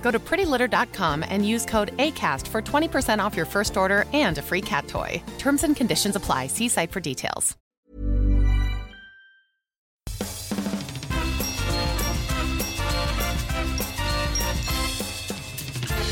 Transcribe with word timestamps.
Go 0.00 0.10
to 0.10 0.18
prettylitter.com 0.18 1.24
and 1.28 1.46
use 1.46 1.64
code 1.66 1.96
ACAST 1.98 2.48
for 2.48 2.62
20% 2.62 3.22
off 3.22 3.36
your 3.36 3.46
first 3.46 3.76
order 3.76 4.04
and 4.12 4.38
a 4.38 4.42
free 4.42 4.62
cat 4.62 4.88
toy. 4.88 5.22
Terms 5.38 5.64
and 5.64 5.76
conditions 5.76 6.16
apply. 6.16 6.46
See 6.46 6.68
site 6.68 6.92
for 6.92 7.00
details. 7.00 7.56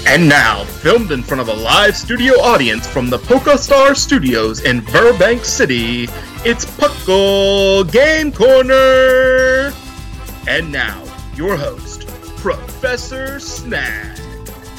And 0.08 0.28
now, 0.28 0.64
filmed 0.64 1.10
in 1.10 1.22
front 1.24 1.40
of 1.40 1.48
a 1.48 1.52
live 1.52 1.96
studio 1.96 2.34
audience 2.34 2.86
from 2.86 3.10
the 3.10 3.18
Polka 3.18 3.58
Star 3.58 3.92
Studios 3.96 4.60
in 4.60 4.80
Burbank 4.80 5.44
City, 5.44 6.04
it's 6.44 6.64
Puckle 6.64 7.90
Game 7.90 8.30
Corner! 8.30 9.74
And 10.46 10.70
now, 10.70 11.02
your 11.34 11.56
host, 11.56 11.95
Professor 12.46 13.40
Snack. 13.40 14.18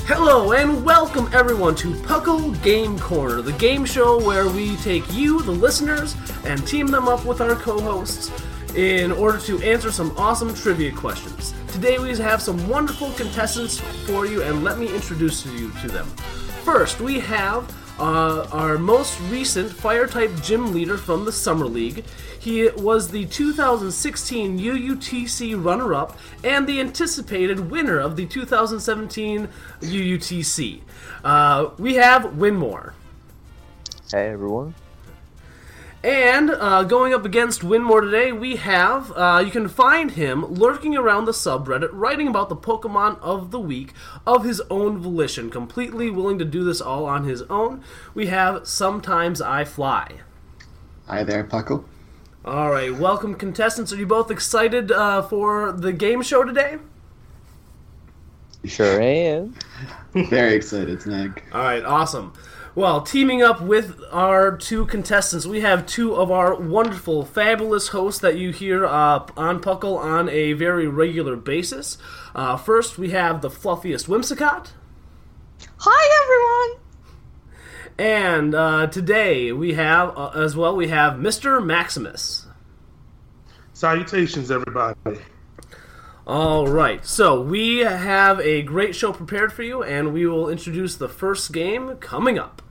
Hello 0.05 0.53
and 0.53 0.85
welcome 0.85 1.29
everyone 1.33 1.75
to 1.75 1.89
Puckle 1.95 2.53
Game 2.63 2.97
Corner, 2.97 3.41
the 3.41 3.51
game 3.51 3.83
show 3.83 4.25
where 4.25 4.47
we 4.47 4.77
take 4.77 5.03
you, 5.11 5.41
the 5.41 5.51
listeners, 5.51 6.15
and 6.45 6.65
team 6.65 6.87
them 6.87 7.09
up 7.09 7.25
with 7.25 7.41
our 7.41 7.55
co-hosts 7.55 8.31
in 8.75 9.11
order 9.11 9.37
to 9.39 9.61
answer 9.63 9.91
some 9.91 10.17
awesome 10.17 10.53
trivia 10.53 10.93
questions. 10.93 11.53
Today 11.73 11.99
we 11.99 12.15
have 12.15 12.41
some 12.41 12.69
wonderful 12.69 13.11
contestants 13.11 13.81
for 14.05 14.25
you, 14.25 14.43
and 14.43 14.63
let 14.63 14.79
me 14.79 14.87
introduce 14.95 15.45
you 15.45 15.69
to 15.81 15.89
them. 15.89 16.05
First, 16.63 17.01
we 17.01 17.19
have 17.19 17.69
uh, 17.99 18.47
our 18.51 18.77
most 18.77 19.19
recent 19.21 19.71
fire 19.71 20.07
type 20.07 20.31
gym 20.41 20.73
leader 20.73 20.97
from 20.97 21.25
the 21.25 21.31
Summer 21.31 21.65
League. 21.65 22.03
He 22.39 22.69
was 22.69 23.09
the 23.09 23.25
2016 23.25 24.59
UUTC 24.59 25.63
runner 25.63 25.93
up 25.93 26.17
and 26.43 26.67
the 26.67 26.79
anticipated 26.79 27.71
winner 27.71 27.99
of 27.99 28.15
the 28.15 28.25
2017 28.25 29.49
UUTC. 29.81 30.81
Uh, 31.23 31.69
we 31.77 31.95
have 31.95 32.23
Winmore. 32.23 32.93
Hey 34.11 34.29
everyone. 34.29 34.73
And 36.07 36.51
uh, 36.51 36.83
going 36.83 37.13
up 37.13 37.25
against 37.25 37.63
Winmore 37.63 37.99
today, 37.99 38.31
we 38.31 38.55
have, 38.55 39.11
uh, 39.11 39.43
you 39.45 39.51
can 39.51 39.67
find 39.67 40.11
him 40.11 40.45
lurking 40.45 40.95
around 40.95 41.25
the 41.25 41.33
subreddit, 41.33 41.89
writing 41.91 42.29
about 42.29 42.47
the 42.47 42.55
Pokemon 42.55 43.19
of 43.19 43.51
the 43.51 43.59
week 43.59 43.91
of 44.25 44.45
his 44.45 44.61
own 44.69 44.99
volition, 44.99 45.49
completely 45.49 46.09
willing 46.09 46.39
to 46.39 46.45
do 46.45 46.63
this 46.63 46.79
all 46.79 47.03
on 47.03 47.25
his 47.25 47.41
own. 47.49 47.83
We 48.13 48.27
have 48.27 48.65
Sometimes 48.65 49.41
I 49.41 49.65
Fly. 49.65 50.21
Hi 51.07 51.25
there, 51.25 51.43
Puckle. 51.43 51.83
All 52.45 52.71
right, 52.71 52.95
welcome 52.95 53.35
contestants. 53.35 53.91
Are 53.91 53.97
you 53.97 54.05
both 54.05 54.31
excited 54.31 54.93
uh, 54.93 55.23
for 55.23 55.73
the 55.73 55.91
game 55.91 56.21
show 56.21 56.45
today? 56.45 56.77
Sure 58.63 59.01
am. 59.01 59.55
Very 60.13 60.55
excited, 60.55 61.01
Snag. 61.01 61.43
All 61.51 61.59
right, 61.59 61.83
awesome. 61.83 62.31
Well, 62.77 63.01
teaming 63.01 63.41
up 63.41 63.59
with 63.59 63.99
our 64.11 64.55
two 64.55 64.85
contestants, 64.85 65.47
we 65.47 65.61
have 65.61 65.87
two 65.87 66.13
of 66.13 66.29
our 66.29 66.53
wonderful, 66.53 67.25
fabulous 67.25 67.87
hosts 67.87 68.21
that 68.21 68.37
you 68.37 68.51
hear 68.51 68.85
uh, 68.85 69.25
on 69.35 69.63
Puckle 69.63 69.97
on 69.97 70.29
a 70.29 70.53
very 70.53 70.87
regular 70.87 71.35
basis. 71.35 71.97
Uh, 72.35 72.55
first, 72.55 72.99
we 72.99 73.09
have 73.09 73.41
the 73.41 73.49
fluffiest 73.49 74.05
Whimsicott. 74.05 74.73
Hi, 75.77 76.69
everyone. 76.69 76.83
And 77.97 78.53
uh, 78.53 78.85
today 78.85 79.51
we 79.51 79.73
have, 79.73 80.15
uh, 80.15 80.29
as 80.35 80.55
well, 80.55 80.75
we 80.75 80.89
have 80.89 81.13
Mr. 81.13 81.65
Maximus. 81.65 82.45
Salutations, 83.73 84.51
everybody. 84.51 85.19
All 86.27 86.67
right, 86.67 87.03
so 87.03 87.41
we 87.41 87.79
have 87.79 88.39
a 88.41 88.61
great 88.61 88.93
show 88.93 89.13
prepared 89.13 89.51
for 89.51 89.63
you, 89.63 89.81
and 89.81 90.13
we 90.13 90.27
will 90.27 90.47
introduce 90.47 90.95
the 90.95 91.09
first 91.09 91.51
game 91.51 91.95
coming 91.95 92.37
up. 92.37 92.61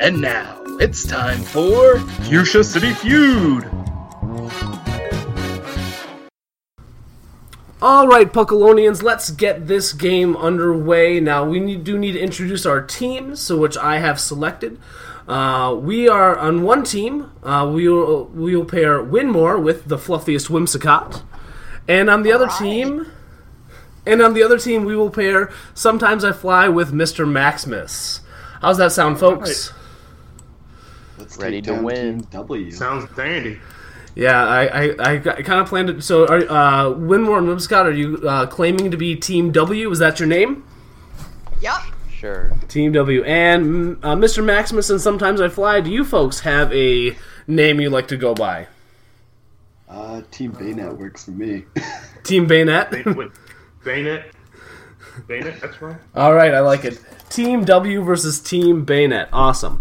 And 0.00 0.20
now, 0.20 0.60
it's 0.78 1.06
time 1.06 1.42
for 1.42 2.00
Fuchsia 2.00 2.62
City 2.62 2.92
Feud! 2.92 3.64
All 7.82 8.08
right, 8.08 8.32
Puckalonians, 8.32 9.02
let's 9.02 9.30
get 9.30 9.66
this 9.68 9.92
game 9.92 10.36
underway. 10.36 11.20
Now, 11.20 11.44
we 11.44 11.60
need, 11.60 11.84
do 11.84 11.98
need 11.98 12.12
to 12.12 12.20
introduce 12.20 12.64
our 12.64 12.80
teams, 12.80 13.40
so 13.40 13.56
which 13.58 13.76
I 13.76 13.98
have 13.98 14.18
selected. 14.18 14.78
Uh, 15.28 15.74
we 15.78 16.08
are 16.08 16.38
on 16.38 16.62
one 16.62 16.84
team. 16.84 17.30
Uh, 17.42 17.70
we 17.72 17.88
will 17.88 18.26
we 18.26 18.56
will 18.56 18.64
pair 18.64 19.02
Winmore 19.02 19.62
with 19.62 19.86
the 19.86 19.98
fluffiest 19.98 20.48
Whimsicott, 20.48 21.22
and 21.88 22.08
on 22.08 22.22
the 22.22 22.32
other 22.32 22.48
team, 22.58 23.06
and 24.06 24.22
on 24.22 24.34
the 24.34 24.42
other 24.42 24.58
team, 24.58 24.84
we 24.84 24.96
will 24.96 25.10
pair 25.10 25.50
Sometimes 25.74 26.24
I 26.24 26.32
Fly 26.32 26.68
with 26.68 26.92
Mister 26.92 27.26
Maximus. 27.26 28.20
How's 28.60 28.78
that 28.78 28.92
sound, 28.92 29.18
folks? 29.18 29.72
Let's 31.18 31.36
Ready 31.38 31.62
to 31.62 31.74
win. 31.74 32.26
W. 32.30 32.70
Sounds 32.70 33.10
dandy. 33.14 33.58
Yeah, 34.14 34.42
I 34.44 34.64
I, 34.64 35.12
I 35.12 35.18
kind 35.18 35.60
of 35.60 35.68
planned 35.68 35.90
it. 35.90 36.02
So, 36.02 36.26
are, 36.26 36.38
uh, 36.38 36.84
Winmore 36.94 37.38
and 37.38 37.48
Whimsicott, 37.48 37.84
are 37.84 37.90
you 37.90 38.16
uh, 38.28 38.46
claiming 38.46 38.90
to 38.90 38.96
be 38.96 39.16
Team 39.16 39.52
W? 39.52 39.90
Is 39.90 39.98
that 39.98 40.18
your 40.18 40.28
name? 40.28 40.64
Yep. 41.60 41.74
Sure. 42.10 42.50
Team 42.68 42.92
W. 42.92 43.22
And 43.24 44.02
uh, 44.02 44.14
Mr. 44.14 44.42
Maximus 44.42 44.88
and 44.88 45.00
Sometimes 45.00 45.40
I 45.40 45.48
Fly, 45.48 45.80
do 45.80 45.90
you 45.90 46.04
folks 46.04 46.40
have 46.40 46.72
a 46.72 47.16
name 47.46 47.80
you 47.80 47.90
like 47.90 48.08
to 48.08 48.16
go 48.16 48.34
by? 48.34 48.68
Uh, 49.88 50.22
Team 50.30 50.52
Baynet 50.52 50.96
works 50.96 51.24
for 51.24 51.30
me. 51.32 51.64
Team 52.24 52.46
Bayonet? 52.46 52.90
Wait, 53.86 54.02
Bayonet. 54.02 54.32
Bayonet, 55.28 55.60
that's 55.60 55.80
right. 55.80 55.96
All 56.14 56.34
right, 56.34 56.52
I 56.52 56.60
like 56.60 56.84
it. 56.84 57.00
Team 57.30 57.64
W 57.64 58.02
versus 58.02 58.40
Team 58.40 58.84
Bayonet. 58.84 59.28
Awesome. 59.32 59.80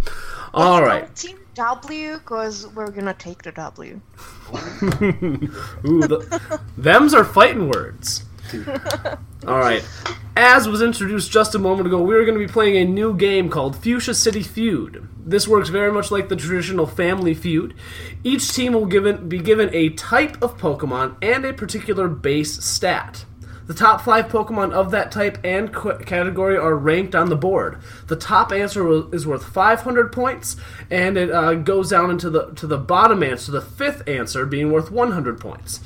All 0.54 0.80
Let's 0.80 0.88
right. 0.88 1.08
go 1.08 1.14
Team 1.16 1.40
W, 1.56 2.14
because 2.20 2.68
we're 2.68 2.92
gonna 2.92 3.16
take 3.16 3.42
the 3.44 3.52
W. 3.52 4.00
Ooh, 4.54 6.02
the, 6.02 6.62
them's 6.78 7.14
are 7.14 7.26
fighting 7.26 7.68
words. 7.68 8.26
All 9.48 9.60
right. 9.60 9.84
As 10.38 10.68
was 10.68 10.82
introduced 10.82 11.32
just 11.32 11.56
a 11.56 11.60
moment 11.60 11.88
ago, 11.88 12.02
we 12.02 12.14
are 12.14 12.26
going 12.26 12.38
to 12.38 12.46
be 12.46 12.52
playing 12.52 12.76
a 12.76 12.86
new 12.86 13.16
game 13.16 13.50
called 13.50 13.76
Fuchsia 13.76 14.14
City 14.14 14.44
Feud. 14.44 15.08
This 15.18 15.48
works 15.48 15.70
very 15.70 15.92
much 15.92 16.12
like 16.12 16.28
the 16.28 16.36
traditional 16.36 16.86
Family 16.86 17.34
Feud. 17.34 17.74
Each 18.24 18.54
team 18.54 18.74
will 18.74 18.86
given, 18.86 19.30
be 19.30 19.40
given 19.40 19.74
a 19.74 19.90
type 19.92 20.42
of 20.44 20.58
Pokemon 20.58 21.16
and 21.22 21.46
a 21.46 21.54
particular 21.54 22.10
base 22.10 22.64
stat. 22.64 23.26
The 23.68 23.74
top 23.74 24.02
five 24.02 24.28
Pokemon 24.28 24.74
of 24.74 24.92
that 24.92 25.12
type 25.12 25.40
and 25.44 25.74
qu- 25.74 25.98
category 26.00 26.56
are 26.56 26.76
ranked 26.76 27.16
on 27.16 27.30
the 27.30 27.36
board. 27.36 27.80
The 28.08 28.16
top 28.16 28.52
answer 28.52 29.14
is 29.14 29.26
worth 29.26 29.44
500 29.44 30.12
points, 30.12 30.56
and 30.92 31.18
it 31.18 31.32
uh, 31.32 31.56
goes 31.56 31.90
down 31.90 32.12
into 32.12 32.30
the 32.30 32.52
to 32.54 32.68
the 32.68 32.78
bottom 32.78 33.24
answer, 33.24 33.52
the 33.52 33.62
fifth 33.62 34.08
answer 34.08 34.46
being 34.46 34.72
worth 34.72 34.92
100 34.92 35.40
points. 35.40 35.80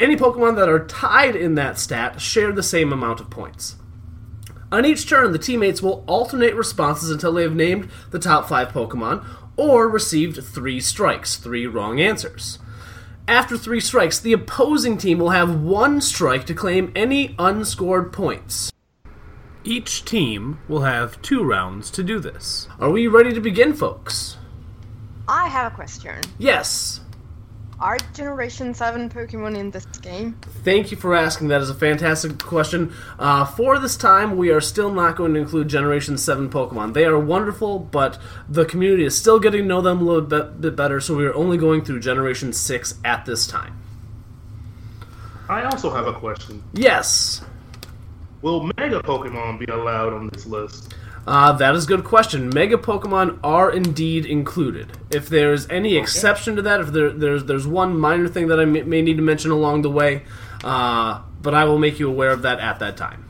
Any 0.00 0.16
Pokemon 0.16 0.56
that 0.56 0.68
are 0.68 0.86
tied 0.86 1.36
in 1.36 1.54
that 1.54 1.78
stat 1.78 2.20
share 2.20 2.52
the 2.52 2.62
same 2.62 2.92
amount 2.92 3.20
of 3.20 3.30
points. 3.30 3.76
On 4.72 4.84
each 4.86 5.08
turn, 5.08 5.32
the 5.32 5.38
teammates 5.38 5.82
will 5.82 6.04
alternate 6.06 6.54
responses 6.54 7.10
until 7.10 7.32
they 7.32 7.42
have 7.42 7.54
named 7.54 7.90
the 8.10 8.18
top 8.18 8.48
five 8.48 8.68
Pokemon 8.68 9.24
or 9.56 9.88
received 9.88 10.42
three 10.42 10.80
strikes, 10.80 11.36
three 11.36 11.66
wrong 11.66 12.00
answers. 12.00 12.58
After 13.30 13.56
three 13.56 13.78
strikes, 13.78 14.18
the 14.18 14.32
opposing 14.32 14.98
team 14.98 15.20
will 15.20 15.30
have 15.30 15.62
one 15.62 16.00
strike 16.00 16.46
to 16.46 16.52
claim 16.52 16.90
any 16.96 17.36
unscored 17.38 18.12
points. 18.12 18.72
Each 19.62 20.04
team 20.04 20.58
will 20.66 20.80
have 20.80 21.22
two 21.22 21.44
rounds 21.44 21.92
to 21.92 22.02
do 22.02 22.18
this. 22.18 22.66
Are 22.80 22.90
we 22.90 23.06
ready 23.06 23.32
to 23.32 23.40
begin, 23.40 23.72
folks? 23.72 24.36
I 25.28 25.46
have 25.46 25.72
a 25.72 25.76
question. 25.76 26.20
Yes. 26.38 27.02
Are 27.80 27.96
Generation 28.12 28.74
7 28.74 29.08
Pokemon 29.08 29.56
in 29.56 29.70
this 29.70 29.86
game? 29.86 30.38
Thank 30.64 30.90
you 30.90 30.98
for 30.98 31.14
asking. 31.14 31.48
That 31.48 31.62
is 31.62 31.70
a 31.70 31.74
fantastic 31.74 32.38
question. 32.38 32.92
Uh, 33.18 33.46
for 33.46 33.78
this 33.78 33.96
time, 33.96 34.36
we 34.36 34.50
are 34.50 34.60
still 34.60 34.92
not 34.92 35.16
going 35.16 35.32
to 35.32 35.40
include 35.40 35.68
Generation 35.68 36.18
7 36.18 36.50
Pokemon. 36.50 36.92
They 36.92 37.06
are 37.06 37.18
wonderful, 37.18 37.78
but 37.78 38.20
the 38.50 38.66
community 38.66 39.06
is 39.06 39.16
still 39.16 39.40
getting 39.40 39.62
to 39.62 39.66
know 39.66 39.80
them 39.80 40.02
a 40.02 40.04
little 40.04 40.20
bit, 40.20 40.60
bit 40.60 40.76
better, 40.76 41.00
so 41.00 41.16
we 41.16 41.24
are 41.24 41.34
only 41.34 41.56
going 41.56 41.82
through 41.82 42.00
Generation 42.00 42.52
6 42.52 42.94
at 43.02 43.24
this 43.24 43.46
time. 43.46 43.80
I 45.48 45.62
also 45.62 45.90
have 45.90 46.06
a 46.06 46.12
question. 46.12 46.62
Yes. 46.74 47.42
Will 48.42 48.70
Mega 48.76 49.00
Pokemon 49.00 49.58
be 49.58 49.72
allowed 49.72 50.12
on 50.12 50.28
this 50.28 50.44
list? 50.44 50.94
Uh, 51.26 51.52
that 51.52 51.74
is 51.74 51.84
a 51.84 51.86
good 51.86 52.04
question. 52.04 52.48
Mega 52.48 52.76
Pokemon 52.76 53.38
are 53.44 53.70
indeed 53.70 54.24
included. 54.24 54.92
If 55.10 55.28
there's 55.28 55.68
any 55.68 55.96
exception 55.96 56.56
to 56.56 56.62
that, 56.62 56.80
if 56.80 56.88
there, 56.88 57.10
there's 57.10 57.44
there's 57.44 57.66
one 57.66 57.98
minor 57.98 58.26
thing 58.26 58.48
that 58.48 58.58
I 58.58 58.64
may, 58.64 58.82
may 58.82 59.02
need 59.02 59.16
to 59.16 59.22
mention 59.22 59.50
along 59.50 59.82
the 59.82 59.90
way, 59.90 60.22
uh, 60.64 61.20
but 61.42 61.54
I 61.54 61.64
will 61.64 61.78
make 61.78 61.98
you 61.98 62.08
aware 62.08 62.30
of 62.30 62.42
that 62.42 62.58
at 62.58 62.78
that 62.78 62.96
time. 62.96 63.26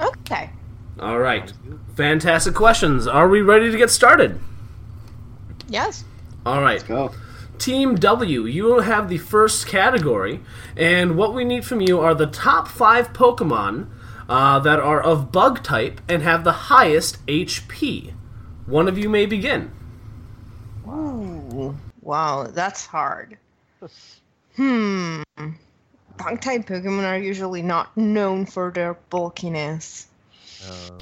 Okay. 0.00 0.50
All 1.00 1.18
right. 1.18 1.52
Fantastic 1.96 2.54
questions. 2.54 3.06
Are 3.06 3.28
we 3.28 3.40
ready 3.40 3.70
to 3.70 3.76
get 3.76 3.90
started? 3.90 4.40
Yes. 5.68 6.04
All 6.46 6.62
right. 6.62 6.84
Go. 6.86 7.12
Team 7.58 7.96
W, 7.96 8.44
you 8.44 8.78
have 8.78 9.08
the 9.08 9.18
first 9.18 9.66
category, 9.66 10.40
and 10.76 11.16
what 11.16 11.34
we 11.34 11.44
need 11.44 11.64
from 11.64 11.80
you 11.80 11.98
are 11.98 12.14
the 12.14 12.26
top 12.26 12.68
five 12.68 13.12
Pokemon 13.12 13.88
uh, 14.28 14.58
that 14.60 14.78
are 14.78 15.00
of 15.00 15.32
bug 15.32 15.62
type 15.62 16.00
and 16.08 16.22
have 16.22 16.44
the 16.44 16.52
highest 16.52 17.24
HP. 17.26 18.12
One 18.66 18.88
of 18.88 18.98
you 18.98 19.08
may 19.08 19.26
begin. 19.26 19.70
Ooh. 20.86 21.76
Wow, 22.02 22.44
that's 22.44 22.86
hard. 22.86 23.38
Hmm. 24.56 25.22
Bug 25.36 26.40
type 26.40 26.66
Pokemon 26.66 27.04
are 27.04 27.18
usually 27.18 27.62
not 27.62 27.96
known 27.96 28.44
for 28.44 28.70
their 28.70 28.94
bulkiness. 29.10 30.08
Um, 30.68 30.98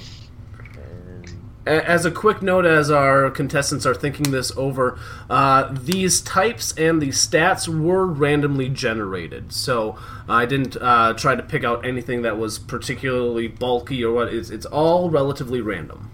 and 0.75 1.25
A- 1.25 1.46
As 1.67 2.05
a 2.05 2.11
quick 2.11 2.41
note, 2.41 2.65
as 2.65 2.89
our 2.89 3.29
contestants 3.29 3.85
are 3.85 3.93
thinking 3.93 4.31
this 4.31 4.55
over, 4.57 4.99
uh, 5.29 5.73
these 5.73 6.21
types 6.21 6.73
and 6.77 7.01
the 7.01 7.09
stats 7.09 7.67
were 7.67 8.05
randomly 8.05 8.69
generated. 8.69 9.51
So 9.53 9.97
I 10.29 10.45
didn't 10.45 10.77
uh, 10.77 11.13
try 11.13 11.35
to 11.35 11.43
pick 11.43 11.63
out 11.63 11.85
anything 11.85 12.21
that 12.23 12.37
was 12.37 12.59
particularly 12.59 13.47
bulky 13.47 14.03
or 14.03 14.13
what. 14.13 14.33
It's, 14.33 14.49
it's 14.49 14.65
all 14.65 15.09
relatively 15.09 15.61
random. 15.61 16.11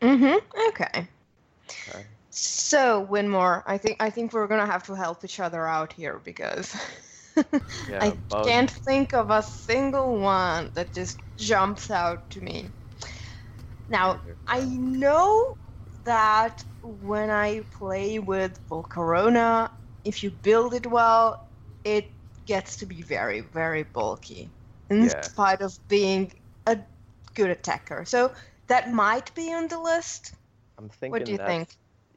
Mm-hmm. 0.00 0.68
Okay. 0.68 1.08
So 2.30 3.04
Winmore, 3.10 3.64
I 3.66 3.78
think 3.78 4.00
I 4.00 4.10
think 4.10 4.32
we're 4.32 4.46
gonna 4.46 4.66
have 4.66 4.84
to 4.84 4.94
help 4.94 5.24
each 5.24 5.40
other 5.40 5.66
out 5.66 5.92
here 5.92 6.20
because 6.22 6.76
Yeah, 7.88 7.98
I 8.00 8.10
bug- 8.28 8.46
can't 8.46 8.70
think 8.70 9.14
of 9.14 9.30
a 9.30 9.42
single 9.42 10.18
one 10.18 10.70
that 10.74 10.92
just 10.92 11.18
jumps 11.36 11.90
out 11.90 12.28
to 12.30 12.40
me. 12.40 12.66
Now 13.88 14.20
I 14.46 14.60
know 14.64 15.56
that 16.04 16.64
when 16.82 17.30
I 17.30 17.60
play 17.72 18.18
with 18.18 18.58
Volcarona, 18.68 19.70
if 20.04 20.22
you 20.22 20.30
build 20.30 20.74
it 20.74 20.86
well, 20.86 21.46
it 21.84 22.10
gets 22.46 22.76
to 22.76 22.86
be 22.86 23.02
very, 23.02 23.40
very 23.40 23.82
bulky, 23.82 24.48
in 24.90 25.04
Yeah. 25.04 25.20
spite 25.22 25.60
of 25.60 25.78
being 25.88 26.32
a 26.66 26.78
good 27.34 27.50
attacker. 27.50 28.04
So 28.04 28.32
that 28.68 28.92
might 28.92 29.34
be 29.34 29.52
on 29.52 29.68
the 29.68 29.78
list. 29.78 30.32
I'm 30.78 30.88
thinking 30.88 31.10
What 31.10 31.24
do 31.24 31.32
you 31.32 31.38
think? 31.38 31.68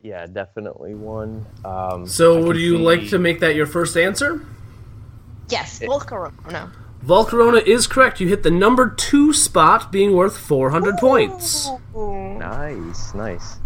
Yeah, 0.01 0.25
definitely 0.25 0.95
one. 0.95 1.45
Um, 1.65 2.07
So 2.07 2.35
can 2.35 2.45
would 2.47 2.57
you 2.57 2.77
see- 2.77 2.83
like 2.83 3.09
to 3.09 3.19
make 3.19 3.39
that 3.41 3.55
your 3.55 3.65
first 3.65 3.97
answer? 3.97 4.41
Yes, 5.49 5.79
Volcarona. 5.79 6.71
Volcarona 7.05 7.65
is 7.65 7.87
correct. 7.87 8.19
You 8.19 8.27
hit 8.27 8.43
the 8.43 8.51
number 8.51 8.89
two 8.89 9.33
spot, 9.33 9.91
being 9.91 10.13
worth 10.15 10.37
400 10.37 10.97
points. 10.97 11.69
Nice, 11.95 13.13
nice, 13.15 13.57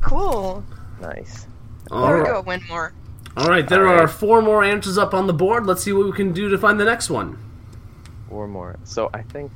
Cool. 0.00 0.64
nice. 1.00 1.46
All 1.90 2.06
There 2.06 2.14
we 2.16 2.20
right. 2.22 2.30
go, 2.30 2.42
Winmore. 2.42 2.92
All 3.36 3.48
right, 3.48 3.66
there 3.68 3.86
All 3.86 3.94
right. 3.94 4.02
are 4.04 4.08
four 4.08 4.40
more 4.42 4.62
answers 4.64 4.96
up 4.98 5.14
on 5.14 5.26
the 5.26 5.32
board. 5.32 5.66
Let's 5.66 5.82
see 5.82 5.92
what 5.92 6.06
we 6.06 6.12
can 6.12 6.32
do 6.32 6.48
to 6.50 6.58
find 6.58 6.78
the 6.80 6.84
next 6.84 7.10
one. 7.10 7.38
Four 8.28 8.46
more. 8.48 8.76
So 8.84 9.10
I 9.12 9.22
think 9.22 9.50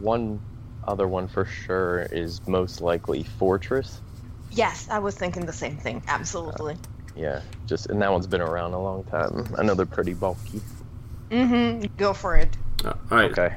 one 0.00 0.40
other 0.86 1.06
one 1.08 1.28
for 1.28 1.44
sure 1.44 2.02
is 2.12 2.40
most 2.46 2.80
likely 2.80 3.24
Forretress. 3.40 3.98
Yes, 4.50 4.88
I 4.90 4.98
was 4.98 5.16
thinking 5.16 5.46
the 5.46 5.52
same 5.52 5.76
thing. 5.76 6.02
Absolutely. 6.08 6.76
Yeah, 7.16 7.40
just 7.66 7.86
and 7.86 8.00
that 8.02 8.10
one's 8.12 8.26
been 8.26 8.40
around 8.40 8.72
a 8.74 8.80
long 8.80 9.04
time. 9.04 9.46
I 9.58 9.62
know 9.62 9.74
they're 9.74 9.86
pretty 9.86 10.14
bulky. 10.14 10.60
Mm-hmm. 11.32 11.86
Go 11.96 12.12
for 12.12 12.36
it. 12.36 12.56
Uh, 12.84 12.90
All 13.10 13.18
right. 13.18 13.30
Okay, 13.30 13.56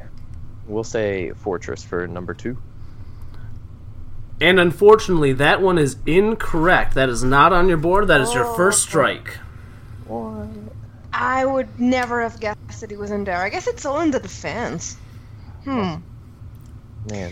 we'll 0.67 0.83
say 0.83 1.31
Forretress 1.43 1.85
for 1.85 2.07
number 2.07 2.33
two. 2.33 2.57
And 4.41 4.59
unfortunately, 4.59 5.33
that 5.33 5.61
one 5.61 5.77
is 5.77 5.97
incorrect. 6.05 6.95
That 6.95 7.09
is 7.09 7.23
not 7.23 7.53
on 7.53 7.67
your 7.69 7.77
board. 7.77 8.07
That 8.07 8.21
is 8.21 8.33
your 8.33 8.45
Oh. 8.45 8.55
first 8.55 8.81
strike. 8.81 9.37
I 11.13 11.45
would 11.45 11.79
never 11.79 12.21
have 12.21 12.39
guessed 12.41 12.81
that 12.81 12.91
he 12.91 12.97
was 12.97 13.11
in 13.11 13.23
there. 13.23 13.41
I 13.41 13.47
guess 13.49 13.67
it's 13.67 13.85
all 13.85 14.01
in 14.01 14.11
the 14.11 14.19
defense. 14.19 14.97
Hmm. 15.63 15.95
Man. 17.09 17.31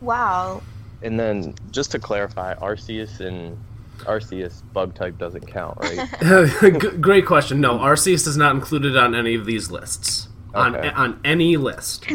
Wow. 0.00 0.62
And 1.02 1.20
then 1.20 1.54
just 1.70 1.90
to 1.92 1.98
clarify, 1.98 2.54
Arceus 2.54 3.20
and 3.20 3.58
Arceus 4.04 4.62
bug 4.72 4.94
type 4.94 5.18
doesn't 5.18 5.46
count, 5.46 5.78
right? 5.80 7.00
Great 7.00 7.26
question. 7.26 7.60
No, 7.60 7.78
Arceus 7.78 8.26
is 8.26 8.36
not 8.36 8.54
included 8.54 8.96
on 8.96 9.14
any 9.14 9.34
of 9.34 9.44
these 9.46 9.70
lists. 9.70 10.28
On 10.54 10.74
Okay. 10.76 10.90
on 10.90 11.18
any 11.24 11.56
list. 11.56 12.06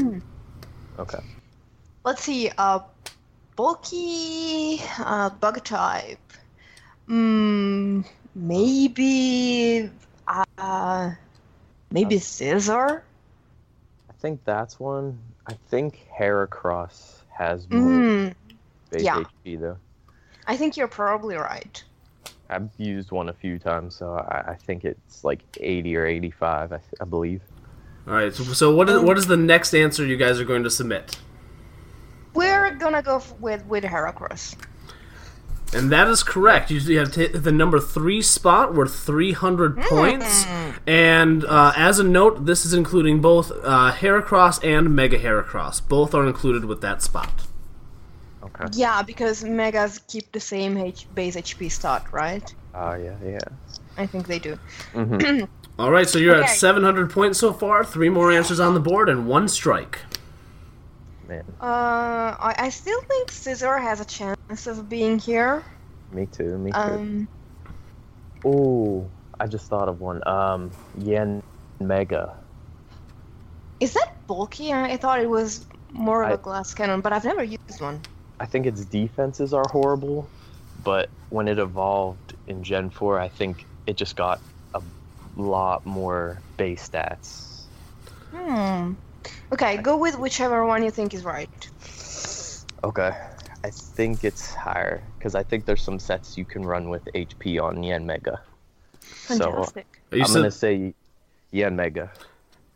okay. 1.00 1.19
Let's 2.06 2.22
see. 2.24 2.51
Uh, 2.57 2.80
bulky 3.56 4.80
uh, 5.00 5.30
bug 5.31 5.63
type. 5.63 6.19
Hmm. 7.07 8.01
Maybe. 8.36 9.90
Uh. 10.57 11.12
Maybe 11.90 12.16
Scizor. 12.18 13.01
I 14.10 14.13
think 14.19 14.42
that's 14.44 14.80
one. 14.80 15.18
I 15.48 15.54
think 15.69 16.06
Heracross 16.19 17.22
has 17.30 17.68
more 17.69 17.81
Hmm. 17.81 18.28
base 18.92 19.04
yeah. 19.04 19.24
HP 19.45 19.60
though. 19.62 19.78
I 20.47 20.57
think 20.57 20.77
you're 20.77 20.88
probably 20.88 21.35
right. 21.35 21.83
I've 22.49 22.69
used 22.77 23.11
one 23.11 23.30
a 23.30 23.33
few 23.33 23.59
times, 23.59 23.95
so 23.95 24.13
I, 24.13 24.51
I 24.51 24.56
think 24.56 24.85
it's 24.85 25.23
like 25.23 25.42
80 25.59 25.97
or 25.97 26.06
85, 26.06 26.73
I, 26.73 26.80
I 27.01 27.06
believe. 27.06 27.42
All 28.07 28.13
right. 28.13 28.33
So, 28.33 28.44
so 28.44 28.73
what 28.73 28.89
is 28.89 29.01
what 29.01 29.18
is 29.18 29.27
the 29.27 29.35
next 29.35 29.73
answer 29.73 30.06
you 30.06 30.16
guys 30.16 30.39
are 30.39 30.45
going 30.45 30.63
to 30.63 30.69
submit? 30.69 31.18
We're 32.33 32.71
gonna 32.75 33.01
go 33.01 33.18
f- 33.18 33.33
with 33.39 33.66
with 33.66 33.83
Heracross. 33.83 34.56
And 35.73 35.92
that 35.92 36.07
is 36.07 36.23
correct. 36.23 36.71
You 36.71 36.80
you 36.80 36.99
have 36.99 37.11
to 37.13 37.19
hit 37.19 37.44
the 37.44 37.51
number 37.51 37.81
three 37.81 38.21
spot 38.21 38.73
worth 38.73 38.97
300 38.97 39.77
points. 39.77 40.45
And 40.85 41.44
uh, 41.44 41.73
as 41.75 41.99
a 41.99 42.04
note, 42.06 42.45
this 42.45 42.66
is 42.66 42.73
including 42.73 43.19
both 43.19 43.51
uh, 43.51 43.92
Heracross 43.92 44.63
and 44.63 44.95
Mega 44.95 45.19
Heracross. 45.19 45.85
Both 45.85 46.16
are 46.16 46.25
included 46.25 46.63
with 46.63 46.80
that 46.81 47.01
spot. 47.01 47.46
Okay. 48.56 48.66
Yeah, 48.73 49.01
because 49.01 49.44
Megas 49.44 49.99
keep 50.07 50.31
the 50.31 50.39
same 50.39 50.77
H- 50.77 51.07
base 51.16 51.35
HP 51.35 51.71
stat, 51.71 52.06
right? 52.11 52.54
Ah, 52.73 52.95
yeah, 52.95 53.16
yeah. 53.25 53.39
I 53.97 54.06
think 54.06 54.27
they 54.27 54.39
do. 54.39 54.57
hmm 54.94 55.42
All 55.80 55.92
right, 55.92 56.07
so 56.09 56.18
you're 56.18 56.35
at 56.35 56.49
700 56.49 57.11
points 57.11 57.37
so 57.39 57.54
far. 57.54 57.83
Three 57.83 58.09
more 58.09 58.31
answers 58.31 58.59
on 58.59 58.73
the 58.73 58.80
board 58.80 59.09
and 59.09 59.27
one 59.27 59.47
strike. 59.47 59.99
Man, 61.27 61.44
Uh, 61.61 62.33
I, 62.39 62.56
I 62.57 62.69
still 62.69 63.01
think 63.01 63.30
Scizor 63.30 63.80
has 63.81 63.99
a 63.99 64.06
chance 64.06 64.66
of 64.68 64.87
being 64.89 65.19
here. 65.19 65.63
me 66.11 66.25
too, 66.27 66.57
me 66.57 66.71
too. 66.71 66.77
Um, 66.80 67.27
Ooh, 68.45 69.09
I 69.39 69.47
just 69.47 69.68
thought 69.68 69.89
of 69.89 69.99
one. 69.99 70.25
Um, 70.27 70.71
Yen 70.97 71.44
Mega. 71.80 72.37
is 73.80 73.94
that 73.94 74.13
bulky? 74.25 74.71
I, 74.73 74.94
I 74.94 74.97
thought 74.97 75.19
it 75.19 75.30
was 75.30 75.66
more 75.92 76.23
of 76.23 76.30
a 76.30 76.33
I- 76.33 76.37
glass 76.37 76.73
cannon, 76.73 77.01
but 77.01 77.13
I've 77.13 77.25
never 77.25 77.44
used 77.44 77.81
one. 77.81 78.01
I 78.39 78.45
think 78.45 78.65
its 78.65 78.85
defenses 78.85 79.53
are 79.53 79.65
horrible, 79.69 80.27
but 80.83 81.09
when 81.29 81.47
it 81.47 81.57
evolved 81.59 82.35
in 82.47 82.63
Gen 82.63 82.89
4, 82.89 83.19
I 83.19 83.29
think 83.29 83.65
it 83.87 83.97
just 83.97 84.15
got 84.15 84.39
a 84.73 84.81
lot 85.35 85.85
more 85.85 86.39
base 86.57 86.87
stats. 86.87 87.63
Hmm. 88.31 88.94
Okay, 89.51 89.77
go 89.77 89.97
with 89.97 90.17
whichever 90.19 90.65
one 90.65 90.83
you 90.83 90.91
think 90.91 91.13
is 91.13 91.23
right. 91.23 91.49
Okay. 92.83 93.11
I 93.63 93.69
think 93.71 94.23
it's 94.23 94.53
higher 94.53 95.01
because 95.17 95.33
I 95.35 95.44
think 95.44 95.65
there's 95.65 95.81
some 95.81 95.99
sets 95.99 96.37
you 96.37 96.45
can 96.45 96.63
run 96.63 96.89
with 96.89 97.03
HP 97.15 97.59
on 97.61 97.77
Yanmega. 97.77 98.39
So 99.01 99.37
Fantastic. 99.37 99.87
You 100.11 100.21
I'm 100.21 100.27
said- 100.27 100.35
gonna 100.35 100.51
say 100.51 100.94
Yanmega. 101.53 102.09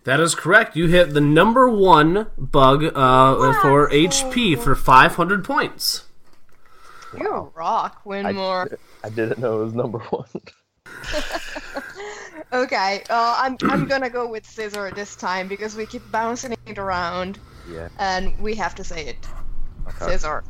That 0.03 0.19
is 0.19 0.33
correct. 0.33 0.75
You 0.75 0.87
hit 0.87 1.13
the 1.13 1.21
number 1.21 1.69
one 1.69 2.27
bug 2.37 2.83
uh, 2.83 3.61
for 3.61 3.89
HP 3.89 4.57
for 4.57 4.75
500 4.75 5.43
points. 5.45 6.05
You 7.17 7.51
rock, 7.55 8.01
I, 8.05 8.09
Winmore. 8.09 8.77
I 9.03 9.09
didn't 9.09 9.39
know 9.39 9.61
it 9.61 9.65
was 9.65 9.73
number 9.73 9.99
one. 9.99 10.27
Okay, 12.53 13.01
uh, 13.09 13.35
I'm 13.39 13.55
I'm 13.69 13.87
gonna 13.87 14.09
go 14.09 14.27
with 14.27 14.43
Scizor 14.43 14.93
this 14.93 15.15
time 15.15 15.47
because 15.47 15.77
we 15.77 15.85
keep 15.85 16.01
bouncing 16.11 16.53
it 16.65 16.77
around, 16.77 17.39
Yeah. 17.69 17.87
and 17.97 18.37
we 18.41 18.55
have 18.55 18.75
to 18.75 18.83
say 18.83 19.05
it. 19.05 19.25
Okay. 19.87 20.17
Scizor. 20.17 20.43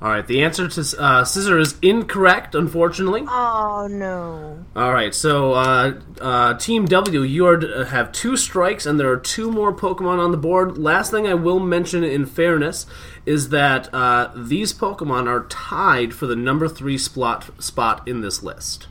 All 0.00 0.10
right, 0.10 0.26
the 0.26 0.44
answer 0.44 0.68
to 0.68 0.80
uh, 0.80 1.24
Scizor 1.24 1.58
is 1.58 1.76
incorrect, 1.80 2.54
unfortunately. 2.54 3.24
Oh 3.26 3.88
no. 3.90 4.62
All 4.76 4.92
right, 4.92 5.14
so 5.14 5.54
uh, 5.54 6.00
uh, 6.20 6.54
Team 6.58 6.84
W, 6.84 7.22
you 7.22 7.46
are 7.46 7.58
uh, 7.58 7.86
have 7.86 8.12
two 8.12 8.36
strikes, 8.36 8.84
and 8.84 9.00
there 9.00 9.10
are 9.10 9.16
two 9.16 9.50
more 9.50 9.74
Pokemon 9.74 10.18
on 10.18 10.32
the 10.32 10.36
board. 10.36 10.76
Last 10.76 11.10
thing 11.10 11.26
I 11.26 11.32
will 11.32 11.60
mention, 11.60 12.04
in 12.04 12.26
fairness, 12.26 12.84
is 13.24 13.48
that 13.48 13.92
uh, 13.94 14.30
these 14.36 14.74
Pokemon 14.74 15.28
are 15.28 15.46
tied 15.46 16.12
for 16.12 16.26
the 16.26 16.36
number 16.36 16.68
three 16.68 16.98
spot 16.98 17.50
spot 17.62 18.06
in 18.06 18.20
this 18.20 18.42
list. 18.42 18.88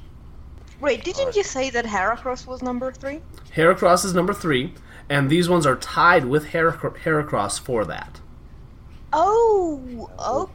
Wait, 0.81 1.03
didn't 1.03 1.35
you 1.35 1.43
say 1.43 1.69
that 1.69 1.85
Heracross 1.85 2.47
was 2.47 2.63
number 2.63 2.91
three? 2.91 3.21
Heracross 3.55 4.05
is 4.05 4.15
number 4.15 4.33
three, 4.33 4.73
and 5.07 5.29
these 5.29 5.47
ones 5.47 5.67
are 5.67 5.75
tied 5.75 6.25
with 6.25 6.47
Herac- 6.47 6.97
Heracross 6.97 7.59
for 7.59 7.85
that. 7.85 8.19
Oh, 9.13 10.09
oh. 10.17 10.49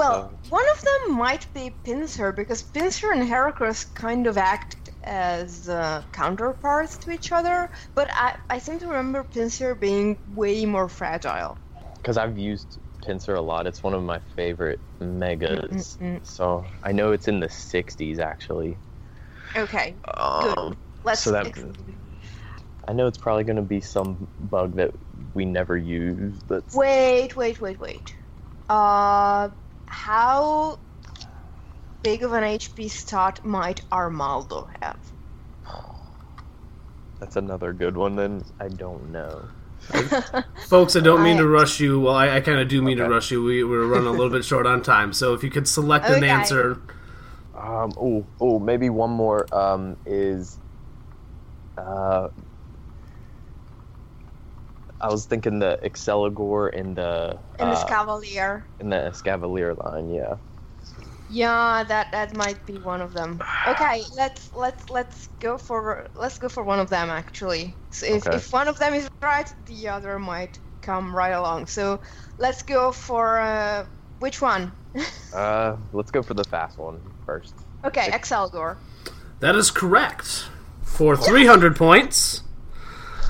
Well, 0.00 0.30
So- 0.44 0.48
one 0.48 0.64
of 0.74 0.80
them 0.80 1.18
might 1.18 1.46
be 1.52 1.76
Pinsir 1.84 2.34
because 2.34 2.62
Pinsir 2.62 3.12
and 3.12 3.22
Heracross 3.28 3.84
kind 3.94 4.26
of 4.26 4.38
act 4.38 4.88
as 5.04 5.68
uh, 5.68 6.02
counterparts 6.12 6.96
to 6.98 7.10
each 7.10 7.32
other, 7.32 7.70
but 7.94 8.08
I, 8.14 8.34
I 8.48 8.58
seem 8.60 8.78
to 8.78 8.86
remember 8.86 9.24
Pinsir 9.24 9.78
being 9.78 10.16
way 10.34 10.64
more 10.64 10.88
fragile. 10.88 11.58
Because 11.96 12.16
I've 12.16 12.38
used 12.38 12.78
Pinsir 13.06 13.36
a 13.36 13.42
lot. 13.42 13.66
It's 13.66 13.82
one 13.82 13.92
of 13.92 14.02
my 14.02 14.20
favorite 14.34 14.80
megas. 15.00 15.98
So 16.22 16.64
I 16.82 16.92
know 16.92 17.12
it's 17.12 17.28
in 17.28 17.40
the 17.40 17.48
60s 17.48 18.18
actually. 18.20 18.78
Okay, 19.54 19.96
Um, 20.16 20.78
let's. 21.04 21.20
so 21.20 21.32
that- 21.32 21.46
ex- 21.48 21.62
I 22.88 22.92
know 22.94 23.06
it's 23.06 23.18
probably 23.18 23.44
going 23.44 23.56
to 23.56 23.62
be 23.62 23.82
some 23.82 24.26
bug 24.38 24.76
that 24.76 24.92
we 25.34 25.44
never 25.44 25.76
use. 25.76 26.40
That's 26.48 26.74
Wait, 26.74 27.36
wait, 27.36 27.60
wait, 27.60 27.78
wait. 27.78 28.14
Uh, 28.68 29.50
how 29.90 30.78
big 32.02 32.22
of 32.22 32.32
an 32.32 32.44
HP 32.44 32.88
stat 32.90 33.44
might 33.44 33.82
Armaldo 33.90 34.68
have? 34.80 34.98
that's 37.18 37.36
another 37.36 37.72
good 37.72 37.96
one. 37.96 38.16
Then 38.16 38.42
I 38.58 38.68
don't 38.68 39.12
know. 39.12 39.44
Folks, 40.66 40.96
I 40.96 41.00
don't 41.00 41.22
mean 41.22 41.36
to 41.36 41.46
rush 41.46 41.80
you. 41.80 42.00
Well, 42.00 42.14
I, 42.14 42.36
I 42.36 42.40
kind 42.40 42.60
of 42.60 42.68
do 42.68 42.80
mean 42.82 42.96
to 42.98 43.08
rush 43.08 43.30
you. 43.30 43.42
We, 43.42 43.62
we're 43.62 43.86
running 43.86 44.06
a 44.06 44.12
little 44.12 44.30
bit 44.30 44.44
short 44.44 44.66
on 44.66 44.82
time, 44.82 45.12
so 45.12 45.34
if 45.34 45.44
you 45.44 45.50
could 45.50 45.68
select 45.68 46.06
an 46.06 46.24
answer. 46.24 46.80
Um, 47.54 47.92
oh, 48.00 48.26
oh, 48.40 48.58
maybe 48.58 48.88
one 48.88 49.10
more 49.10 49.46
um, 49.54 49.96
is. 50.06 50.58
Uh, 51.76 52.28
I 55.00 55.08
was 55.08 55.24
thinking 55.26 55.58
the 55.58 55.78
Accelgor 55.82 56.76
and 56.78 56.96
the 56.96 57.38
And 57.58 57.72
this 57.72 57.82
uh, 57.82 57.86
Cavalier. 57.86 58.64
in 58.80 58.90
the 58.90 58.96
Escavalier 58.96 59.76
line. 59.82 60.10
Yeah. 60.10 60.36
Yeah, 61.32 61.84
that 61.84 62.10
that 62.10 62.34
might 62.36 62.66
be 62.66 62.74
one 62.78 63.00
of 63.00 63.12
them. 63.12 63.40
Okay, 63.68 64.02
let's 64.16 64.50
let's 64.54 64.90
let's 64.90 65.28
go 65.38 65.56
for 65.58 66.08
let's 66.16 66.38
go 66.38 66.48
for 66.48 66.64
one 66.64 66.80
of 66.80 66.90
them 66.90 67.08
actually. 67.08 67.74
So 67.90 68.06
if 68.06 68.26
Okay. 68.26 68.36
if 68.36 68.52
one 68.52 68.66
of 68.68 68.78
them 68.78 68.94
is 68.94 69.08
right, 69.22 69.48
the 69.66 69.88
other 69.88 70.18
might 70.18 70.58
come 70.82 71.14
right 71.14 71.30
along. 71.32 71.66
So 71.66 72.00
let's 72.38 72.62
go 72.62 72.90
for 72.90 73.38
uh, 73.38 73.86
which 74.18 74.42
one? 74.42 74.72
Uh, 75.32 75.76
let's 75.92 76.10
go 76.10 76.22
for 76.22 76.34
the 76.34 76.42
fast 76.42 76.76
one 76.76 77.00
first. 77.24 77.54
okay, 77.84 78.10
Accelgor. 78.10 78.76
That 79.38 79.54
is 79.54 79.70
correct. 79.70 80.48
For 80.82 81.16
300 81.16 81.76
points. 81.76 82.42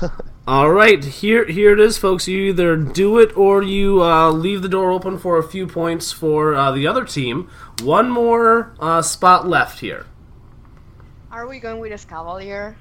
All 0.47 0.71
right, 0.71 1.03
here 1.03 1.45
here 1.45 1.71
it 1.73 1.79
is, 1.79 1.99
folks. 1.99 2.27
You 2.27 2.39
either 2.49 2.75
do 2.75 3.19
it 3.19 3.37
or 3.37 3.61
you 3.61 4.01
uh, 4.01 4.31
leave 4.31 4.63
the 4.63 4.69
door 4.69 4.91
open 4.91 5.19
for 5.19 5.37
a 5.37 5.43
few 5.43 5.67
points 5.67 6.11
for 6.11 6.55
uh, 6.55 6.71
the 6.71 6.87
other 6.87 7.05
team. 7.05 7.47
One 7.83 8.09
more 8.09 8.73
uh, 8.79 9.03
spot 9.03 9.47
left 9.47 9.79
here. 9.79 10.07
Are 11.31 11.47
we 11.47 11.59
going 11.59 11.79
with 11.79 11.91
a 11.91 12.07
Cavalier? 12.07 12.75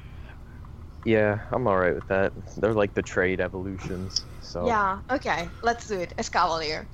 Yeah, 1.04 1.40
I'm 1.52 1.66
all 1.66 1.76
right 1.76 1.94
with 1.94 2.08
that. 2.08 2.32
They're 2.56 2.72
like 2.72 2.94
the 2.94 3.02
trade 3.02 3.40
evolutions. 3.40 4.24
So 4.40 4.66
Yeah. 4.66 5.00
Okay, 5.10 5.48
let's 5.62 5.86
do 5.86 6.00
it. 6.00 6.14
Escavalier. 6.16 6.86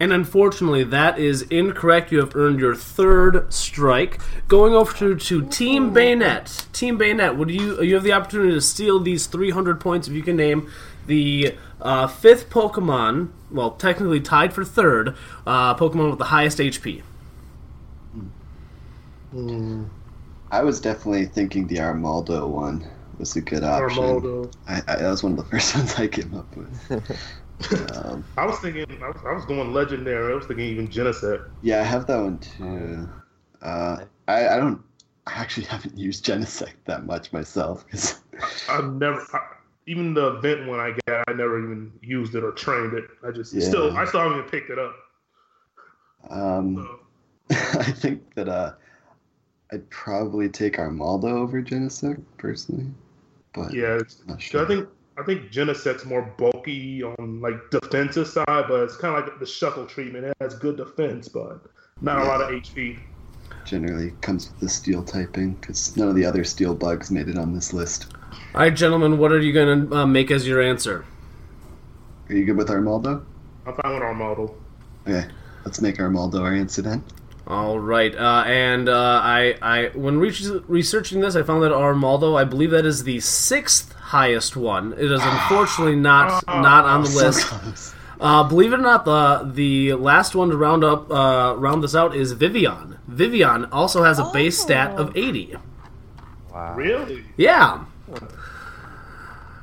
And 0.00 0.14
unfortunately, 0.14 0.82
that 0.84 1.18
is 1.18 1.42
incorrect. 1.42 2.10
You 2.10 2.20
have 2.20 2.34
earned 2.34 2.58
your 2.58 2.74
third 2.74 3.52
strike. 3.52 4.18
Going 4.48 4.72
over 4.72 4.92
to, 4.96 5.14
to 5.14 5.46
Team 5.46 5.92
Bayonet. 5.92 6.66
Team 6.72 6.96
Bayonet, 6.96 7.36
would 7.36 7.50
you 7.50 7.82
you 7.82 7.94
have 7.94 8.02
the 8.02 8.12
opportunity 8.12 8.52
to 8.52 8.62
steal 8.62 8.98
these 8.98 9.26
300 9.26 9.78
points 9.78 10.08
if 10.08 10.14
you 10.14 10.22
can 10.22 10.36
name 10.36 10.70
the 11.06 11.54
uh, 11.82 12.06
fifth 12.06 12.48
Pokemon, 12.50 13.30
well, 13.50 13.72
technically 13.72 14.20
tied 14.20 14.52
for 14.52 14.64
third, 14.64 15.16
uh, 15.46 15.74
Pokemon 15.74 16.10
with 16.10 16.18
the 16.18 16.26
highest 16.26 16.58
HP. 16.58 17.02
I 20.50 20.62
was 20.62 20.80
definitely 20.80 21.26
thinking 21.26 21.66
the 21.66 21.76
Armaldo 21.76 22.48
one 22.48 22.86
was 23.18 23.36
a 23.36 23.40
good 23.40 23.62
option. 23.62 24.02
Armaldo. 24.02 24.52
I, 24.66 24.82
I, 24.88 24.96
that 24.96 25.10
was 25.10 25.22
one 25.22 25.32
of 25.32 25.38
the 25.38 25.44
first 25.50 25.76
ones 25.76 25.94
I 25.96 26.08
came 26.08 26.34
up 26.34 26.56
with. 26.56 27.18
um, 28.04 28.24
I 28.36 28.46
was 28.46 28.58
thinking, 28.58 28.86
I 29.02 29.08
was, 29.08 29.20
I 29.26 29.32
was 29.32 29.44
going 29.44 29.72
legendary. 29.72 30.32
I 30.32 30.36
was 30.36 30.46
thinking 30.46 30.66
even 30.66 30.88
Genesect. 30.88 31.42
yeah, 31.62 31.80
I 31.80 31.84
have 31.84 32.06
that 32.06 32.18
one 32.22 32.38
too. 32.38 33.08
Uh, 33.62 34.04
I, 34.28 34.48
I 34.48 34.56
don't. 34.56 34.82
I 35.26 35.32
actually 35.34 35.66
haven't 35.74 35.96
used 35.96 36.24
Genesect 36.24 36.74
that 36.86 37.04
much 37.06 37.32
myself. 37.32 37.86
'cause- 37.88 38.20
I've 38.70 38.92
never, 38.94 39.20
I, 39.32 39.40
even 39.86 40.14
the 40.14 40.36
event 40.36 40.66
one 40.66 40.80
I 40.80 40.96
got, 41.06 41.24
I 41.28 41.32
never 41.32 41.58
even 41.62 41.92
used 42.00 42.34
it 42.34 42.44
or 42.44 42.52
trained 42.52 42.94
it. 42.94 43.04
I 43.26 43.30
just 43.30 43.52
Yeah. 43.52 43.60
still, 43.68 43.96
I 43.96 44.04
still 44.06 44.20
haven't 44.20 44.38
even 44.38 44.50
picked 44.50 44.70
it 44.70 44.78
up. 44.78 44.94
um, 46.30 46.76
So, 46.76 47.00
I 47.80 47.82
think 47.92 48.34
that 48.34 48.48
uh, 48.48 48.72
I'd 49.72 49.88
probably 49.90 50.48
take 50.48 50.76
Armaldo 50.78 51.30
over 51.30 51.60
Genesect 51.62 52.22
personally, 52.38 52.86
but 53.52 53.72
yeah, 53.74 53.98
it's, 54.00 54.20
I'm 54.22 54.28
not 54.28 54.34
'cause 54.38 54.42
sure. 54.42 54.64
I 54.64 54.68
think 54.68 54.88
I 55.20 55.22
think 55.22 55.50
Genesect's 55.50 56.06
more 56.06 56.22
bulky 56.38 57.02
on 57.02 57.42
like 57.42 57.54
defensive 57.70 58.26
side, 58.26 58.46
but 58.46 58.82
it's 58.84 58.96
kind 58.96 59.14
of 59.14 59.22
like 59.24 59.38
the 59.38 59.44
shuckle 59.44 59.86
treatment. 59.86 60.24
It 60.24 60.34
has 60.40 60.54
good 60.54 60.78
defense, 60.78 61.28
but 61.28 61.60
not 62.00 62.22
a 62.22 62.24
lot 62.24 62.40
of 62.40 62.48
HP. 62.48 62.98
generally 63.66 64.12
comes 64.22 64.50
with 64.50 64.60
the 64.60 64.68
steel 64.70 65.02
typing 65.02 65.54
because 65.54 65.94
none 65.94 66.08
of 66.08 66.14
the 66.14 66.24
other 66.24 66.42
steel 66.42 66.74
bugs 66.74 67.10
made 67.10 67.28
it 67.28 67.36
on 67.36 67.54
this 67.54 67.74
list. 67.74 68.06
All 68.54 68.62
right, 68.62 68.74
gentlemen, 68.74 69.18
what 69.18 69.30
are 69.30 69.40
you 69.40 69.52
going 69.52 69.88
to 69.90 69.96
uh, 69.96 70.06
make 70.06 70.30
as 70.30 70.48
your 70.48 70.62
answer? 70.62 71.04
Are 72.30 72.34
you 72.34 72.46
good 72.46 72.56
with 72.56 72.68
Armaldo? 72.68 73.22
I'm 73.66 73.74
fine 73.74 73.92
with 73.92 74.02
Armaldo. 74.02 74.54
Okay, 75.06 75.28
let's 75.66 75.82
make 75.82 75.96
Armaldo 75.96 76.40
our 76.40 76.54
answer 76.54 76.80
then. 76.80 77.04
All 77.50 77.80
right, 77.80 78.14
uh, 78.14 78.44
and 78.46 78.88
uh, 78.88 79.20
I, 79.24 79.56
I, 79.60 79.88
when 79.94 80.18
re- 80.18 80.32
researching 80.68 81.20
this, 81.20 81.34
I 81.34 81.42
found 81.42 81.62
that 81.64 81.72
Armaldo, 81.72 82.38
I 82.40 82.44
believe 82.44 82.70
that 82.70 82.86
is 82.86 83.02
the 83.02 83.18
sixth 83.20 83.92
highest 83.92 84.56
one. 84.56 84.92
It 84.92 85.10
is 85.10 85.20
unfortunately 85.22 85.96
not 85.96 86.46
not 86.46 86.84
on 86.84 87.02
the 87.02 87.10
list. 87.10 87.94
Uh, 88.20 88.44
believe 88.44 88.72
it 88.72 88.78
or 88.78 88.82
not, 88.82 89.04
the 89.04 89.50
the 89.52 89.94
last 89.94 90.34
one 90.34 90.50
to 90.50 90.56
round 90.56 90.84
up 90.84 91.10
uh, 91.10 91.54
round 91.56 91.82
this 91.82 91.94
out 91.96 92.14
is 92.14 92.32
Vivillon. 92.32 92.98
Vivillon 93.08 93.64
also 93.72 94.04
has 94.04 94.18
a 94.20 94.30
base 94.32 94.58
stat 94.58 94.92
of 94.96 95.16
eighty. 95.16 95.56
wow. 96.52 96.74
Really? 96.76 97.24
Yeah. 97.36 97.84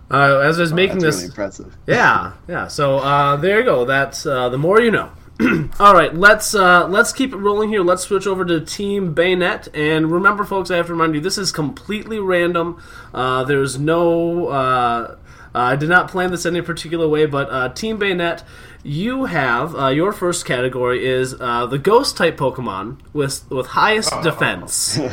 Uh, 0.10 0.40
as 0.40 0.58
I 0.58 0.62
was 0.62 0.74
making 0.74 1.00
That's 1.00 1.04
this, 1.04 1.16
really 1.18 1.26
impressive. 1.28 1.78
yeah, 1.86 2.34
yeah. 2.48 2.68
So 2.68 2.98
uh, 2.98 3.36
there 3.36 3.60
you 3.60 3.66
go. 3.66 3.86
That's 3.86 4.26
uh, 4.26 4.50
the 4.50 4.58
more 4.58 4.82
you 4.82 4.92
know. 4.92 5.12
All 5.80 5.94
right, 5.94 6.16
let's 6.16 6.56
uh, 6.56 6.88
let's 6.88 7.14
keep 7.14 7.32
it 7.34 7.38
rolling 7.38 7.70
here. 7.70 7.84
Let's 7.84 8.04
switch 8.04 8.26
over 8.26 8.44
to 8.46 8.60
Team 8.60 9.14
Bayonet, 9.14 9.68
and 9.74 10.12
remember, 10.12 10.44
folks, 10.44 10.72
I 10.72 10.78
have 10.78 10.88
to 10.88 10.94
remind 10.94 11.14
you 11.14 11.22
this 11.22 11.38
is 11.38 11.52
completely 11.52 12.20
random. 12.20 12.82
Uh, 13.14 13.44
there's 13.44 13.78
no. 13.78 14.48
Uh, 14.48 15.18
I 15.54 15.76
did 15.76 15.90
not 15.90 16.10
plan 16.10 16.32
this 16.32 16.46
any 16.46 16.62
particular 16.62 17.08
way, 17.08 17.26
but 17.26 17.50
uh, 17.50 17.70
Team 17.70 17.98
Bayonet, 17.98 18.44
you 18.84 19.26
have 19.26 19.76
uh, 19.76 19.88
your 19.88 20.12
first 20.12 20.46
category 20.46 21.06
is 21.06 21.36
uh, 21.40 21.66
the 21.66 21.78
Ghost 21.78 22.18
type 22.18 22.38
Pokemon 22.38 23.00
with 23.14 23.50
with 23.52 23.68
highest 23.68 24.14
defense. 24.24 25.00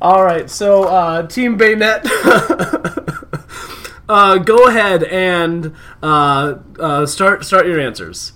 All 0.00 0.22
right, 0.22 0.48
so 0.50 0.84
uh, 0.84 1.26
Team 1.26 1.56
Bayonet, 1.56 2.04
uh, 4.08 4.38
go 4.38 4.66
ahead 4.68 5.04
and 5.04 5.74
uh, 6.02 6.54
uh, 6.78 7.06
start 7.06 7.44
start 7.44 7.66
your 7.66 7.80
answers. 7.80 8.32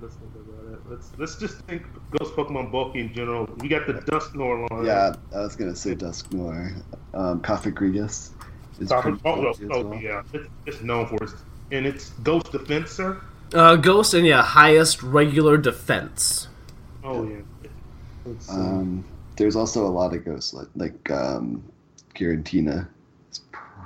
Let's 0.00 0.14
think 0.14 0.30
about 0.34 0.72
it. 0.72 0.80
Let's 0.90 1.12
let's 1.18 1.36
just 1.36 1.58
think 1.60 1.82
Ghost 2.10 2.34
Pokemon 2.34 2.70
bulky 2.70 3.00
in 3.00 3.14
general. 3.14 3.48
We 3.58 3.68
got 3.68 3.86
the 3.86 3.94
Dusknoir 3.94 4.70
line. 4.70 4.86
Yeah, 4.86 5.14
I 5.34 5.40
was 5.40 5.56
gonna 5.56 5.76
say 5.76 5.94
Dusknoir. 5.94 6.82
Um, 7.14 7.40
Cofagrigus 7.40 8.30
is 8.80 8.88
Coffee- 8.88 9.12
pretty 9.12 9.20
oh, 9.24 9.42
bulky 9.42 9.64
as 9.64 9.70
oh, 9.72 9.86
well. 9.86 10.00
yeah, 10.00 10.22
it's, 10.32 10.48
it's 10.66 10.82
known 10.82 11.06
for 11.06 11.22
its 11.24 11.34
and 11.70 11.86
it's 11.86 12.10
Ghost 12.22 12.52
Defense, 12.52 12.92
sir. 12.92 13.20
Uh, 13.52 13.76
Ghost 13.76 14.14
and 14.14 14.26
yeah, 14.26 14.42
highest 14.42 15.02
regular 15.02 15.56
defense. 15.56 16.48
Oh 17.04 17.26
yeah. 17.26 17.40
Um, 18.48 19.04
there's 19.36 19.54
also 19.54 19.86
a 19.86 19.88
lot 19.88 20.14
of 20.14 20.24
ghosts 20.24 20.52
like 20.52 20.68
like 20.74 21.10
um, 21.10 21.62
Giratina 22.14 22.80
is 22.80 22.86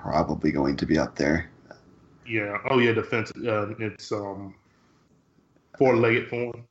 probably 0.02 0.52
going 0.52 0.76
to 0.76 0.87
be 0.87 0.99
up 0.99 1.16
there. 1.16 1.50
yeah. 2.26 2.59
Oh 2.71 2.78
yeah, 2.78 2.92
defense. 2.92 3.33
Uh, 3.37 3.75
it's 3.78 4.12
um 4.12 4.54
four-legged 5.78 6.28
form. 6.28 6.64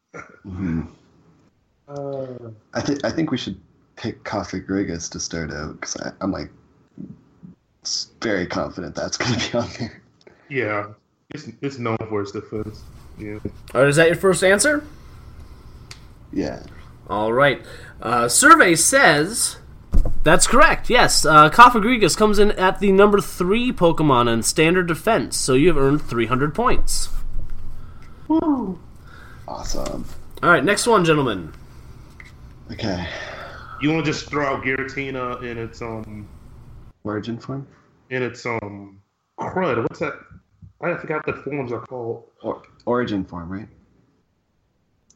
hmm 0.44 0.82
Uh, 1.88 2.52
I 2.74 2.82
think 2.82 3.04
I 3.04 3.10
think 3.12 3.32
we 3.32 3.38
should 3.38 3.60
pick 3.96 4.24
Cofagrigus 4.24 5.10
to 5.12 5.20
start 5.20 5.52
out 5.52 5.74
because 5.80 5.98
I'm 6.22 6.32
like 6.32 6.50
very 8.22 8.46
confident 8.46 8.96
that's 8.96 9.18
going 9.18 9.40
to 9.40 9.52
be 9.52 9.58
on 9.58 9.70
there. 9.80 10.02
yeah, 10.50 10.88
it's 11.32 11.50
it's 11.62 11.78
known 11.78 11.98
for 12.10 12.22
its 12.22 12.32
defense. 12.32 12.82
Yeah. 13.18 13.40
All 13.74 13.82
right, 13.82 13.90
is 13.90 13.96
that 13.98 14.08
your 14.08 14.16
first 14.16 14.44
answer? 14.44 14.84
Yeah. 16.32 16.64
All 17.10 17.34
right. 17.34 17.66
Uh, 18.02 18.28
survey 18.30 18.76
says 18.76 19.58
that's 20.24 20.48
correct. 20.48 20.90
Yes, 20.90 21.26
uh, 21.26 21.50
Cofagrigus 21.50 22.16
comes 22.18 22.40
in 22.40 22.52
at 22.52 22.80
the 22.80 22.92
number 22.92 23.20
three 23.22 23.72
Pokemon 23.72 24.32
in 24.32 24.44
standard 24.44 24.88
defense, 24.88 25.38
so 25.38 25.54
you 25.54 25.68
have 25.70 25.78
earned 25.78 26.02
300 26.02 26.54
points. 26.54 27.10
Woo! 28.28 28.80
Awesome. 29.48 30.06
All 30.44 30.50
right, 30.50 30.64
next 30.64 30.88
one, 30.88 31.04
gentlemen. 31.04 31.52
Okay. 32.72 33.08
You 33.82 33.92
want 33.92 34.06
to 34.06 34.12
just 34.12 34.30
throw 34.30 34.46
out 34.46 34.64
Giratina 34.64 35.42
in 35.44 35.58
its 35.58 35.82
um 35.82 36.28
Origin 37.04 37.40
form 37.40 37.66
in 38.10 38.22
its 38.24 38.46
um 38.46 39.02
crud. 39.40 39.82
What's 39.82 40.00
that? 40.00 40.14
I 40.82 40.96
forgot 40.96 41.26
what 41.26 41.36
the 41.36 41.42
forms 41.42 41.72
are 41.72 41.82
called. 41.82 42.24
or 42.42 42.62
origin 42.86 43.26
form, 43.26 43.52
right? 43.52 43.68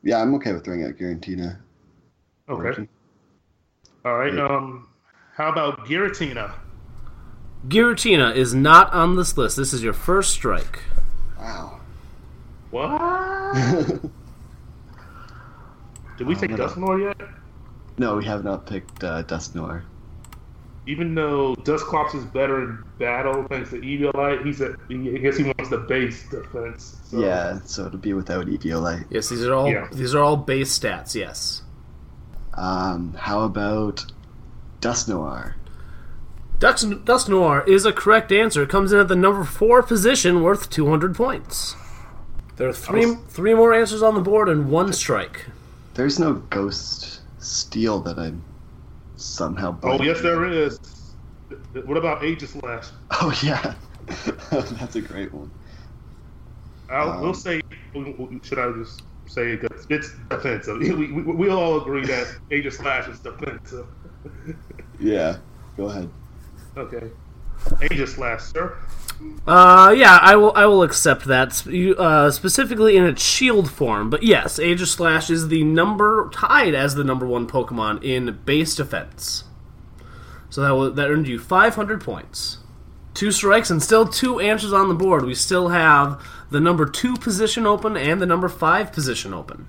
Yeah, 0.02 0.22
I'm 0.22 0.34
okay 0.36 0.52
with 0.52 0.66
throwing 0.66 0.84
out 0.84 0.96
Giratina. 0.98 1.58
Okay. 2.50 2.62
Origin. 2.64 2.90
All 4.04 4.18
right. 4.18 4.34
Yeah. 4.34 4.48
Um, 4.48 4.88
how 5.36 5.50
about 5.52 5.86
Giratina? 5.88 6.54
Giratina 7.68 8.36
is 8.36 8.54
not 8.54 8.92
on 8.94 9.16
this 9.16 9.38
list. 9.38 9.56
This 9.58 9.74
is 9.74 9.84
your 9.84 9.94
first 9.94 10.32
strike. 10.32 10.80
Wow. 11.40 11.80
What? 12.72 13.54
Did 16.18 16.28
we 16.28 16.36
Oh, 16.36 16.40
take 16.40 16.52
no. 16.52 16.58
Dusknoir 16.58 17.02
yet? 17.20 17.28
no, 17.98 18.16
we 18.18 18.26
have 18.26 18.44
not 18.44 18.66
picked 18.68 19.04
uh, 19.04 19.24
Dusknoir. 19.24 19.84
Even 20.86 21.16
though 21.16 21.56
Dusclops 21.56 22.14
is 22.14 22.26
better 22.26 22.62
in 22.64 22.84
battle 23.00 23.46
thanks 23.48 23.70
to 23.70 23.78
Eviolite, 23.80 24.44
he's 24.46 24.60
a, 24.60 24.76
he, 24.90 25.16
I 25.16 25.18
guess 25.20 25.38
he 25.38 25.44
wants 25.46 25.70
the 25.70 25.78
base 25.78 26.28
defense. 26.30 26.98
So. 27.06 27.20
Yeah, 27.22 27.60
so 27.64 27.86
it'll 27.86 28.00
be 28.00 28.12
without 28.14 28.48
Eviolite. 28.48 29.06
Yes, 29.10 29.30
these 29.30 29.46
are 29.46 29.54
all 29.54 29.70
Yeah. 29.70 29.88
these 29.94 30.14
are 30.14 30.22
all 30.22 30.36
base 30.36 30.78
stats. 30.78 31.16
Yes. 31.16 31.62
Um, 32.56 33.14
how 33.14 33.42
about 33.44 34.06
Dusknoir? 34.84 35.54
Dux, 36.60 36.84
Dusknoir 36.84 37.66
is 37.68 37.86
a 37.86 37.94
correct 37.94 38.32
answer. 38.34 38.64
It 38.64 38.70
comes 38.70 38.92
in 38.92 39.00
at 39.00 39.08
the 39.08 39.16
number 39.16 39.46
four 39.46 39.82
position, 39.82 40.44
worth 40.44 40.70
200 40.70 41.16
points. 41.16 41.76
There 42.58 42.68
are 42.68 42.74
three 42.74 43.16
three 43.30 43.54
more 43.56 43.74
answers 43.74 44.04
on 44.04 44.14
the 44.14 44.22
board 44.22 44.48
and 44.50 44.70
one 44.70 44.94
strike. 44.94 45.46
There's 45.96 46.20
no 46.20 46.34
Ghost 46.34 47.22
Steel 47.40 48.00
that 48.02 48.20
I'm 48.20 48.44
somehow. 49.16 49.78
Oh 49.84 50.02
yes, 50.04 50.18
on. 50.18 50.24
there 50.24 50.46
is. 50.46 50.80
What 51.86 51.98
about 51.98 52.22
Aegislash? 52.22 52.92
Oh 53.12 53.34
yeah, 53.42 53.74
that's 54.52 54.96
a 54.96 55.02
great 55.02 55.34
one. 55.34 55.50
I'll, 56.92 57.10
Um, 57.12 57.22
we'll 57.22 57.34
say. 57.34 57.62
Should 58.44 58.60
I 58.60 58.72
just 58.74 59.02
say 59.26 59.54
it? 59.54 59.64
it's 59.90 60.12
defensive? 60.30 60.78
We, 60.82 61.12
we, 61.12 61.22
we 61.24 61.50
all 61.50 61.82
agree 61.82 62.06
that 62.06 62.28
Aegislash 62.52 63.10
is 63.10 63.20
defensive. 63.20 63.88
Yeah, 65.00 65.38
go 65.76 65.86
ahead. 65.86 66.10
Okay. 66.78 67.10
Aegislash, 67.82 68.42
sir. 68.54 68.78
Uh, 69.48 69.94
yeah, 69.98 70.18
I 70.22 70.36
will. 70.36 70.54
I 70.56 70.66
will 70.66 70.84
accept 70.84 71.26
that. 71.26 71.66
You- 71.66 71.96
Uh, 71.96 72.32
specifically 72.32 72.96
in 72.98 73.04
its 73.06 73.22
shield 73.22 73.70
form, 73.72 74.10
but 74.10 74.24
yes, 74.24 74.60
Aegislash 74.60 75.30
is 75.30 75.48
the 75.50 75.64
number 75.64 76.30
tied 76.34 76.74
as 76.74 76.96
the 76.96 77.04
number 77.04 77.26
one 77.26 77.48
Pokemon 77.48 78.04
in 78.04 78.40
base 78.46 78.76
defense. 78.76 79.44
So 80.50 80.62
that 80.62 80.72
will, 80.72 80.92
that 80.92 81.10
earned 81.10 81.28
you 81.28 81.40
500 81.40 82.00
points. 82.02 82.60
Two 83.14 83.32
strikes 83.32 83.70
and 83.70 83.82
still 83.82 84.08
two 84.08 84.40
answers 84.40 84.72
on 84.74 84.88
the 84.88 84.94
board. 84.96 85.26
We 85.26 85.36
still 85.36 85.70
have 85.70 86.24
the 86.50 86.60
number 86.60 86.86
two 86.86 87.16
position 87.18 87.66
open 87.66 87.98
and 87.98 88.22
the 88.22 88.26
number 88.26 88.48
five 88.50 88.92
position 88.94 89.34
open. 89.34 89.68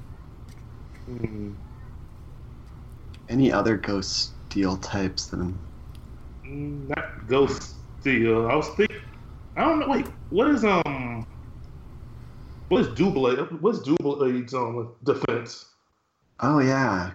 Any 3.28 3.50
other 3.52 3.76
Ghost 3.76 4.32
Steel 4.54 4.76
types 4.76 5.26
that 5.26 5.40
I'm 5.40 5.58
Mm, 6.46 6.88
Not 6.88 7.26
Ghost 7.26 7.74
Steel. 7.98 8.46
I 8.48 8.54
was 8.54 8.68
thinking. 8.76 8.98
I 9.56 9.62
don't 9.64 9.80
know. 9.80 9.88
Wait, 9.88 10.06
what 10.30 10.46
is 10.46 10.64
um? 10.64 11.26
What 12.68 12.82
is 12.82 12.86
Doublade? 12.90 13.60
What's 13.60 13.80
double 13.80 14.14
Doublade's 14.14 14.54
um 14.54 14.92
defense? 15.02 15.66
Oh 16.38 16.60
yeah, 16.60 17.14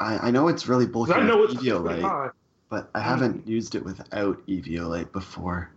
I, 0.00 0.18
I 0.18 0.30
know 0.32 0.48
it's 0.48 0.66
really 0.66 0.86
bulky 0.86 1.12
I 1.12 1.22
know 1.22 1.44
it's 1.44 1.54
Eviolite, 1.54 2.02
high 2.02 2.30
but 2.68 2.90
I 2.92 2.98
haven't 2.98 3.46
used 3.46 3.76
it 3.76 3.84
without 3.84 4.44
Eviolite 4.48 5.12
before. 5.12 5.70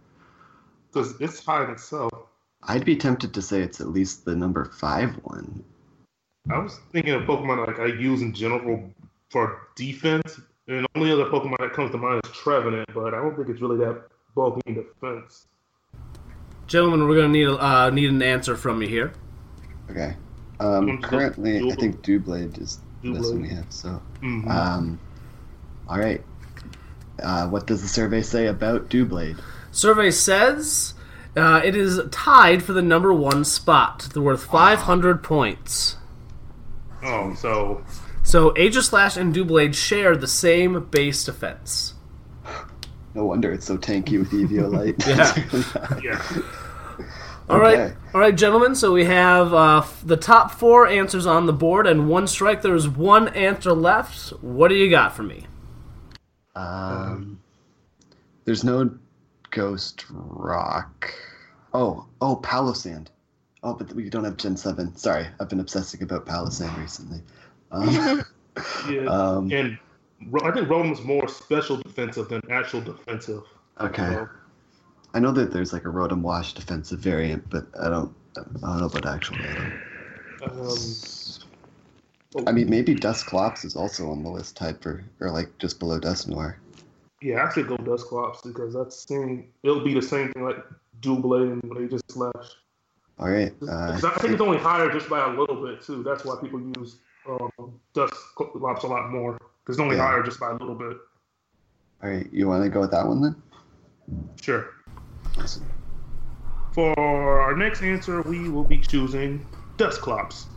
because 0.91 1.21
it's 1.21 1.45
high 1.45 1.65
in 1.65 1.69
itself. 1.69 2.09
I'd 2.63 2.85
be 2.85 2.95
tempted 2.95 3.35
to 3.35 3.41
say 3.43 3.61
it's 3.61 3.79
at 3.81 3.89
least 3.89 4.25
the 4.25 4.35
number 4.35 4.65
five 4.65 5.11
one. 5.25 5.63
I 6.49 6.57
was 6.57 6.79
thinking 6.91 7.13
of 7.13 7.21
Pokemon 7.23 7.67
like 7.67 7.79
I 7.79 7.85
use 7.85 8.23
in 8.23 8.33
general 8.33 8.89
for 9.29 9.67
defense, 9.75 10.39
and 10.67 10.85
the 10.85 10.87
only 10.95 11.11
other 11.11 11.25
Pokemon 11.25 11.57
that 11.59 11.73
comes 11.73 11.91
to 11.91 11.97
mind 11.97 12.21
is 12.25 12.31
Trevenant, 12.31 12.89
but 12.93 13.13
I 13.13 13.21
don't 13.21 13.35
think 13.35 13.49
it's 13.49 13.61
really 13.61 13.77
that 13.77 14.03
bulky 14.35 14.61
in 14.65 14.75
defense. 14.75 15.47
Gentlemen, 16.67 17.07
we're 17.07 17.15
gonna 17.17 17.27
need 17.29 17.47
a, 17.47 17.57
uh, 17.63 17.89
need 17.89 18.09
an 18.09 18.21
answer 18.21 18.55
from 18.55 18.81
you 18.81 18.87
here. 18.87 19.11
Okay. 19.91 20.15
Um, 20.59 21.01
currently, 21.01 21.57
I 21.57 21.59
Double- 21.59 21.75
think 21.75 22.01
Doublade 22.01 22.61
is 22.61 22.79
the 23.03 23.11
best 23.13 23.33
one 23.33 23.41
we 23.41 23.49
have. 23.49 23.65
So, 23.69 24.01
Mhm. 24.21 24.49
um, 24.49 24.99
all 25.89 25.99
right. 25.99 26.23
Uh, 27.21 27.47
what 27.47 27.67
does 27.67 27.81
the 27.81 27.87
survey 27.87 28.21
say 28.21 28.47
about 28.47 28.89
Doublade? 28.89 29.37
Survey 29.71 30.09
says 30.11 30.93
uh, 31.35 31.61
it 31.63 31.75
is 31.75 31.99
tied 32.11 32.61
for 32.63 32.73
the 32.73 32.81
number 32.81 33.11
one 33.13 33.43
spot. 33.43 34.07
They're 34.13 34.21
worth 34.23 34.43
500 34.45 35.21
points. 35.23 35.97
oh, 37.03 37.33
so 37.33 37.81
So 38.33 38.49
Aegislash 38.55 39.15
and 39.15 39.31
Doublade 39.31 39.75
share 39.75 40.17
the 40.17 40.27
same 40.27 40.85
base 40.85 41.23
defense. 41.23 41.93
No 43.13 43.25
wonder 43.25 43.51
it's 43.51 43.67
so 43.67 43.77
tanky 43.77 44.17
with 44.17 44.31
Eviolite. 44.31 44.97
Yeah. 46.03 46.19
yeah. 46.19 47.05
All 47.47 47.59
right, 47.59 47.77
Okay. 47.77 47.95
all 48.15 48.19
right, 48.21 48.35
gentlemen. 48.35 48.73
So 48.73 48.91
we 48.91 49.05
have 49.05 49.53
uh, 49.53 49.79
f- 49.79 50.01
the 50.03 50.17
top 50.17 50.49
four 50.49 50.87
answers 50.87 51.27
on 51.27 51.45
the 51.45 51.53
board 51.53 51.85
and 51.85 52.09
one 52.09 52.25
strike. 52.25 52.63
There's 52.63 52.87
one 52.89 53.27
answer 53.27 53.71
left. 53.71 54.29
What 54.41 54.69
do 54.69 54.75
you 54.75 54.89
got 54.89 55.15
for 55.15 55.21
me? 55.21 55.45
Um, 56.55 57.39
there's 58.45 58.63
no 58.63 58.97
Ghost 59.51 60.05
Rock. 60.09 61.13
Oh, 61.71 62.07
oh, 62.19 62.37
Palossand. 62.37 63.09
Oh, 63.61 63.75
but 63.75 63.93
we 63.93 64.09
don't 64.09 64.23
have 64.23 64.37
Gen 64.37 64.57
7. 64.57 64.95
Sorry, 64.95 65.27
I've 65.39 65.49
been 65.49 65.59
obsessing 65.59 66.01
about 66.01 66.25
Palossand 66.25 66.75
recently. 66.79 67.21
Um, 67.73 68.23
Yeah, 68.87 69.05
um, 69.05 69.51
and 69.51 69.79
I 70.43 70.51
think 70.51 70.67
Rotom's 70.67 71.01
more 71.01 71.27
special 71.27 71.77
defensive 71.77 72.29
than 72.29 72.41
actual 72.51 72.81
defensive. 72.81 73.41
okay. 73.79 74.13
So, 74.13 74.29
I 75.15 75.19
know 75.19 75.31
that 75.31 75.51
there's 75.51 75.73
like 75.73 75.85
a 75.85 75.89
Rotom 75.89 76.21
Wash 76.21 76.53
defensive 76.53 76.99
variant, 76.99 77.49
but 77.49 77.65
I 77.79 77.89
don't, 77.89 78.13
I 78.37 78.41
don't 78.43 78.79
know 78.79 78.85
about 78.85 79.05
actual 79.05 79.37
Rotom. 79.37 79.73
um, 82.35 82.47
I 82.47 82.51
mean, 82.51 82.69
maybe 82.69 82.93
Dusclops 82.95 83.65
is 83.65 83.75
also 83.75 84.09
on 84.09 84.23
the 84.23 84.29
list 84.29 84.55
type 84.55 84.85
or, 84.85 85.03
or 85.19 85.31
like 85.31 85.57
just 85.57 85.79
below 85.79 85.99
Dusknoir. 85.99 86.55
yeah, 87.21 87.45
I 87.45 87.53
should 87.53 87.67
go 87.67 87.77
Dusclops 87.77 88.41
because 88.41 88.73
that's 88.73 89.03
the 89.05 89.13
same. 89.13 89.47
It'll 89.63 89.83
be 89.83 89.93
the 89.93 90.01
same 90.01 90.31
thing 90.31 90.43
like 90.43 90.63
Doublade 91.01 91.53
and 91.53 91.77
they 91.77 91.87
just 91.87 92.11
Slash. 92.11 92.33
All 93.19 93.29
right. 93.29 93.53
Uh, 93.61 93.99
I 94.03 94.19
think 94.19 94.33
it's 94.33 94.41
only 94.41 94.57
higher 94.57 94.91
just 94.91 95.09
by 95.09 95.25
a 95.25 95.29
little 95.29 95.63
bit 95.63 95.81
too. 95.81 96.03
That's 96.03 96.25
why 96.25 96.37
people 96.41 96.59
use 96.77 96.97
um, 97.29 97.79
Dusclops 97.93 98.83
a 98.83 98.87
lot 98.87 99.09
more 99.11 99.33
because 99.33 99.75
it's 99.75 99.79
only 99.79 99.95
Yeah. 99.95 100.03
higher 100.07 100.23
just 100.23 100.39
by 100.39 100.49
a 100.49 100.53
little 100.53 100.75
bit. 100.75 100.97
all 102.03 102.09
right. 102.09 102.27
You 102.33 102.47
want 102.47 102.63
to 102.63 102.69
go 102.69 102.81
with 102.81 102.91
that 102.91 103.07
one 103.07 103.21
then? 103.21 103.35
Sure. 104.41 104.65
Awesome. 105.39 105.65
For 106.73 106.99
our 106.99 107.55
next 107.55 107.81
answer, 107.81 108.21
we 108.23 108.49
will 108.49 108.63
be 108.63 108.77
choosing 108.79 109.45
Dusclops. 109.77 110.47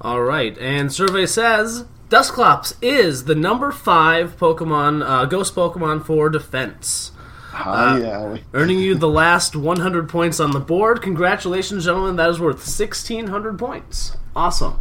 All 0.00 0.22
right, 0.22 0.58
and 0.58 0.92
survey 0.92 1.26
says 1.26 1.84
Dusclops 2.08 2.74
is 2.82 3.24
the 3.24 3.34
number 3.36 3.70
five 3.70 4.36
Pokemon, 4.36 5.02
uh, 5.08 5.24
Ghost 5.26 5.54
Pokemon 5.54 6.04
for 6.04 6.28
defense. 6.28 7.12
Hi, 7.52 8.00
Owie. 8.00 8.42
earning 8.54 8.80
you 8.80 8.94
the 8.96 9.08
last 9.08 9.54
100 9.54 10.08
points 10.08 10.40
on 10.40 10.50
the 10.50 10.58
board. 10.60 11.00
Congratulations, 11.02 11.84
gentlemen. 11.84 12.16
That 12.16 12.30
is 12.30 12.40
worth 12.40 12.56
1,600 12.56 13.58
points. 13.58 14.16
Awesome. 14.34 14.80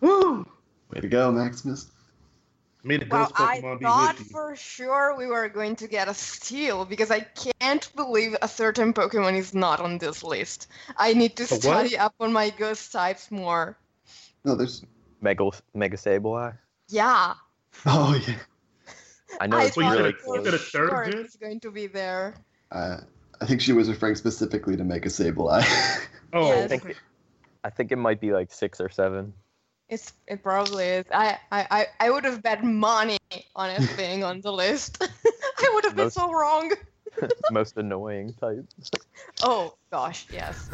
Way 0.00 1.00
to 1.00 1.08
go, 1.08 1.30
Maximus. 1.30 1.90
May 2.82 2.96
the 2.96 3.06
Well, 3.10 3.24
ghost 3.26 3.32
I 3.36 3.60
Pokemon 3.60 3.78
be 3.78 3.84
thought 3.84 4.16
for 4.30 4.56
sure 4.56 5.14
we 5.16 5.26
were 5.26 5.48
going 5.50 5.76
to 5.76 5.86
get 5.86 6.08
a 6.08 6.14
steal 6.14 6.86
because 6.86 7.10
I 7.10 7.20
can't 7.20 7.90
believe 7.94 8.34
a 8.40 8.48
certain 8.48 8.94
Pokemon 8.94 9.36
is 9.36 9.52
not 9.52 9.80
on 9.80 9.98
this 9.98 10.24
list. 10.24 10.68
I 10.96 11.12
need 11.12 11.36
to 11.36 11.42
A 11.42 11.46
what? 11.48 11.62
study 11.62 11.98
up 11.98 12.14
on 12.20 12.32
my 12.32 12.48
ghost 12.50 12.90
types 12.90 13.30
more. 13.30 13.76
No, 14.44 14.54
there's. 14.54 14.82
Mega 15.20 15.50
Mega 15.74 15.96
Sableye. 15.96 16.56
Yeah. 16.88 17.34
Oh 17.86 18.20
yeah. 18.26 18.34
I 19.40 19.46
know 19.46 19.58
I 19.58 19.64
it's 19.66 19.76
Well, 19.76 19.86
you 19.86 19.92
thought 19.92 20.02
really 20.02 20.12
said 20.12 20.24
for 20.24 20.36
you 20.38 20.44
said 20.44 20.54
a 20.54 20.58
third 20.58 21.12
sure 21.12 21.20
it's 21.20 21.36
going 21.36 21.60
to 21.60 21.70
be 21.70 21.86
there. 21.86 22.34
Uh, 22.72 22.96
I 23.40 23.46
think 23.46 23.60
she 23.60 23.72
was 23.72 23.88
referring 23.88 24.16
specifically 24.16 24.76
to 24.76 24.82
Mega 24.84 25.08
Sableye. 25.08 25.64
Oh, 26.32 26.46
Yes. 26.46 26.64
I 26.72 26.78
think 26.78 26.96
I 27.64 27.70
think 27.70 27.92
it 27.92 27.96
might 27.96 28.20
be 28.20 28.32
like 28.32 28.52
six 28.52 28.80
or 28.80 28.88
seven. 28.88 29.32
It's 29.90 30.12
it 30.28 30.42
probably 30.42 30.84
is. 30.86 31.04
I 31.12 31.36
I 31.50 31.66
I, 31.70 31.86
I 31.98 32.10
would 32.10 32.24
have 32.24 32.42
bet 32.42 32.64
money 32.64 33.18
on 33.56 33.70
it 33.70 33.90
being 33.96 34.22
on 34.24 34.40
the 34.40 34.52
list. 34.52 35.02
I 35.58 35.70
would 35.74 35.84
have 35.84 35.96
been 35.96 36.10
so 36.10 36.32
wrong. 36.32 36.72
Most 37.50 37.76
annoying 37.76 38.32
type. 38.34 38.64
Oh 39.42 39.74
gosh, 39.90 40.28
yes. 40.32 40.70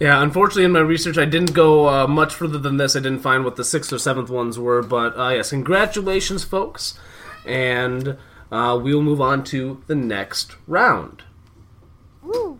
Yeah, 0.00 0.20
unfortunately, 0.20 0.64
in 0.64 0.72
my 0.72 0.80
research, 0.80 1.16
I 1.16 1.26
didn't 1.26 1.54
go 1.54 1.88
uh, 1.88 2.06
much 2.08 2.34
further 2.34 2.58
than 2.58 2.76
this. 2.76 2.96
I 2.96 3.00
didn't 3.00 3.20
find 3.20 3.44
what 3.44 3.54
the 3.54 3.64
sixth 3.64 3.92
or 3.92 3.98
seventh 3.98 4.30
ones 4.30 4.58
were, 4.58 4.82
but 4.82 5.16
uh, 5.16 5.28
yes, 5.28 5.50
congratulations, 5.50 6.42
folks. 6.42 6.98
And 7.46 8.18
uh, 8.50 8.78
we'll 8.82 9.00
move 9.00 9.20
on 9.20 9.44
to 9.44 9.82
the 9.86 9.94
next 9.94 10.56
round. 10.66 11.22
Woo. 12.20 12.58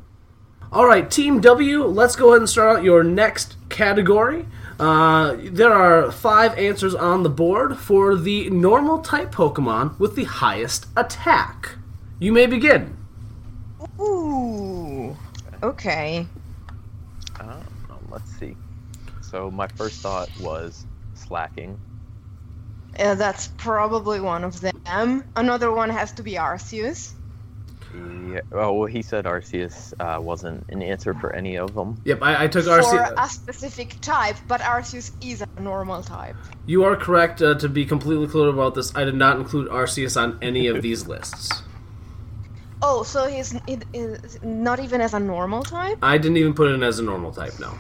All 0.71 0.87
right, 0.87 1.11
Team 1.11 1.41
W, 1.41 1.85
let's 1.85 2.15
go 2.15 2.31
ahead 2.31 2.43
and 2.43 2.49
start 2.49 2.79
out 2.79 2.85
your 2.85 3.03
next 3.03 3.57
category. 3.69 4.47
Uh, 4.79 5.37
there 5.39 5.73
are 5.73 6.11
five 6.11 6.57
answers 6.59 6.95
on 6.95 7.23
the 7.23 7.31
board 7.31 7.79
for 7.79 8.17
the 8.17 8.51
normal 8.51 8.99
type 8.99 9.33
Pokemon 9.33 9.99
with 9.99 10.17
the 10.17 10.25
highest 10.25 10.87
attack. 10.97 11.77
You 12.19 12.33
may 12.33 12.47
begin. 12.47 12.97
Ooh. 14.01 15.17
Okay. 15.63 16.27
Um, 17.41 17.65
let's 18.11 18.31
see. 18.39 18.57
So 19.21 19.51
my 19.51 19.69
first 19.69 20.01
thought 20.01 20.29
was 20.41 20.87
Slaking. 21.15 21.79
Uh, 22.99 23.15
that's 23.15 23.49
probably 23.57 24.21
one 24.21 24.45
of 24.45 24.61
them. 24.61 25.25
Another 25.37 25.73
one 25.73 25.91
has 25.91 26.13
to 26.13 26.23
be 26.23 26.33
Arceus. 26.35 27.13
Yeah. 27.95 28.41
Oh, 28.53 28.73
well, 28.73 28.87
he 28.87 29.03
said 29.03 29.27
Arceus 29.27 29.93
uh, 30.01 30.21
wasn't 30.21 30.65
an 30.69 30.83
answer 30.83 31.15
for 31.15 31.33
any 31.33 31.57
of 31.57 31.75
them. 31.75 32.01
Yep, 32.05 32.19
I, 32.23 32.45
I 32.45 32.49
took 32.49 32.65
Arceus. 32.65 32.91
For 32.91 33.15
a 33.17 33.29
specific 33.29 34.01
type, 34.01 34.37
but 34.49 34.61
Arceus 34.61 35.13
is 35.23 35.43
a 35.43 35.49
normal 35.61 36.03
type. 36.03 36.35
You 36.67 36.85
are 36.85 36.97
correct 36.97 37.43
uh, 37.43 37.55
to 37.55 37.69
be 37.69 37.85
completely 37.85 38.27
clear 38.27 38.49
about 38.49 38.75
this. 38.75 38.95
I 38.97 39.05
did 39.05 39.15
not 39.15 39.39
include 39.39 39.69
Arceus 39.69 40.21
on 40.21 40.39
any 40.43 40.67
of 40.67 40.83
these 40.83 41.07
lists. 41.15 41.63
Oh, 42.83 43.03
so 43.03 43.27
he's 43.27 43.55
it 43.67 43.85
is 43.95 44.39
not 44.43 44.81
even 44.81 45.01
as 45.01 45.15
a 45.15 45.21
normal 45.21 45.63
type? 45.63 45.99
I 46.03 46.19
didn't 46.19 46.37
even 46.37 46.55
put 46.55 46.71
it 46.71 46.75
in 46.75 46.83
as 46.83 46.99
a 46.99 47.03
normal 47.03 47.33
type, 47.33 47.59
no. 47.61 47.73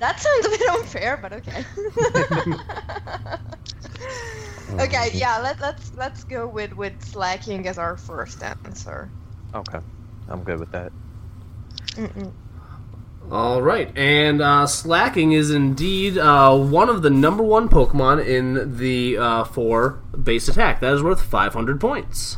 That 0.00 0.20
sounds 0.20 0.46
a 0.46 0.50
bit 0.50 0.68
unfair, 0.68 1.16
but 1.16 1.32
okay. 1.32 1.64
okay, 4.72 5.10
yeah, 5.12 5.38
let, 5.38 5.60
let's 5.60 5.92
let's 5.94 6.24
go 6.24 6.46
with 6.46 6.72
with 6.74 7.02
Slaking 7.04 7.66
as 7.68 7.78
our 7.78 7.96
first 7.96 8.42
answer. 8.42 9.10
Okay, 9.54 9.78
I'm 10.28 10.42
good 10.42 10.60
with 10.60 10.72
that. 10.72 10.92
Mm-mm. 11.92 12.32
All 13.30 13.62
right, 13.62 13.96
and 13.96 14.42
uh, 14.42 14.66
Slaking 14.66 15.32
is 15.32 15.50
indeed 15.50 16.18
uh, 16.18 16.56
one 16.56 16.88
of 16.88 17.02
the 17.02 17.10
number 17.10 17.42
one 17.42 17.68
Pokemon 17.68 18.26
in 18.26 18.76
the 18.76 19.16
uh, 19.16 19.44
for 19.44 20.02
base 20.22 20.48
attack. 20.48 20.80
That 20.80 20.92
is 20.92 21.02
worth 21.02 21.22
500 21.22 21.80
points. 21.80 22.36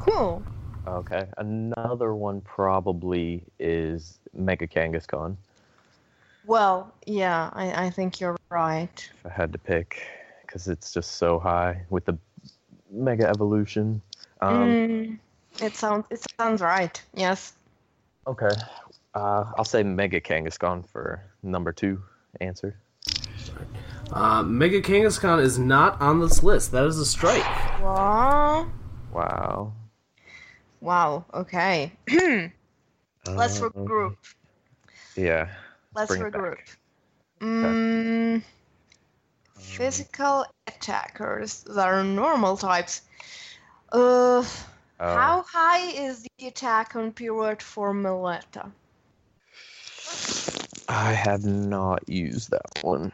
Cool. 0.00 0.42
Okay, 0.86 1.26
another 1.36 2.14
one 2.14 2.40
probably 2.40 3.44
is 3.58 4.18
Mega 4.32 4.66
Kangaskhan. 4.66 5.36
Well, 6.46 6.92
yeah, 7.06 7.50
I, 7.52 7.84
I 7.84 7.90
think 7.90 8.20
you're 8.20 8.36
right. 8.48 9.10
If 9.20 9.26
I 9.26 9.28
had 9.28 9.52
to 9.52 9.58
pick, 9.58 10.02
because 10.48 10.66
it's 10.66 10.92
just 10.92 11.16
so 11.16 11.38
high 11.38 11.84
with 11.90 12.06
the 12.06 12.18
Mega 12.90 13.28
Evolution. 13.28 14.00
Um, 14.40 14.74
Mm, 14.74 15.18
it 15.62 15.76
sounds 15.76 16.06
it 16.10 16.24
sounds 16.40 16.62
right. 16.62 17.00
Yes. 17.14 17.52
Okay, 18.26 18.50
uh, 19.14 19.44
I'll 19.56 19.64
say 19.64 19.82
Mega 19.82 20.20
Kangaskhan 20.20 20.88
for 20.88 21.22
number 21.42 21.72
two 21.72 22.02
answer. 22.40 22.76
Uh, 24.12 24.42
Mega 24.42 24.80
Kangaskhan 24.80 25.40
is 25.42 25.58
not 25.58 26.00
on 26.00 26.20
this 26.20 26.42
list. 26.42 26.72
That 26.72 26.84
is 26.86 26.98
a 26.98 27.04
strike. 27.06 27.44
Wow. 27.82 28.66
Wow. 29.12 29.72
Wow. 30.80 31.24
Okay. 31.34 31.92
Let's 33.26 33.60
Uh, 33.60 33.68
regroup. 33.70 34.16
Yeah. 35.16 35.48
Let's 35.94 36.08
bring 36.08 36.22
it 36.22 36.32
back. 36.32 36.40
regroup. 36.42 36.58
Mm, 37.40 38.42
physical 39.58 40.46
attackers 40.66 41.62
that 41.64 41.88
are 41.88 42.04
normal 42.04 42.56
types. 42.56 43.02
Uh, 43.92 44.44
Oh, 45.00 45.14
how 45.14 45.42
high 45.42 45.90
is 45.92 46.26
the 46.38 46.46
attack 46.48 46.96
on 46.96 47.12
Pirouette 47.12 47.62
for 47.62 47.92
Meloetta? 47.94 48.72
I 50.88 51.12
have 51.12 51.44
not 51.44 52.08
used 52.08 52.50
that 52.50 52.82
one. 52.82 53.12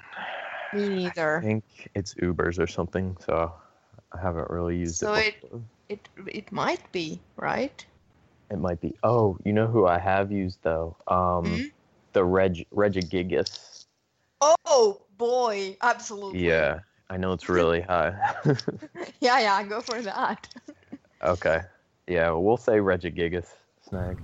Me 0.72 0.88
neither. 0.88 1.38
I 1.38 1.42
think 1.42 1.64
it's 1.94 2.14
Ubers 2.14 2.58
or 2.58 2.66
something, 2.66 3.16
so 3.20 3.52
I 4.12 4.20
haven't 4.20 4.48
really 4.50 4.78
used 4.78 4.96
So 4.96 5.14
it. 5.14 5.34
it- 5.42 5.60
It 5.86 6.08
it 6.26 6.50
might 6.50 6.80
be 6.92 7.20
right. 7.36 7.84
It 8.50 8.58
might 8.58 8.80
be. 8.80 8.94
Oh, 9.02 9.36
you 9.44 9.52
know 9.52 9.66
who 9.66 9.84
I 9.86 9.98
have 9.98 10.32
used 10.32 10.62
though? 10.62 10.96
Um, 11.06 11.44
Hmm? 11.44 11.68
the 12.12 12.24
Reg 12.24 12.64
Regigigas. 12.72 13.73
Oh 14.66 15.02
boy, 15.16 15.76
absolutely. 15.82 16.46
Yeah, 16.46 16.80
I 17.10 17.16
know 17.16 17.32
it's 17.32 17.48
really 17.58 17.80
high. 17.80 18.14
Yeah, 19.20 19.38
yeah. 19.40 19.62
Go 19.64 19.80
for 19.80 20.02
that. 20.02 20.48
okay. 21.22 21.62
Yeah, 22.06 22.30
we'll 22.32 22.58
say 22.58 22.74
Regigigas 22.74 23.46
snag. 23.88 24.18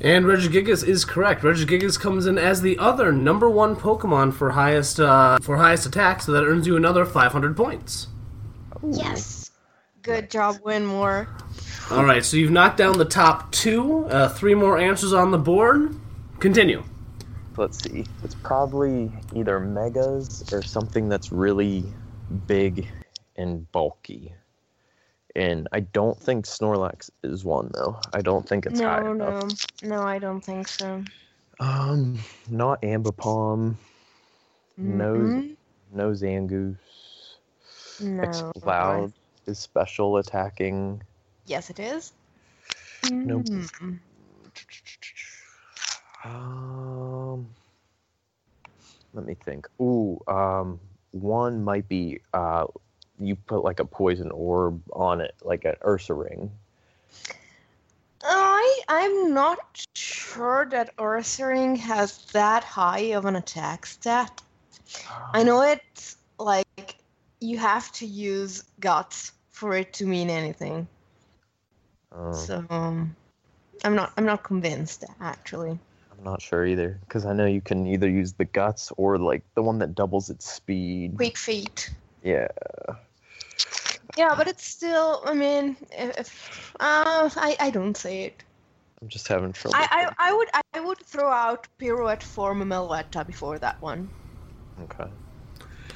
And 0.00 0.24
Regigigas 0.24 0.86
is 0.86 1.04
correct. 1.04 1.42
Regigigas 1.42 1.98
comes 2.00 2.26
in 2.26 2.38
as 2.38 2.62
the 2.62 2.78
other 2.78 3.12
number 3.12 3.50
one 3.50 3.76
Pokemon 3.76 4.32
for 4.32 4.50
highest 4.50 5.00
uh, 5.00 5.38
for 5.42 5.56
highest 5.58 5.84
attack, 5.86 6.22
so 6.22 6.32
that 6.32 6.44
earns 6.44 6.66
you 6.66 6.76
another 6.76 7.04
500 7.04 7.56
points. 7.56 8.08
Yes. 8.90 9.50
Good 10.02 10.30
job, 10.30 10.56
Winmore. 10.64 11.26
All 11.90 12.04
right, 12.04 12.24
so 12.24 12.36
you've 12.36 12.50
knocked 12.50 12.76
down 12.78 12.96
the 12.98 13.04
top 13.04 13.50
two. 13.52 14.06
Uh, 14.06 14.28
three 14.28 14.54
more 14.54 14.78
answers 14.78 15.12
on 15.12 15.30
the 15.30 15.38
board. 15.38 15.94
Continue. 16.40 16.82
Let's 17.56 17.82
see. 17.82 18.04
It's 18.22 18.34
probably 18.34 19.24
either 19.34 19.60
megas 19.60 20.42
or 20.52 20.62
something 20.62 21.08
that's 21.08 21.32
really 21.32 21.94
big 22.46 22.88
and 23.36 23.70
bulky. 23.72 24.34
And 25.34 25.68
I 25.72 25.80
don't 25.80 26.18
think 26.20 26.46
Snorlax 26.46 27.10
is 27.22 27.44
one 27.44 27.70
though. 27.74 27.98
I 28.12 28.22
don't 28.22 28.48
think 28.48 28.66
it's 28.66 28.80
high 28.80 29.00
No, 29.00 29.12
enough. 29.18 29.36
no, 29.42 29.48
no. 29.82 30.02
I 30.02 30.18
don't 30.18 30.40
think 30.42 30.68
so. 30.68 31.04
Um, 31.60 32.18
not 32.48 32.82
Ambipom. 32.82 33.76
No, 34.82 35.32
Mm-mm. 35.34 35.56
no 35.92 36.10
Zangoose. 36.10 36.76
No. 38.00 38.52
Exploud 38.56 39.12
is 39.46 39.58
special 39.58 40.16
attacking. 40.18 41.02
Yes, 41.46 41.70
it 41.70 41.78
is. 41.80 42.12
Nope. 43.24 43.46
Mm. 43.52 44.00
Um, 46.26 47.46
let 49.14 49.24
me 49.24 49.34
think. 49.44 49.68
Ooh, 49.80 50.20
um, 50.26 50.80
one 51.12 51.62
might 51.62 51.88
be 51.88 52.20
uh, 52.34 52.66
you 53.18 53.36
put 53.36 53.62
like 53.64 53.80
a 53.80 53.84
poison 53.84 54.30
orb 54.30 54.82
on 54.92 55.20
it, 55.20 55.34
like 55.42 55.64
an 55.64 55.74
Ursaring. 55.82 56.50
I 58.22 58.80
I'm 58.88 59.34
not 59.34 59.86
sure 59.94 60.66
that 60.70 60.96
Ursaring 60.96 61.76
has 61.78 62.24
that 62.32 62.64
high 62.64 63.12
of 63.14 63.24
an 63.24 63.36
attack 63.36 63.86
stat. 63.86 64.42
I 65.32 65.42
know 65.42 65.62
it's 65.62 66.16
like 66.38 66.96
you 67.40 67.58
have 67.58 67.92
to 67.92 68.06
use 68.06 68.64
guts 68.80 69.32
for 69.50 69.74
it 69.74 69.92
to 69.94 70.06
mean 70.06 70.30
anything. 70.30 70.88
Um, 72.12 72.32
So 72.32 72.64
um, 72.70 73.16
I'm 73.84 73.94
not 73.94 74.12
I'm 74.16 74.24
not 74.26 74.42
convinced 74.42 75.04
actually. 75.20 75.78
I'm 76.26 76.32
not 76.32 76.42
sure 76.42 76.66
either 76.66 76.98
because 77.06 77.24
I 77.24 77.32
know 77.32 77.46
you 77.46 77.60
can 77.60 77.86
either 77.86 78.08
use 78.08 78.32
the 78.32 78.44
guts 78.46 78.92
or 78.96 79.16
like 79.16 79.44
the 79.54 79.62
one 79.62 79.78
that 79.78 79.94
doubles 79.94 80.28
its 80.28 80.50
speed. 80.50 81.14
Quick 81.14 81.38
feet. 81.38 81.90
Yeah. 82.24 82.48
Yeah, 84.16 84.34
but 84.36 84.48
it's 84.48 84.66
still. 84.66 85.22
I 85.24 85.34
mean, 85.34 85.76
if, 85.92 86.74
uh, 86.80 87.30
I 87.36 87.56
I 87.60 87.70
don't 87.70 87.96
say 87.96 88.24
it. 88.24 88.42
I'm 89.00 89.08
just 89.08 89.28
having 89.28 89.52
trouble. 89.52 89.76
I, 89.76 89.86
I 90.18 90.30
I 90.30 90.32
would 90.32 90.48
I 90.74 90.80
would 90.80 90.98
throw 90.98 91.30
out 91.30 91.68
pirouette 91.78 92.24
form 92.24 92.58
Meloetta 92.64 93.24
before 93.24 93.60
that 93.60 93.80
one. 93.80 94.10
Okay. 94.82 95.08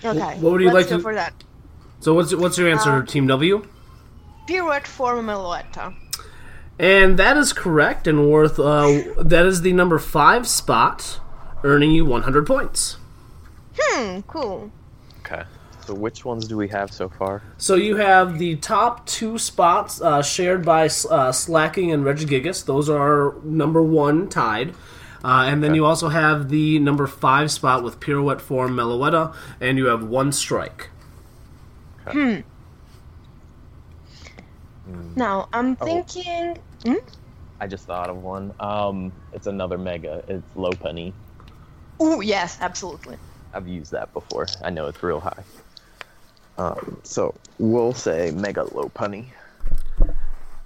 Okay. 0.04 0.38
what 0.38 0.52
would 0.52 0.60
you 0.60 0.70
let's 0.70 0.74
like 0.74 0.90
go 0.90 0.96
to- 0.98 1.02
for 1.02 1.14
that? 1.14 1.34
So 1.98 2.14
what's 2.14 2.32
what's 2.36 2.56
your 2.56 2.70
answer, 2.70 3.02
Uh, 3.02 3.04
Team 3.04 3.26
W? 3.26 3.66
Pirouette 4.46 4.86
form 4.86 5.26
Meloetta. 5.26 5.92
And 6.80 7.18
that 7.18 7.36
is 7.36 7.52
correct 7.52 8.06
and 8.06 8.30
worth. 8.30 8.58
Uh, 8.58 9.02
that 9.18 9.44
is 9.44 9.60
the 9.60 9.74
number 9.74 9.98
five 9.98 10.48
spot, 10.48 11.20
earning 11.62 11.90
you 11.90 12.06
100 12.06 12.46
points. 12.46 12.96
Hmm. 13.78 14.20
Cool. 14.22 14.72
Okay. 15.18 15.42
So 15.84 15.92
which 15.92 16.24
ones 16.24 16.48
do 16.48 16.56
we 16.56 16.68
have 16.68 16.90
so 16.90 17.10
far? 17.10 17.42
So 17.58 17.74
you 17.74 17.96
have 17.96 18.38
the 18.38 18.56
top 18.56 19.04
two 19.04 19.36
spots 19.36 20.00
uh, 20.00 20.22
shared 20.22 20.64
by 20.64 20.88
uh, 21.10 21.32
Slaking 21.32 21.92
and 21.92 22.02
Regigigas. 22.02 22.64
Those 22.64 22.88
are 22.88 23.34
number 23.44 23.82
one 23.82 24.30
tied. 24.30 24.70
Uh, 25.22 25.44
and 25.48 25.62
then 25.62 25.74
you 25.74 25.84
also 25.84 26.08
have 26.08 26.48
the 26.48 26.78
number 26.78 27.06
five 27.06 27.50
spot 27.50 27.82
with 27.84 28.00
Pirouette 28.00 28.40
Form 28.40 28.74
Meloetta, 28.74 29.34
and 29.60 29.76
you 29.76 29.84
have 29.88 30.02
one 30.02 30.32
strike. 30.32 30.88
Hmm. 32.06 32.36
Now 35.14 35.50
I'm 35.52 35.76
thinking. 35.76 36.56
Hmm? 36.84 36.94
I 37.60 37.66
just 37.66 37.86
thought 37.86 38.08
of 38.08 38.22
one. 38.22 38.54
Um, 38.58 39.12
it's 39.32 39.46
another 39.46 39.76
mega. 39.76 40.24
It's 40.28 40.46
Lopunny. 40.56 41.12
Ooh, 42.02 42.22
yes, 42.22 42.56
absolutely. 42.60 43.16
I've 43.52 43.68
used 43.68 43.92
that 43.92 44.12
before. 44.12 44.46
I 44.64 44.70
know 44.70 44.86
it's 44.86 45.02
real 45.02 45.20
high. 45.20 45.42
Um, 46.56 47.00
so 47.02 47.34
we'll 47.58 47.92
say 47.92 48.30
Mega 48.32 48.64
low 48.74 48.84
Lopunny. 48.88 49.26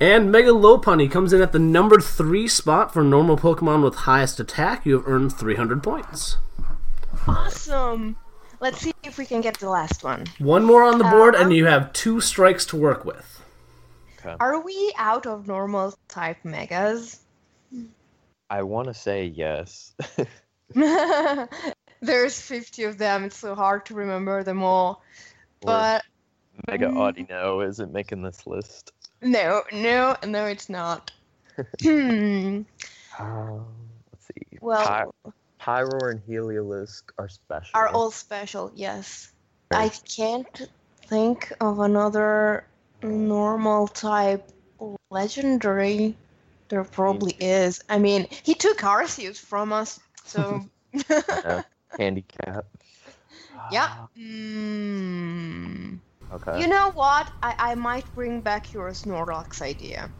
And 0.00 0.30
Mega 0.30 0.50
Lopunny 0.50 1.10
comes 1.10 1.32
in 1.32 1.40
at 1.40 1.52
the 1.52 1.58
number 1.58 2.00
three 2.00 2.48
spot 2.48 2.92
for 2.92 3.02
normal 3.02 3.36
Pokemon 3.36 3.82
with 3.82 3.94
highest 3.94 4.40
attack. 4.40 4.84
You 4.84 4.94
have 4.98 5.08
earned 5.08 5.32
300 5.32 5.82
points. 5.82 6.36
Awesome. 7.26 8.16
Let's 8.60 8.80
see 8.80 8.92
if 9.04 9.18
we 9.18 9.26
can 9.26 9.40
get 9.40 9.58
the 9.58 9.68
last 9.68 10.02
one. 10.02 10.24
One 10.38 10.64
more 10.64 10.82
on 10.82 10.98
the 10.98 11.04
board, 11.04 11.34
and 11.34 11.52
you 11.52 11.66
have 11.66 11.92
two 11.92 12.20
strikes 12.20 12.64
to 12.66 12.76
work 12.76 13.04
with. 13.04 13.33
Are 14.40 14.60
we 14.60 14.92
out 14.96 15.26
of 15.26 15.46
normal 15.46 15.94
type 16.08 16.38
megas? 16.44 17.20
I 18.50 18.62
want 18.62 18.88
to 18.88 18.94
say 18.94 19.26
yes. 19.26 19.94
There's 22.00 22.40
50 22.40 22.84
of 22.84 22.98
them. 22.98 23.24
It's 23.24 23.36
so 23.38 23.54
hard 23.54 23.86
to 23.86 23.94
remember 23.94 24.42
them 24.42 24.62
all. 24.62 25.02
But 25.60 26.02
Mega 26.68 26.86
Mm. 26.86 26.96
Audino 27.28 27.66
isn't 27.66 27.92
making 27.92 28.22
this 28.22 28.46
list. 28.46 28.92
no, 29.22 29.62
no, 29.72 30.16
no, 30.26 30.46
it's 30.46 30.68
not. 30.68 31.10
hmm. 31.82 32.62
Um, 33.18 33.66
let's 34.12 34.26
see. 34.26 34.58
Well- 34.60 35.14
Py- 35.24 35.30
Pyroar 35.60 36.10
and 36.10 36.20
Heliolisk 36.26 37.04
are 37.16 37.28
special. 37.28 37.70
Are 37.72 37.88
all 37.88 38.10
special, 38.10 38.70
yes. 38.74 39.32
I 39.70 39.88
can't 40.14 40.68
think 41.06 41.50
of 41.62 41.80
another 41.80 42.66
normal 43.04 43.88
type 43.88 44.50
legendary. 45.10 46.16
There 46.68 46.84
probably 46.84 47.36
is. 47.38 47.82
I 47.88 47.98
mean, 47.98 48.26
he 48.42 48.54
took 48.54 48.78
Arceus 48.78 49.38
from 49.38 49.72
us, 49.72 50.00
so 50.24 50.62
Yeah. 51.28 51.62
Handicap. 51.98 52.66
yeah. 53.70 53.88
Mm. 54.18 55.98
Okay. 56.32 56.60
You 56.60 56.66
know 56.66 56.90
what? 56.92 57.30
I, 57.42 57.54
I 57.58 57.74
might 57.74 58.12
bring 58.14 58.40
back 58.40 58.72
your 58.72 58.90
Snorlax 58.90 59.62
idea. 59.62 60.10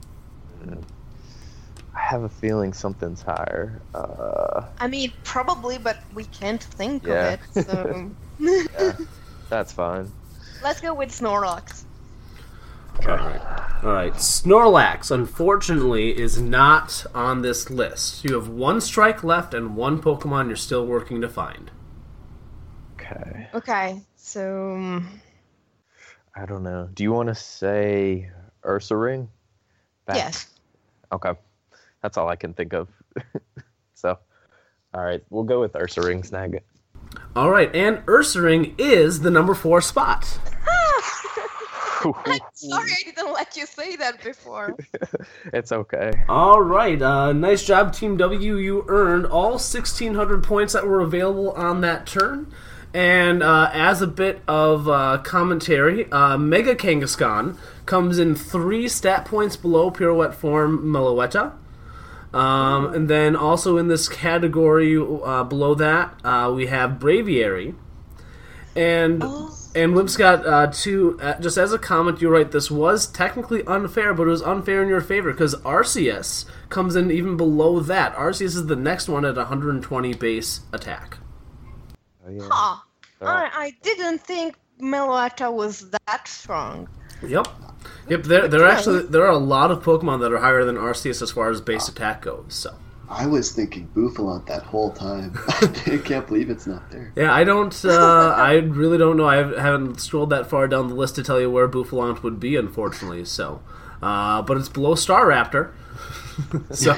I 1.97 2.01
have 2.01 2.23
a 2.23 2.29
feeling 2.29 2.73
something's 2.73 3.23
higher. 3.23 3.81
Uh, 3.95 4.63
I 4.79 4.87
mean, 4.89 5.13
probably, 5.25 5.79
but 5.79 5.99
we 6.13 6.25
can't 6.25 6.63
think 6.63 7.05
Yeah. 7.05 7.35
of 7.35 7.35
it. 7.35 7.41
So 7.67 8.13
yeah, 8.39 8.93
that's 9.49 9.73
fine. 9.73 10.13
let's 10.63 10.81
go 10.81 10.95
with 10.95 11.11
Snorlax. 11.11 11.85
All 13.03 13.93
right, 13.93 14.15
Snorlax, 14.15 15.11
unfortunately, 15.11 16.19
is 16.19 16.41
not 16.41 17.05
on 17.15 17.43
this 17.43 17.69
list. 17.69 18.25
You 18.25 18.35
have 18.35 18.49
one 18.49 18.81
strike 18.81 19.23
left 19.23 19.53
and 19.53 19.77
one 19.77 20.01
Pokemon 20.01 20.47
you're 20.47 20.57
still 20.57 20.87
working 20.87 21.21
to 21.21 21.29
find. 21.29 21.71
Okay. 22.95 23.49
Okay, 23.53 24.01
so 24.17 24.75
um, 24.77 25.21
I 26.35 26.47
don't 26.47 26.63
know. 26.63 26.89
Do 26.95 27.03
you 27.03 27.13
want 27.13 27.29
to 27.29 27.35
say 27.35 28.31
Ursaring? 28.65 29.29
Back- 30.07 30.17
yes. 30.17 30.47
Okay. 31.13 31.33
That's 32.03 32.17
all 32.17 32.29
I 32.29 32.37
can 32.37 32.55
think 32.55 32.73
of. 32.73 32.89
so, 33.95 34.19
all 34.93 35.03
right, 35.05 35.23
we'll 35.31 35.45
go 35.45 35.61
with 35.61 35.73
Ursaring 35.73 36.25
Snag. 36.25 36.63
All 37.37 37.51
right, 37.51 37.75
and 37.75 37.99
Ursaring 38.07 38.75
is 38.79 39.21
the 39.21 39.31
number 39.31 39.55
four 39.55 39.81
spot. 39.81 40.39
I'm 42.27 42.41
sorry 42.53 42.91
I 42.91 43.11
didn't 43.11 43.33
let 43.33 43.57
you 43.57 43.67
say 43.67 43.97
that 43.97 44.23
before. 44.23 44.77
it's 45.53 45.73
okay. 45.73 46.13
All 46.29 46.61
right, 46.61 47.01
uh, 47.01 47.33
nice 47.33 47.65
job, 47.65 47.95
Team 47.95 48.17
W. 48.17 48.57
You 48.57 48.85
earned 48.89 49.27
all 49.27 49.53
1,600 49.53 50.45
points 50.45 50.73
that 50.73 50.87
were 50.87 51.01
available 51.01 51.53
on 51.53 51.81
that 51.81 52.07
turn. 52.07 52.53
And 52.93 53.43
uh, 53.43 53.71
as 53.73 54.03
a 54.03 54.07
bit 54.07 54.41
of 54.47 54.89
uh, 54.89 55.19
commentary, 55.25 56.11
uh, 56.13 56.39
Mega 56.39 56.77
Kangaskhan 56.77 57.59
comes 57.87 58.19
in 58.19 58.37
three 58.37 58.87
stat 58.87 59.25
points 59.25 59.57
below 59.57 59.91
Pirouette 59.91 60.35
Form 60.35 60.79
Meloetta. 60.85 61.55
Um, 62.33 62.93
and 62.93 63.09
then 63.09 63.35
also 63.35 63.79
in 63.79 63.89
this 63.89 64.09
category 64.09 64.97
uh, 64.97 65.45
below 65.45 65.75
that, 65.75 66.15
uh, 66.25 66.53
we 66.55 66.67
have 66.67 66.93
Braviary. 66.93 67.75
And 68.77 69.23
and 69.75 69.95
Wimp's 69.95 70.17
got 70.17 70.47
uh, 70.47 70.69
two. 70.69 71.19
Uh, 71.21 71.39
just 71.41 71.57
as 71.57 71.73
a 71.73 71.79
comment, 71.79 72.21
you're 72.21 72.33
right. 72.33 72.51
This 72.51 72.71
was 72.71 73.07
technically 73.07 73.65
unfair, 73.65 74.15
but 74.15 74.27
it 74.27 74.31
was 74.31 74.43
unfair 74.43 74.83
in 74.83 74.89
your 74.89 75.01
favor 75.01 75.33
because 75.33 75.55
Arceus 75.57 76.45
comes 76.69 76.97
in 76.97 77.11
even 77.11 77.37
below 77.37 77.81
that. 77.81 78.15
Arceus 78.15 78.43
is 78.43 78.67
the 78.67 78.77
next 78.77 79.09
one 79.09 79.25
at 79.25 79.37
120 79.37 80.15
base 80.15 80.61
attack. 80.73 81.19
Oh, 82.27 82.31
yeah. 82.31 82.49
Huh. 82.51 82.77
I, 83.21 83.51
I 83.55 83.73
didn't 83.83 84.21
think 84.21 84.57
Meloetta 84.81 85.53
was 85.53 85.91
that 85.91 86.29
strong. 86.29 86.89
Yep. 87.27 87.49
Yep. 88.09 88.23
There, 88.25 88.49
there 88.49 88.63
are 88.63 88.69
actually 88.69 89.03
there 89.03 89.25
are 89.25 89.33
a 89.33 89.39
lot 89.39 89.71
of 89.71 89.83
Pokemon 89.83 90.21
that 90.21 90.33
are 90.33 90.39
higher 90.39 90.65
than 90.65 90.77
Arceus 90.77 91.23
as 91.23 91.31
far 91.31 91.51
as 91.51 91.61
base 91.61 91.89
attack 91.89 92.23
goes. 92.23 92.55
So 92.55 92.77
I 93.09 93.27
was 93.27 93.53
thinking 93.53 93.89
Bouffalant 93.95 94.47
that 94.47 94.63
whole 94.63 94.91
time. 94.91 95.37
I 95.49 96.01
can't 96.05 96.27
believe 96.27 96.51
it's 96.51 96.67
not 96.67 96.91
there. 96.91 97.13
yeah, 97.17 97.33
I 97.33 97.45
don't. 97.45 97.85
Uh, 97.85 98.35
I 98.37 98.55
really 98.55 98.99
don't 98.99 99.17
know. 99.17 99.27
I 99.27 99.37
haven't 99.37 100.01
scrolled 100.01 100.31
that 100.31 100.49
far 100.49 100.69
down 100.69 100.89
the 100.89 100.95
list 100.95 101.17
to 101.17 101.23
tell 101.23 101.41
you 101.41 101.51
where 101.51 101.69
Bouffalant 101.69 102.23
would 102.23 102.41
be, 102.41 102.57
unfortunately. 102.57 103.25
So, 103.25 103.63
uh, 104.03 104.43
but 104.43 104.57
it's 104.57 104.69
below 104.69 104.95
Staraptor. 104.95 105.73
so, 106.73 106.93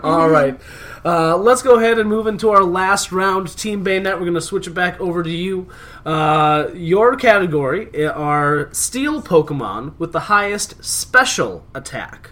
all 0.02 0.28
right. 0.28 0.58
Uh, 1.04 1.36
let's 1.36 1.62
go 1.62 1.78
ahead 1.78 1.98
and 1.98 2.08
move 2.08 2.26
into 2.26 2.50
our 2.50 2.64
last 2.64 3.12
round. 3.12 3.56
Team 3.56 3.84
Bayonet, 3.84 4.14
we're 4.14 4.24
going 4.24 4.34
to 4.34 4.40
switch 4.40 4.66
it 4.66 4.74
back 4.74 5.00
over 5.00 5.22
to 5.22 5.30
you. 5.30 5.68
Uh, 6.04 6.68
your 6.74 7.16
category 7.16 8.06
are 8.06 8.72
Steel 8.72 9.22
Pokemon 9.22 9.98
with 9.98 10.12
the 10.12 10.20
highest 10.20 10.82
special 10.84 11.64
attack. 11.74 12.30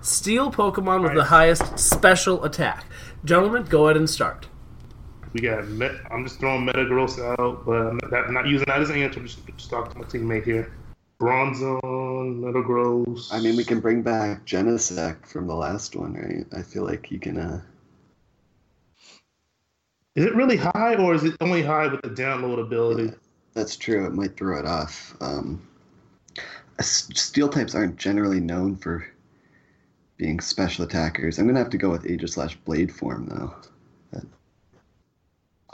Steel 0.00 0.50
Pokemon 0.50 1.02
with 1.02 1.14
the 1.14 1.24
highest 1.24 1.78
special 1.78 2.44
attack. 2.44 2.84
Gentlemen, 3.24 3.64
go 3.64 3.86
ahead 3.86 3.96
and 3.96 4.08
start. 4.08 4.46
We 5.32 5.40
got. 5.40 5.66
Met, 5.68 5.92
I'm 6.10 6.24
just 6.24 6.40
throwing 6.40 6.66
Metagross 6.66 7.18
out, 7.38 7.64
but 7.64 7.72
I'm 7.86 7.98
not, 8.10 8.26
I'm 8.26 8.34
not 8.34 8.46
using 8.46 8.66
that 8.66 8.80
as 8.80 8.90
an 8.90 8.96
answer. 8.96 9.20
I'm 9.20 9.26
just, 9.26 9.46
just 9.56 9.70
talking 9.70 9.92
to 9.92 9.98
my 9.98 10.04
teammate 10.04 10.44
here. 10.44 10.72
Bronzong, 11.20 12.40
Metagross. 12.40 13.32
I 13.32 13.40
mean, 13.40 13.56
we 13.56 13.64
can 13.64 13.78
bring 13.80 14.02
back 14.02 14.44
Genesect 14.46 15.26
from 15.26 15.46
the 15.46 15.54
last 15.54 15.94
one, 15.94 16.14
right? 16.14 16.46
I 16.58 16.62
feel 16.62 16.84
like 16.84 17.10
you 17.10 17.18
can. 17.20 17.36
Uh, 17.38 17.60
Is 20.16 20.24
it 20.24 20.34
really 20.34 20.56
high, 20.56 20.96
or 20.96 21.14
is 21.14 21.22
it 21.24 21.36
only 21.40 21.62
high 21.62 21.86
with 21.86 22.02
the 22.02 22.10
download 22.10 22.58
ability? 22.60 23.12
that's 23.52 23.76
true. 23.76 24.06
It 24.06 24.12
might 24.12 24.36
throw 24.36 24.58
it 24.58 24.66
off. 24.66 25.14
Um, 25.20 25.60
steel 26.80 27.48
types 27.48 27.74
aren't 27.74 27.96
generally 27.96 28.40
known 28.40 28.76
for 28.76 29.06
being 30.20 30.38
special 30.38 30.84
attackers. 30.84 31.38
I'm 31.38 31.46
gonna 31.46 31.58
have 31.58 31.70
to 31.70 31.78
go 31.78 31.88
with 31.88 32.04
Aegislash 32.04 32.54
Blade 32.66 32.92
form 32.92 33.26
though. 33.26 33.54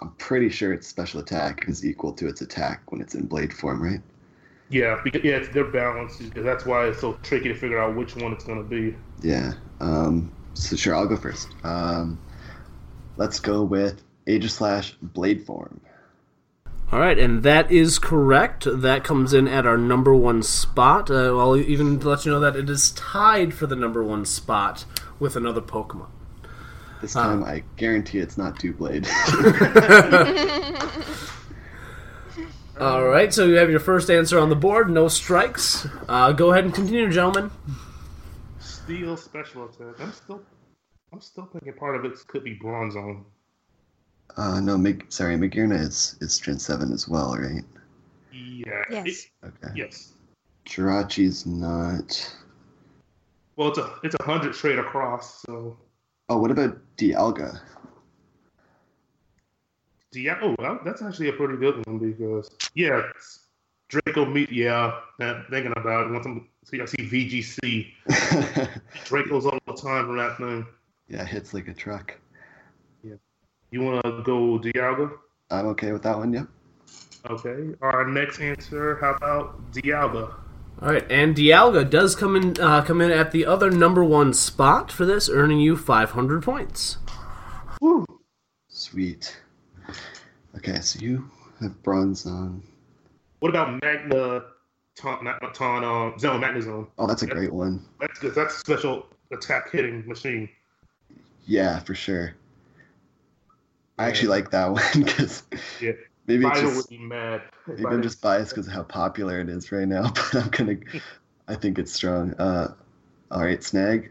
I'm 0.00 0.12
pretty 0.18 0.50
sure 0.50 0.72
its 0.72 0.86
special 0.86 1.20
attack 1.20 1.64
is 1.68 1.84
equal 1.84 2.12
to 2.12 2.28
its 2.28 2.42
attack 2.42 2.92
when 2.92 3.00
it's 3.00 3.14
in 3.14 3.26
Blade 3.26 3.52
form, 3.52 3.82
right? 3.82 4.00
Yeah, 4.68 5.00
because 5.02 5.24
yeah, 5.24 5.36
it's, 5.36 5.48
they're 5.48 5.64
balanced. 5.64 6.34
That's 6.34 6.66
why 6.66 6.86
it's 6.86 7.00
so 7.00 7.18
tricky 7.22 7.48
to 7.48 7.54
figure 7.54 7.78
out 7.78 7.96
which 7.96 8.14
one 8.14 8.32
it's 8.32 8.44
going 8.44 8.58
to 8.58 8.68
be. 8.68 8.94
Yeah. 9.22 9.54
Um, 9.80 10.30
so 10.52 10.76
sure, 10.76 10.94
I'll 10.94 11.06
go 11.06 11.16
first. 11.16 11.48
Um, 11.64 12.18
Let's 13.16 13.40
go 13.40 13.62
with 13.62 14.02
Aegislash 14.26 14.94
Blade 15.00 15.46
Form. 15.46 15.80
All 16.92 17.00
right, 17.00 17.18
and 17.18 17.42
that 17.42 17.70
is 17.70 17.98
correct. 17.98 18.66
That 18.70 19.02
comes 19.02 19.34
in 19.34 19.48
at 19.48 19.66
our 19.66 19.76
number 19.76 20.14
one 20.14 20.42
spot. 20.42 21.10
Uh, 21.10 21.36
I'll 21.36 21.56
even 21.56 21.98
let 21.98 22.24
you 22.24 22.30
know 22.30 22.40
that 22.40 22.54
it 22.54 22.70
is 22.70 22.92
tied 22.92 23.54
for 23.54 23.66
the 23.66 23.74
number 23.74 24.04
one 24.04 24.24
spot 24.24 24.84
with 25.18 25.34
another 25.34 25.60
Pokemon. 25.60 26.06
This 27.02 27.14
time, 27.14 27.42
I 27.42 27.64
guarantee 27.76 28.18
it's 28.18 28.38
not 28.38 28.56
Doublade. 28.58 29.06
All 32.80 33.04
right, 33.04 33.34
so 33.34 33.46
you 33.46 33.54
have 33.54 33.70
your 33.70 33.80
first 33.80 34.08
answer 34.08 34.38
on 34.38 34.48
the 34.48 34.56
board. 34.56 34.88
No 34.88 35.08
strikes. 35.08 35.88
Uh, 36.08 36.30
go 36.32 36.52
ahead 36.52 36.64
and 36.64 36.74
continue, 36.74 37.10
gentlemen. 37.10 37.50
Steel 38.60 39.16
special 39.16 39.64
attack. 39.64 39.98
I'm 39.98 40.12
still, 40.12 40.42
I'm 41.12 41.20
still 41.20 41.46
thinking 41.46 41.72
part 41.72 41.96
of 41.96 42.04
it 42.04 42.12
could 42.28 42.44
be 42.44 42.56
Bronzong. 42.56 43.24
Uh, 44.36 44.60
no, 44.60 44.76
Mig- 44.76 45.06
sorry, 45.08 45.36
Magearna 45.36 45.78
is, 45.78 46.16
is 46.20 46.38
Gen 46.38 46.58
7 46.58 46.92
as 46.92 47.08
well, 47.08 47.36
right? 47.36 47.64
Yeah. 48.32 48.82
Yes. 48.90 49.26
Okay. 49.44 49.72
yes. 49.74 50.12
Jirachi's 50.66 51.46
not. 51.46 52.34
Well, 53.56 53.68
it's 53.68 53.78
a 53.78 53.94
it's 54.02 54.16
a 54.18 54.22
hundred 54.22 54.54
straight 54.54 54.78
across. 54.78 55.42
So 55.42 55.78
Oh, 56.28 56.38
what 56.38 56.50
about 56.50 56.76
Dialga? 56.98 57.60
yeah. 60.12 60.38
Oh, 60.42 60.54
well, 60.58 60.80
that's 60.84 61.02
actually 61.02 61.28
a 61.28 61.32
pretty 61.32 61.56
good 61.56 61.86
one 61.86 61.98
because 61.98 62.50
yeah, 62.74 63.02
it's 63.14 63.46
Draco 63.88 64.26
meet. 64.26 64.50
Yeah, 64.50 65.00
I'm 65.20 65.44
thinking 65.50 65.72
about 65.76 66.08
it. 66.08 66.12
Once 66.12 66.26
I'm 66.26 66.48
see, 66.64 66.80
I 66.80 66.84
see 66.84 67.08
VGC 67.08 67.86
Dracos 69.06 69.44
all 69.44 69.58
the 69.66 69.80
time 69.80 70.06
from 70.06 70.16
that 70.18 70.36
thing. 70.36 70.66
yeah, 71.08 71.24
hits 71.24 71.54
like 71.54 71.68
a 71.68 71.74
truck. 71.74 72.14
You 73.76 73.82
want 73.82 74.02
to 74.04 74.22
go 74.22 74.58
Dialga? 74.58 75.18
I'm 75.50 75.66
okay 75.66 75.92
with 75.92 76.02
that 76.04 76.16
one, 76.16 76.32
yep. 76.32 76.46
Okay. 77.28 77.74
Our 77.82 78.08
next 78.08 78.40
answer. 78.40 78.96
How 79.02 79.12
about 79.12 79.70
Dialga? 79.72 80.34
All 80.80 80.92
right, 80.94 81.04
and 81.12 81.36
Dialga 81.36 81.90
does 81.90 82.16
come 82.16 82.36
in 82.36 82.58
uh, 82.58 82.80
come 82.80 83.02
in 83.02 83.10
at 83.10 83.32
the 83.32 83.44
other 83.44 83.70
number 83.70 84.02
one 84.02 84.32
spot 84.32 84.90
for 84.90 85.04
this, 85.04 85.28
earning 85.28 85.60
you 85.60 85.76
500 85.76 86.42
points. 86.42 86.96
Woo. 87.82 88.06
Sweet. 88.68 89.36
Okay, 90.56 90.80
so 90.80 90.98
you 90.98 91.30
have 91.60 91.82
Bronzong. 91.82 92.62
What 93.40 93.50
about 93.50 93.78
Magna? 93.82 94.42
Ton, 94.96 95.22
not 95.22 95.54
Ton, 95.54 95.84
um, 95.84 96.18
Zone, 96.18 96.40
Magnezone. 96.40 96.88
Oh, 96.96 97.06
that's 97.06 97.24
a 97.24 97.26
great 97.26 97.52
one. 97.52 97.84
That's 98.00 98.18
good. 98.20 98.34
That's 98.34 98.56
a 98.56 98.58
special 98.58 99.06
attack 99.32 99.70
hitting 99.70 100.08
machine. 100.08 100.48
Yeah, 101.44 101.80
for 101.80 101.94
sure. 101.94 102.34
I 103.98 104.06
actually 104.06 104.28
like 104.28 104.50
that 104.50 104.66
one 104.72 104.82
because 105.04 105.42
Yeah. 105.80 105.92
maybe 106.26 106.46
it's 106.46 106.60
just 106.60 106.76
would 106.76 106.88
be 106.88 106.98
mad. 106.98 107.42
maybe 107.66 107.86
I'm 107.86 108.02
just 108.02 108.20
biased 108.20 108.50
because 108.50 108.66
of 108.66 108.72
how 108.72 108.82
popular 108.82 109.40
it 109.40 109.48
is 109.48 109.72
right 109.72 109.88
now. 109.88 110.12
But 110.32 110.34
I'm 110.34 110.48
gonna, 110.50 110.76
I 111.48 111.54
think 111.54 111.78
it's 111.78 111.92
strong. 111.92 112.34
Uh, 112.34 112.74
all 113.30 113.42
right, 113.42 113.62
Snag. 113.62 114.10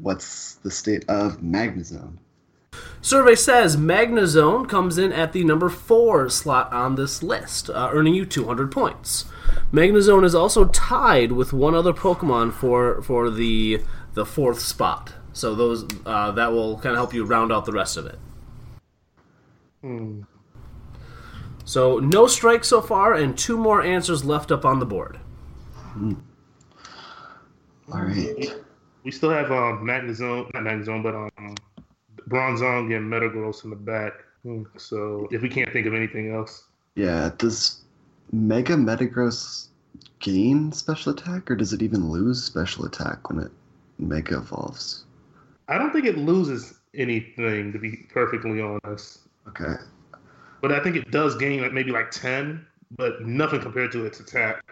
What's 0.00 0.54
the 0.56 0.70
state 0.70 1.04
of 1.08 1.40
Magnezone? 1.40 2.18
Survey 3.00 3.34
says 3.34 3.76
Magnezone 3.76 4.68
comes 4.68 4.98
in 4.98 5.12
at 5.12 5.32
the 5.32 5.42
number 5.44 5.68
four 5.68 6.28
slot 6.28 6.72
on 6.72 6.94
this 6.94 7.22
list, 7.22 7.70
uh, 7.70 7.90
earning 7.92 8.14
you 8.14 8.24
200 8.26 8.70
points. 8.70 9.24
Magnezone 9.72 10.24
is 10.24 10.34
also 10.34 10.66
tied 10.66 11.32
with 11.32 11.52
one 11.52 11.74
other 11.74 11.92
Pokemon 11.92 12.52
for 12.52 13.02
for 13.02 13.30
the 13.30 13.82
the 14.14 14.26
fourth 14.26 14.60
spot. 14.60 15.14
So 15.32 15.54
those 15.54 15.86
uh, 16.06 16.30
that 16.32 16.52
will 16.52 16.76
kind 16.76 16.88
of 16.94 16.96
help 16.96 17.14
you 17.14 17.24
round 17.24 17.52
out 17.52 17.64
the 17.64 17.72
rest 17.72 17.96
of 17.96 18.06
it. 18.06 18.18
Hmm. 19.88 20.20
So 21.64 21.98
no 21.98 22.26
strikes 22.26 22.68
so 22.68 22.82
far, 22.82 23.14
and 23.14 23.36
two 23.36 23.56
more 23.56 23.82
answers 23.82 24.22
left 24.24 24.52
up 24.52 24.64
on 24.64 24.78
the 24.80 24.86
board. 24.86 25.18
All 27.92 28.02
right. 28.02 28.54
We 29.04 29.10
still 29.10 29.30
have 29.30 29.50
um, 29.50 29.84
Magnezone, 29.84 30.52
not 30.52 30.62
Magnezone, 30.64 31.02
but 31.02 31.14
um, 31.14 31.54
Bronzong 32.28 32.94
and 32.94 33.10
Metagross 33.10 33.64
in 33.64 33.70
the 33.70 33.76
back. 33.76 34.12
Hmm. 34.42 34.64
So 34.76 35.26
if 35.30 35.40
we 35.40 35.48
can't 35.48 35.72
think 35.72 35.86
of 35.86 35.94
anything 35.94 36.32
else, 36.34 36.64
Yeah. 36.94 37.30
Does 37.38 37.82
Mega 38.30 38.74
Metagross 38.74 39.68
gain 40.18 40.70
special 40.72 41.12
attack, 41.12 41.50
or 41.50 41.56
does 41.56 41.72
it 41.72 41.80
even 41.80 42.10
lose 42.10 42.44
special 42.44 42.84
attack 42.84 43.30
when 43.30 43.40
it 43.40 43.50
Mega 43.98 44.36
evolves? 44.36 45.04
I 45.68 45.78
don't 45.78 45.92
think 45.92 46.04
it 46.06 46.18
loses 46.18 46.78
anything 46.94 47.72
to 47.72 47.78
be 47.78 48.06
perfectly 48.12 48.60
honest. 48.60 49.27
Okay. 49.48 49.74
But 50.60 50.72
I 50.72 50.80
think 50.82 50.96
it 50.96 51.10
does 51.10 51.36
gain 51.36 51.62
like 51.62 51.72
maybe 51.72 51.90
like 51.90 52.10
ten, 52.10 52.66
but 52.96 53.22
nothing 53.22 53.60
compared 53.60 53.92
to 53.92 54.04
its 54.04 54.20
attack. 54.20 54.62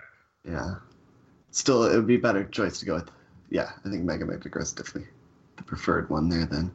Yeah. 0.45 0.77
Still, 1.51 1.85
it 1.85 1.97
would 1.97 2.07
be 2.07 2.17
a 2.17 2.21
better 2.21 2.45
choice 2.45 2.79
to 2.81 2.87
go 2.87 2.95
with. 2.95 3.11
Yeah, 3.51 3.71
I 3.85 3.89
think 3.89 4.05
Mega 4.05 4.25
Metagross 4.25 4.63
is 4.63 4.73
definitely 4.73 5.09
the 5.57 5.63
preferred 5.63 6.11
one 6.11 6.29
there. 6.29 6.47
Then. 6.47 6.73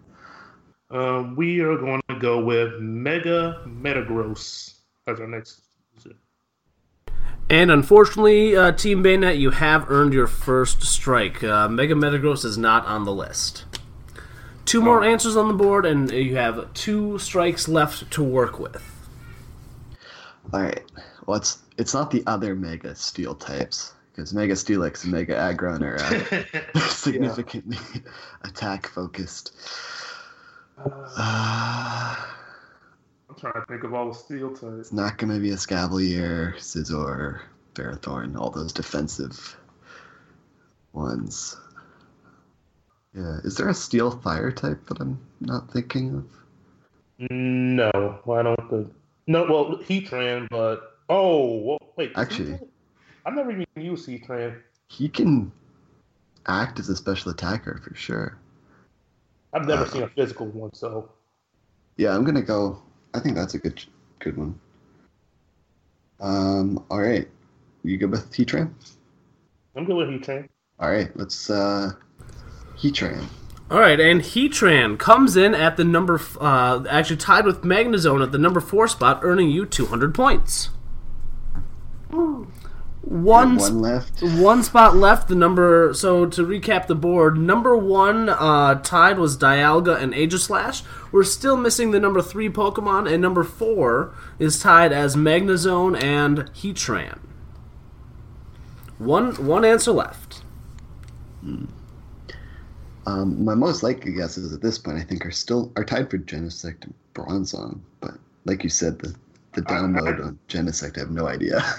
Um, 0.90 1.36
we 1.36 1.60
are 1.62 1.78
going 1.78 2.02
to 2.10 2.20
go 2.20 2.44
with 2.44 2.80
Mega 2.80 3.62
Metagross 3.66 4.76
as 5.08 5.20
our 5.20 5.28
next. 5.28 5.62
And 7.50 7.70
unfortunately, 7.70 8.56
uh, 8.56 8.72
Team 8.72 9.04
Bayonet, 9.04 9.38
you 9.38 9.50
have 9.50 9.92
earned 9.92 10.14
your 10.14 10.28
first 10.28 10.84
strike. 10.84 11.44
Uh, 11.44 11.68
Mega 11.68 11.96
Metagross 11.96 12.46
is 12.46 12.58
not 12.58 12.86
on 12.86 13.04
the 13.04 13.12
list. 13.12 13.66
Two 14.66 14.82
more 14.82 15.04
answers 15.04 15.36
on 15.36 15.48
the 15.48 15.54
board, 15.54 15.86
and 15.86 16.12
you 16.12 16.36
have 16.36 16.74
two 16.74 17.18
strikes 17.20 17.68
left 17.68 18.10
to 18.12 18.24
work 18.24 18.60
with. 18.60 18.84
All 20.54 20.62
right. 20.62 20.84
Well, 21.26 21.38
it's 21.38 21.60
it's 21.78 21.94
not 21.94 22.12
the 22.12 22.24
other 22.28 22.56
Mega 22.56 22.96
Steel 22.96 23.36
types 23.36 23.94
because 24.12 24.34
Mega 24.34 24.54
Steelix 24.54 25.04
and 25.04 25.14
Mega 25.14 25.36
Aggron 25.36 25.84
are 25.84 25.98
uh, 26.00 26.80
significantly 26.90 27.78
attack 28.44 28.88
focused. 28.88 29.54
Uh, 30.78 32.16
I'm 33.30 33.36
trying 33.36 33.54
to 33.54 33.66
think 33.68 33.84
of 33.84 33.94
all 33.94 34.10
the 34.10 34.16
steel 34.16 34.50
types. 34.50 34.80
it's 34.80 34.94
not 34.94 35.18
going 35.18 35.34
to 35.34 35.40
be 35.40 35.52
a 35.52 35.58
Scavalier, 35.58 36.56
Scizor, 36.58 37.42
Ferrothorn, 37.76 38.38
all 38.38 38.50
those 38.50 38.74
defensive 38.74 39.58
ones. 40.92 41.56
Yeah. 43.14 43.38
Is 43.44 43.56
there 43.58 43.70
a 43.70 43.74
Steel 43.74 44.12
Fire 44.12 44.52
type 44.52 44.86
that 44.88 45.00
I'm 45.00 45.20
not 45.40 45.72
thinking 45.72 46.16
of? 46.16 47.30
No, 47.30 48.20
I 48.32 48.42
don't 48.42 48.70
think. 48.70 48.94
No, 49.28 49.44
well, 49.44 49.78
Heatran, 49.78 50.48
but 50.50 50.98
oh, 51.10 51.58
well, 51.58 51.78
wait. 51.96 52.12
Actually- 52.16 52.60
I've 53.26 53.36
never 53.36 53.52
even 53.52 53.66
used 53.76 54.08
Heatran. 54.10 54.60
He 54.88 55.08
can 55.08 55.52
act 56.48 56.80
as 56.80 56.90
a 56.90 56.96
special 56.96 57.32
attacker 57.32 57.80
for 57.84 57.94
sure. 57.94 58.38
I've 59.54 59.68
never 59.68 59.84
Uh, 59.84 59.90
seen 59.90 60.04
a 60.04 60.08
physical 60.08 60.48
one, 60.48 60.74
so 60.74 61.12
Yeah, 61.98 62.16
I'm 62.16 62.24
gonna 62.24 62.42
go. 62.42 62.82
I 63.14 63.20
think 63.20 63.36
that's 63.36 63.54
a 63.54 63.60
good 63.60 63.84
good 64.20 64.38
one. 64.38 64.60
Um, 66.20 66.84
all 66.90 67.00
right, 67.00 67.28
you 67.84 67.98
good 67.98 68.10
with 68.12 68.32
Heatran? 68.32 68.74
I'm 69.76 69.86
good 69.86 69.98
with 69.98 70.08
Heatran. 70.10 70.48
All 70.80 70.90
right, 70.90 71.16
let's 71.16 71.50
uh, 71.50 71.92
Heatran. 72.82 73.26
All 73.70 73.80
right, 73.80 74.00
and 74.00 74.22
Heatran 74.22 74.98
comes 75.00 75.38
in 75.38 75.56
at 75.56 75.78
the 75.78 75.84
number, 75.86 76.16
f- 76.16 76.38
uh, 76.42 76.84
actually 76.90 77.16
tied 77.18 77.46
with 77.46 77.62
Magnezone 77.62 78.22
at 78.22 78.32
the 78.34 78.38
number 78.38 78.60
four 78.60 78.88
spot, 78.88 79.20
earning 79.24 79.50
you 79.50 79.66
200 79.66 80.14
points. 80.14 80.70
One, 82.10 83.56
One 83.58 83.80
left. 83.82 84.22
one 84.22 84.62
spot 84.64 84.96
left. 84.96 85.28
The 85.28 85.36
number. 85.36 85.92
So 85.94 86.26
to 86.28 86.46
recap 86.46 86.88
the 86.88 86.96
board, 86.96 87.38
number 87.38 87.76
one 87.76 88.30
uh, 88.30 88.76
tied 88.76 89.18
was 89.18 89.38
Dialga 89.38 90.00
and 90.00 90.14
Aegislash. 90.14 90.84
We're 91.12 91.24
still 91.24 91.58
missing 91.58 91.92
the 91.92 92.00
number 92.00 92.22
three 92.22 92.48
Pokemon, 92.50 93.12
and 93.12 93.22
number 93.22 93.44
four 93.44 94.14
is 94.38 94.60
tied 94.60 94.92
as 94.92 95.16
Magnezone 95.16 96.02
and 96.02 96.40
Heatran. 96.54 97.20
One 99.00 99.34
one 99.48 99.66
answer 99.66 99.92
left. 99.92 100.44
Um, 103.08 103.44
my 103.44 103.56
most 103.56 103.84
likely 103.84 104.14
guesses 104.14 104.54
at 104.54 104.62
this 104.62 104.78
point, 104.78 104.98
I 104.98 105.04
think, 105.04 105.26
are 105.26 105.32
still 105.32 105.72
are 105.76 105.84
tied 105.84 106.10
for 106.10 106.18
Genesect 106.18 106.84
and 106.84 106.94
Bronzong. 107.14 107.80
But 108.00 108.16
like 108.46 108.64
you 108.64 108.70
said, 108.70 109.00
the 109.00 109.16
the 109.54 109.62
download 109.62 110.24
on 110.24 110.40
Genesect, 110.48 110.98
I 110.98 111.02
have 111.02 111.12
no 111.12 111.28
idea. 111.28 111.64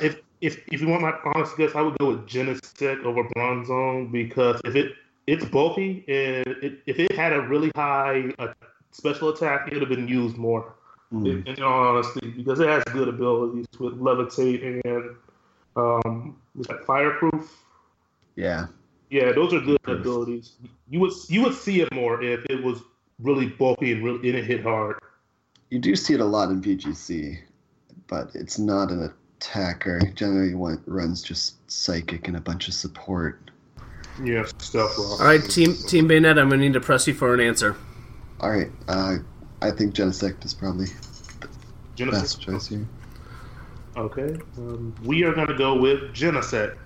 If 0.00 0.22
if 0.40 0.62
if 0.72 0.80
you 0.80 0.88
want 0.88 1.02
my 1.02 1.12
honest 1.26 1.54
guess, 1.58 1.74
I 1.74 1.82
would 1.82 1.98
go 1.98 2.08
with 2.12 2.26
Genesect 2.26 3.04
over 3.04 3.22
Bronzong 3.36 4.10
because 4.10 4.58
if 4.64 4.74
it 4.76 4.94
it's 5.26 5.44
bulky 5.44 6.04
and 6.08 6.46
it, 6.62 6.80
if 6.86 6.98
it 6.98 7.12
had 7.12 7.34
a 7.34 7.42
really 7.42 7.70
high 7.76 8.32
uh, 8.38 8.54
special 8.92 9.28
attack, 9.28 9.68
it 9.68 9.74
would 9.74 9.82
have 9.82 9.90
been 9.90 10.08
used 10.08 10.38
more. 10.38 10.72
Hmm. 11.10 11.26
In, 11.26 11.46
in 11.46 11.62
all 11.62 11.96
honesty, 11.96 12.30
because 12.30 12.60
it 12.60 12.68
has 12.68 12.82
good 12.84 13.08
abilities 13.08 13.66
with 13.78 14.00
levitate 14.00 14.80
and 14.84 15.16
um, 15.76 16.36
was 16.54 16.66
that 16.68 16.84
fireproof? 16.86 17.62
yeah, 18.36 18.66
Yeah, 19.10 19.32
those 19.32 19.54
are 19.54 19.60
good 19.60 19.80
Proof. 19.82 20.00
abilities. 20.00 20.52
You 20.88 21.00
would 21.00 21.12
you 21.28 21.42
would 21.42 21.54
see 21.54 21.80
it 21.80 21.92
more 21.92 22.22
if 22.22 22.44
it 22.46 22.62
was 22.62 22.82
really 23.20 23.46
bulky 23.46 23.92
and 23.92 24.04
really 24.04 24.28
and 24.28 24.38
it 24.38 24.44
hit 24.44 24.62
hard. 24.62 24.96
You 25.70 25.78
do 25.78 25.96
see 25.96 26.14
it 26.14 26.20
a 26.20 26.24
lot 26.24 26.50
in 26.50 26.62
VGC, 26.62 27.38
but 28.06 28.30
it's 28.34 28.58
not 28.58 28.90
an 28.90 29.12
attacker. 29.36 30.00
Generally, 30.14 30.54
one 30.54 30.82
runs 30.86 31.22
just 31.22 31.70
psychic 31.70 32.28
and 32.28 32.36
a 32.36 32.40
bunch 32.40 32.68
of 32.68 32.74
support. 32.74 33.50
Yeah, 34.22 34.44
stuff. 34.58 34.96
Rock. 34.98 35.20
All 35.20 35.26
right, 35.26 35.42
team 35.42 35.74
Team 35.74 36.08
Bayonet, 36.08 36.38
I'm 36.38 36.48
gonna 36.50 36.62
need 36.62 36.72
to 36.74 36.80
press 36.80 37.06
you 37.06 37.14
for 37.14 37.34
an 37.34 37.40
answer. 37.40 37.76
All 38.40 38.50
right, 38.50 38.70
uh, 38.88 39.16
I 39.62 39.70
think 39.70 39.94
Genesect 39.94 40.44
is 40.44 40.54
probably 40.54 40.86
the 41.40 41.48
Genesect. 41.96 42.10
best 42.12 42.40
choice 42.40 42.66
here. 42.66 42.86
Okay, 43.96 44.36
um, 44.58 44.94
we 45.04 45.24
are 45.24 45.32
gonna 45.34 45.56
go 45.56 45.78
with 45.78 46.00
Genesect. 46.14 46.76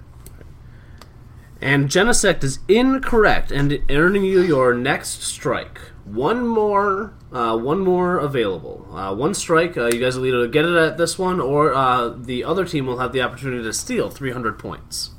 And 1.62 1.88
Genesect 1.88 2.42
is 2.42 2.58
incorrect 2.66 3.52
and 3.52 3.78
earning 3.88 4.24
you 4.24 4.42
your 4.42 4.74
next 4.74 5.22
strike. 5.22 5.78
One 6.04 6.44
more, 6.44 7.14
uh, 7.30 7.56
one 7.56 7.78
more 7.78 8.18
available. 8.18 8.88
Uh, 8.90 9.14
one 9.14 9.32
strike. 9.32 9.76
Uh, 9.76 9.86
you 9.86 10.00
guys 10.00 10.16
will 10.16 10.26
either 10.26 10.48
get 10.48 10.64
it 10.64 10.74
at 10.74 10.98
this 10.98 11.16
one, 11.20 11.40
or 11.40 11.72
uh, 11.72 12.08
the 12.08 12.42
other 12.42 12.64
team 12.64 12.86
will 12.86 12.98
have 12.98 13.12
the 13.12 13.22
opportunity 13.22 13.62
to 13.62 13.72
steal 13.72 14.10
300 14.10 14.58
points. 14.58 15.10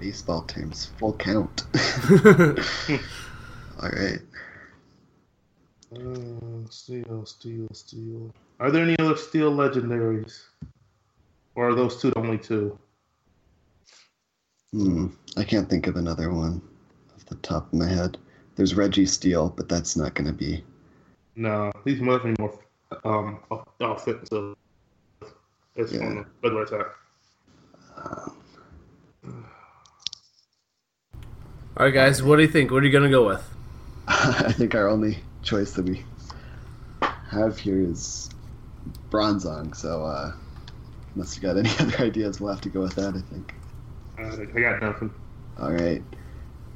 Baseball 0.00 0.42
terms, 0.42 0.90
full 0.98 1.12
count. 1.12 1.62
All 3.80 3.90
right. 3.90 4.18
Uh, 5.94 6.68
steel, 6.68 7.24
steel, 7.24 7.68
steel. 7.72 8.34
Are 8.58 8.72
there 8.72 8.82
any 8.82 8.98
other 8.98 9.16
steel 9.16 9.54
legendaries, 9.54 10.42
or 11.54 11.68
are 11.68 11.74
those 11.76 12.02
two 12.02 12.10
the 12.10 12.18
only 12.18 12.38
two? 12.38 12.76
Hmm. 14.74 15.06
I 15.36 15.44
can't 15.44 15.70
think 15.70 15.86
of 15.86 15.94
another 15.94 16.32
one 16.32 16.60
off 17.14 17.24
the 17.26 17.36
top 17.36 17.72
of 17.72 17.78
my 17.78 17.86
head. 17.88 18.18
There's 18.56 18.74
Registeel, 18.74 19.54
but 19.54 19.68
that's 19.68 19.96
not 19.96 20.14
going 20.14 20.26
to 20.26 20.32
be. 20.32 20.64
No, 21.36 21.70
these 21.84 22.00
must 22.00 22.24
be 22.24 22.34
more 22.40 22.58
um 23.04 23.38
off- 23.50 23.68
offensive. 23.80 24.56
It's 25.76 25.92
Yeah. 25.92 26.06
on 26.06 26.14
the 26.16 26.26
regular 26.42 26.62
attack. 26.64 26.86
All 31.76 31.86
right, 31.86 31.94
guys, 31.94 32.22
what 32.22 32.36
do 32.36 32.42
you 32.42 32.48
think? 32.48 32.70
What 32.70 32.82
are 32.82 32.86
you 32.86 32.92
gonna 32.92 33.10
go 33.10 33.26
with? 33.26 33.42
I 34.08 34.52
think 34.52 34.74
our 34.76 34.88
only 34.88 35.18
choice 35.42 35.72
that 35.72 35.84
we 35.86 36.04
have 37.30 37.58
here 37.58 37.80
is 37.80 38.30
Bronzong. 39.10 39.74
So, 39.74 40.04
uh, 40.04 40.32
unless 41.14 41.34
you 41.36 41.42
got 41.42 41.56
any 41.56 41.70
other 41.80 41.98
ideas, 42.04 42.40
we'll 42.40 42.52
have 42.52 42.60
to 42.62 42.68
go 42.68 42.80
with 42.80 42.94
that. 42.94 43.14
I 43.16 43.20
think. 43.32 43.54
Uh, 44.18 44.36
I 44.54 44.60
got 44.60 44.82
nothing. 44.82 45.12
All 45.58 45.72
right, 45.72 46.02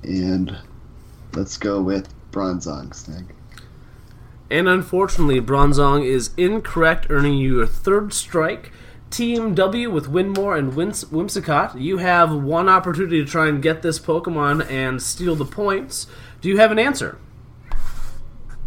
and 0.02 0.56
let's 1.34 1.56
go 1.56 1.80
with 1.82 2.08
Bronzong 2.30 2.94
Snag. 2.94 3.34
And 4.50 4.68
unfortunately, 4.68 5.40
Bronzong 5.40 6.04
is 6.04 6.30
incorrect, 6.36 7.06
earning 7.10 7.34
you 7.34 7.56
your 7.56 7.66
third 7.66 8.12
strike. 8.12 8.72
Team 9.10 9.54
W 9.54 9.90
with 9.90 10.06
Winmore 10.06 10.58
and 10.58 10.74
Whims- 10.74 11.04
Whimsicott, 11.04 11.80
you 11.80 11.96
have 11.98 12.30
one 12.32 12.68
opportunity 12.68 13.24
to 13.24 13.30
try 13.30 13.48
and 13.48 13.62
get 13.62 13.80
this 13.80 13.98
Pokemon 13.98 14.70
and 14.70 15.02
steal 15.02 15.34
the 15.34 15.46
points. 15.46 16.06
Do 16.40 16.48
you 16.48 16.58
have 16.58 16.70
an 16.70 16.78
answer? 16.78 17.18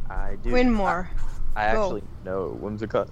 I 0.09 0.35
do. 0.41 0.51
Winmore. 0.51 1.07
I 1.55 1.73
Go. 1.73 1.83
actually 1.83 2.03
know 2.25 2.57
Whimsicott. 2.61 3.09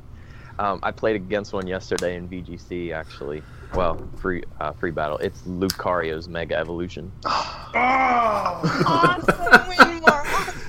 um, 0.58 0.80
I 0.82 0.90
played 0.90 1.16
against 1.16 1.52
one 1.52 1.66
yesterday 1.66 2.16
in 2.16 2.28
VGC. 2.28 2.92
Actually, 2.92 3.42
well, 3.74 4.08
free 4.20 4.42
uh, 4.60 4.72
free 4.72 4.90
battle. 4.90 5.18
It's 5.18 5.40
Lucario's 5.42 6.28
Mega 6.28 6.56
Evolution. 6.56 7.10
Awesome, 7.76 9.34
Winmore. 9.34 10.04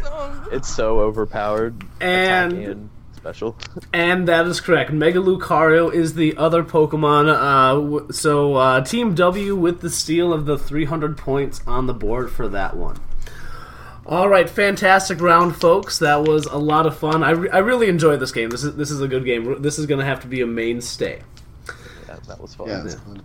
Awesome. 0.06 0.48
It's 0.52 0.68
so 0.74 1.00
overpowered. 1.00 1.84
And- 2.02 2.54
and 2.54 2.90
special. 3.16 3.58
And 3.94 4.28
that 4.28 4.46
is 4.48 4.60
correct. 4.62 4.92
Mega 4.92 5.20
Lucario 5.20 5.94
is 5.94 6.14
the 6.16 6.36
other 6.38 6.64
Pokemon. 6.64 7.28
Uh, 7.30 7.74
w- 7.76 8.12
so 8.12 8.56
uh, 8.56 8.82
Team 8.82 9.14
W 9.16 9.56
with 9.56 9.82
the 9.82 9.90
steal 9.90 10.32
of 10.34 10.46
the 10.46 10.58
300 10.58 11.18
points 11.18 11.62
on 11.68 11.88
the 11.88 11.94
board 11.94 12.32
for 12.32 12.48
that 12.50 12.76
one. 12.76 13.00
All 14.06 14.30
right, 14.30 14.48
fantastic 14.50 15.20
round, 15.20 15.56
folks. 15.56 15.98
That 16.00 16.24
was 16.28 16.46
a 16.46 16.58
lot 16.58 16.86
of 16.86 16.96
fun. 16.98 17.24
I, 17.24 17.32
re- 17.32 17.50
I 17.50 17.58
really 17.60 17.88
enjoyed 17.90 18.20
this 18.20 18.32
game. 18.32 18.50
This 18.52 18.64
is 18.64 18.76
this 18.76 18.92
is 18.92 19.02
a 19.02 19.08
good 19.08 19.26
game. 19.26 19.62
This 19.64 19.80
is 19.80 19.88
going 19.88 20.00
to 20.00 20.06
have 20.06 20.20
to 20.22 20.28
be 20.28 20.42
a 20.42 20.46
mainstay. 20.48 21.22
That, 22.16 22.28
that 22.28 22.42
was 22.42 22.56
fun. 22.56 22.68
Yeah, 22.68 22.84
it's 22.84 22.96
fun. 22.96 23.22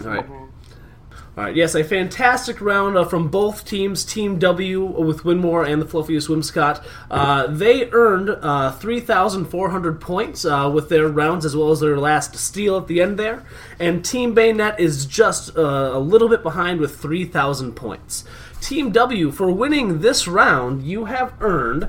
All 0.00 0.06
right. 0.06 0.26
All 0.28 1.44
right. 1.44 1.54
Yes, 1.54 1.74
a 1.74 1.84
fantastic 1.84 2.62
round 2.62 2.96
uh, 2.96 3.04
from 3.04 3.28
both 3.28 3.66
teams. 3.66 4.06
Team 4.06 4.38
W 4.38 4.84
with 4.84 5.22
Winmore 5.22 5.70
and 5.70 5.82
the 5.82 5.86
Fluffiest 5.86 6.28
Whimsicott. 6.28 6.82
Uh, 7.10 7.46
they 7.48 7.90
earned 7.90 8.30
uh, 8.30 8.72
3,400 8.72 10.00
points 10.00 10.46
uh, 10.46 10.70
with 10.72 10.88
their 10.88 11.08
rounds 11.08 11.44
as 11.44 11.54
well 11.54 11.70
as 11.70 11.80
their 11.80 11.98
last 11.98 12.36
steal 12.36 12.78
at 12.78 12.86
the 12.86 13.02
end 13.02 13.18
there. 13.18 13.44
And 13.78 14.02
Team 14.02 14.34
Bayonet 14.34 14.80
is 14.80 15.04
just 15.04 15.56
uh, 15.58 15.90
a 15.92 15.98
little 15.98 16.30
bit 16.30 16.42
behind 16.42 16.80
with 16.80 16.96
3,000 16.96 17.72
points. 17.74 18.24
Team 18.62 18.90
W, 18.90 19.30
for 19.30 19.50
winning 19.50 20.00
this 20.00 20.26
round, 20.26 20.84
you 20.84 21.04
have 21.04 21.34
earned. 21.40 21.88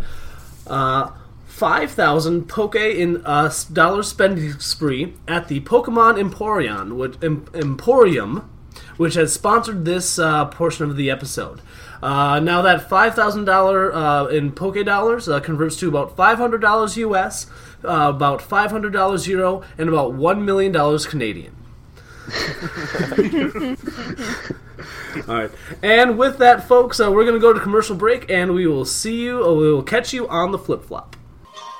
Uh, 1.57 1.59
5,000 1.59 2.47
Poke 2.47 2.75
in 2.75 3.25
uh, 3.25 3.51
dollar 3.73 4.03
spending 4.03 4.59
spree 4.59 5.15
at 5.27 5.47
the 5.47 5.59
Pokemon 5.61 6.19
Emporium, 6.19 6.95
which, 6.97 7.15
em- 7.23 7.47
Emporium, 7.53 8.47
which 8.97 9.15
has 9.15 9.33
sponsored 9.33 9.83
this 9.83 10.19
uh, 10.19 10.45
portion 10.45 10.87
of 10.87 10.95
the 10.95 11.09
episode. 11.09 11.59
Uh, 12.03 12.39
now 12.39 12.61
that 12.61 12.87
$5,000 12.87 13.91
uh, 13.91 14.27
in 14.27 14.51
Poke 14.51 14.85
dollars 14.85 15.27
uh, 15.27 15.39
converts 15.39 15.77
to 15.77 15.87
about 15.87 16.15
$500 16.15 16.97
US, 16.97 17.47
uh, 17.83 18.11
about 18.15 18.39
$500 18.39 19.27
Euro, 19.27 19.63
and 19.79 19.89
about 19.89 20.13
$1 20.13 20.43
million 20.43 20.99
Canadian. 20.99 21.55
All 25.27 25.35
right. 25.35 25.51
And 25.81 26.19
with 26.19 26.37
that, 26.37 26.67
folks, 26.67 26.99
uh, 26.99 27.11
we're 27.11 27.23
going 27.23 27.33
to 27.33 27.39
go 27.39 27.51
to 27.51 27.59
commercial 27.59 27.95
break, 27.95 28.29
and 28.29 28.53
we 28.53 28.67
will 28.67 28.85
see 28.85 29.23
you, 29.23 29.37
we 29.37 29.71
will 29.71 29.81
catch 29.81 30.13
you 30.13 30.27
on 30.27 30.51
the 30.51 30.59
flip 30.59 30.85
flop. 30.85 31.16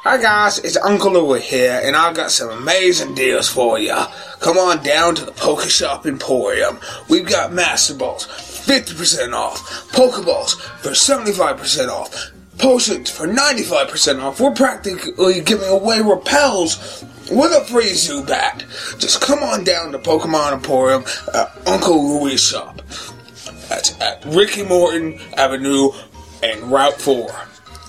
Hi 0.09 0.15
guys, 0.21 0.59
it's 0.59 0.77
Uncle 0.77 1.11
Louie 1.11 1.41
here, 1.41 1.81
and 1.83 1.93
I've 1.93 2.15
got 2.15 2.31
some 2.31 2.49
amazing 2.49 3.13
deals 3.13 3.49
for 3.49 3.77
you. 3.77 3.93
Come 4.39 4.57
on 4.57 4.81
down 4.81 5.15
to 5.15 5.25
the 5.25 5.33
Poke 5.33 5.63
Shop 5.63 6.05
Emporium. 6.05 6.79
We've 7.09 7.27
got 7.27 7.51
Master 7.51 7.93
Balls, 7.93 8.25
50% 8.25 9.33
off, 9.33 9.59
Pokeballs 9.91 10.61
for 10.79 10.91
75% 10.91 11.89
off, 11.89 12.31
Potions 12.57 13.11
for 13.11 13.27
95% 13.27 14.23
off. 14.23 14.39
We're 14.39 14.51
practically 14.51 15.41
giving 15.41 15.67
away 15.67 15.99
repels 15.99 17.03
with 17.29 17.51
a 17.51 17.65
free 17.65 17.91
Zubat. 17.91 18.59
Just 18.99 19.19
come 19.19 19.43
on 19.43 19.65
down 19.65 19.91
to 19.91 19.99
Pokemon 19.99 20.53
Emporium 20.53 21.03
at 21.33 21.51
Uncle 21.67 22.21
Louie's 22.21 22.41
shop. 22.41 22.81
That's 23.67 23.99
at 23.99 24.23
Ricky 24.23 24.63
Morton 24.63 25.19
Avenue 25.35 25.89
and 26.41 26.71
Route 26.71 27.01
4. 27.01 27.29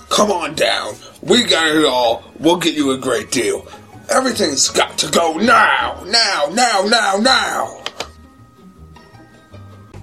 Come 0.09 0.31
on 0.31 0.55
down. 0.55 0.95
We 1.21 1.43
got 1.43 1.67
it 1.67 1.85
all. 1.85 2.23
We'll 2.39 2.57
get 2.57 2.75
you 2.75 2.91
a 2.91 2.97
great 2.97 3.31
deal. 3.31 3.65
Everything's 4.09 4.69
got 4.69 4.97
to 4.97 5.11
go 5.11 5.35
now, 5.37 6.03
now, 6.07 6.49
now, 6.51 6.83
now, 6.83 7.17
now. 7.17 7.83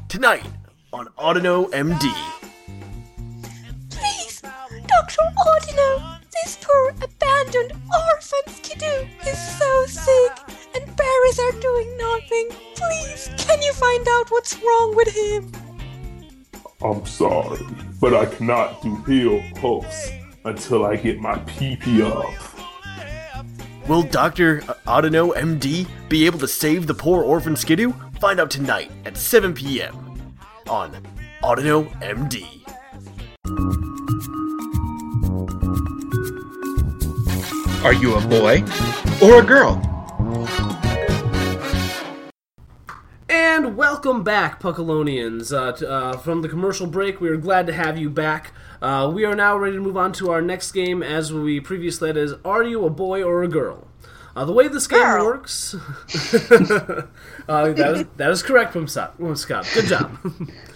Tonight 0.08 0.44
on 0.92 1.08
Audino 1.18 1.68
MD. 1.70 2.06
Please, 3.90 4.40
Dr. 4.40 5.22
Audino, 5.44 6.20
this 6.32 6.56
poor 6.62 6.90
abandoned 7.02 7.72
orphan 7.72 8.44
Skiddo 8.46 9.08
is 9.26 9.58
so 9.58 9.86
sick 9.86 10.32
and 10.76 10.96
berries 10.96 11.38
are 11.40 11.60
doing 11.60 11.98
nothing. 11.98 12.48
Please, 12.76 13.28
can 13.36 13.60
you 13.60 13.72
find 13.72 14.06
out 14.08 14.30
what's 14.30 14.56
wrong 14.62 14.94
with 14.94 15.08
him? 15.08 15.52
I'm 16.80 17.04
sorry, 17.04 17.66
but 18.00 18.14
I 18.14 18.26
cannot 18.26 18.82
do 18.82 18.96
heal 19.04 19.42
pulse 19.54 20.10
until 20.44 20.84
I 20.84 20.96
get 20.96 21.18
my 21.18 21.36
PP 21.40 22.02
up. 22.02 22.34
Will 23.88 24.02
Dr. 24.02 24.60
Audino 24.86 25.32
MD 25.34 25.88
be 26.08 26.26
able 26.26 26.38
to 26.40 26.48
save 26.48 26.86
the 26.86 26.94
poor 26.94 27.22
orphan 27.22 27.54
Skiddo? 27.54 27.94
Find 28.18 28.40
out 28.40 28.50
tonight 28.50 28.90
at 29.04 29.16
7 29.16 29.54
p.m. 29.54 29.94
on 30.68 30.92
Audino 31.42 31.88
MD. 32.00 32.46
Are 37.84 37.92
you 37.92 38.16
a 38.16 38.20
boy 38.26 38.64
or 39.22 39.40
a 39.40 39.46
girl? 39.46 39.85
And 43.56 43.74
welcome 43.74 44.22
back, 44.22 44.60
Puckalonians. 44.60 45.50
Uh, 45.50 45.86
uh, 45.86 46.18
from 46.18 46.42
the 46.42 46.48
commercial 46.48 46.86
break, 46.86 47.22
we 47.22 47.30
are 47.30 47.38
glad 47.38 47.66
to 47.68 47.72
have 47.72 47.96
you 47.96 48.10
back. 48.10 48.52
Uh, 48.82 49.10
we 49.10 49.24
are 49.24 49.34
now 49.34 49.56
ready 49.56 49.76
to 49.76 49.80
move 49.80 49.96
on 49.96 50.12
to 50.12 50.30
our 50.30 50.42
next 50.42 50.72
game, 50.72 51.02
as 51.02 51.32
we 51.32 51.58
previously 51.60 52.10
said, 52.10 52.18
is 52.18 52.34
Are 52.44 52.62
You 52.62 52.84
a 52.84 52.90
Boy 52.90 53.22
or 53.22 53.42
a 53.42 53.48
Girl? 53.48 53.88
Uh, 54.36 54.44
the 54.44 54.52
way 54.52 54.68
this 54.68 54.86
game 54.86 55.00
Girl. 55.00 55.24
works... 55.24 55.72
uh, 55.74 55.78
that, 57.48 57.92
is, 57.96 58.04
that 58.18 58.30
is 58.30 58.42
correct, 58.42 58.76
Scott. 58.90 59.14
Scott. 59.38 59.66
Good 59.72 59.86
job. 59.86 60.18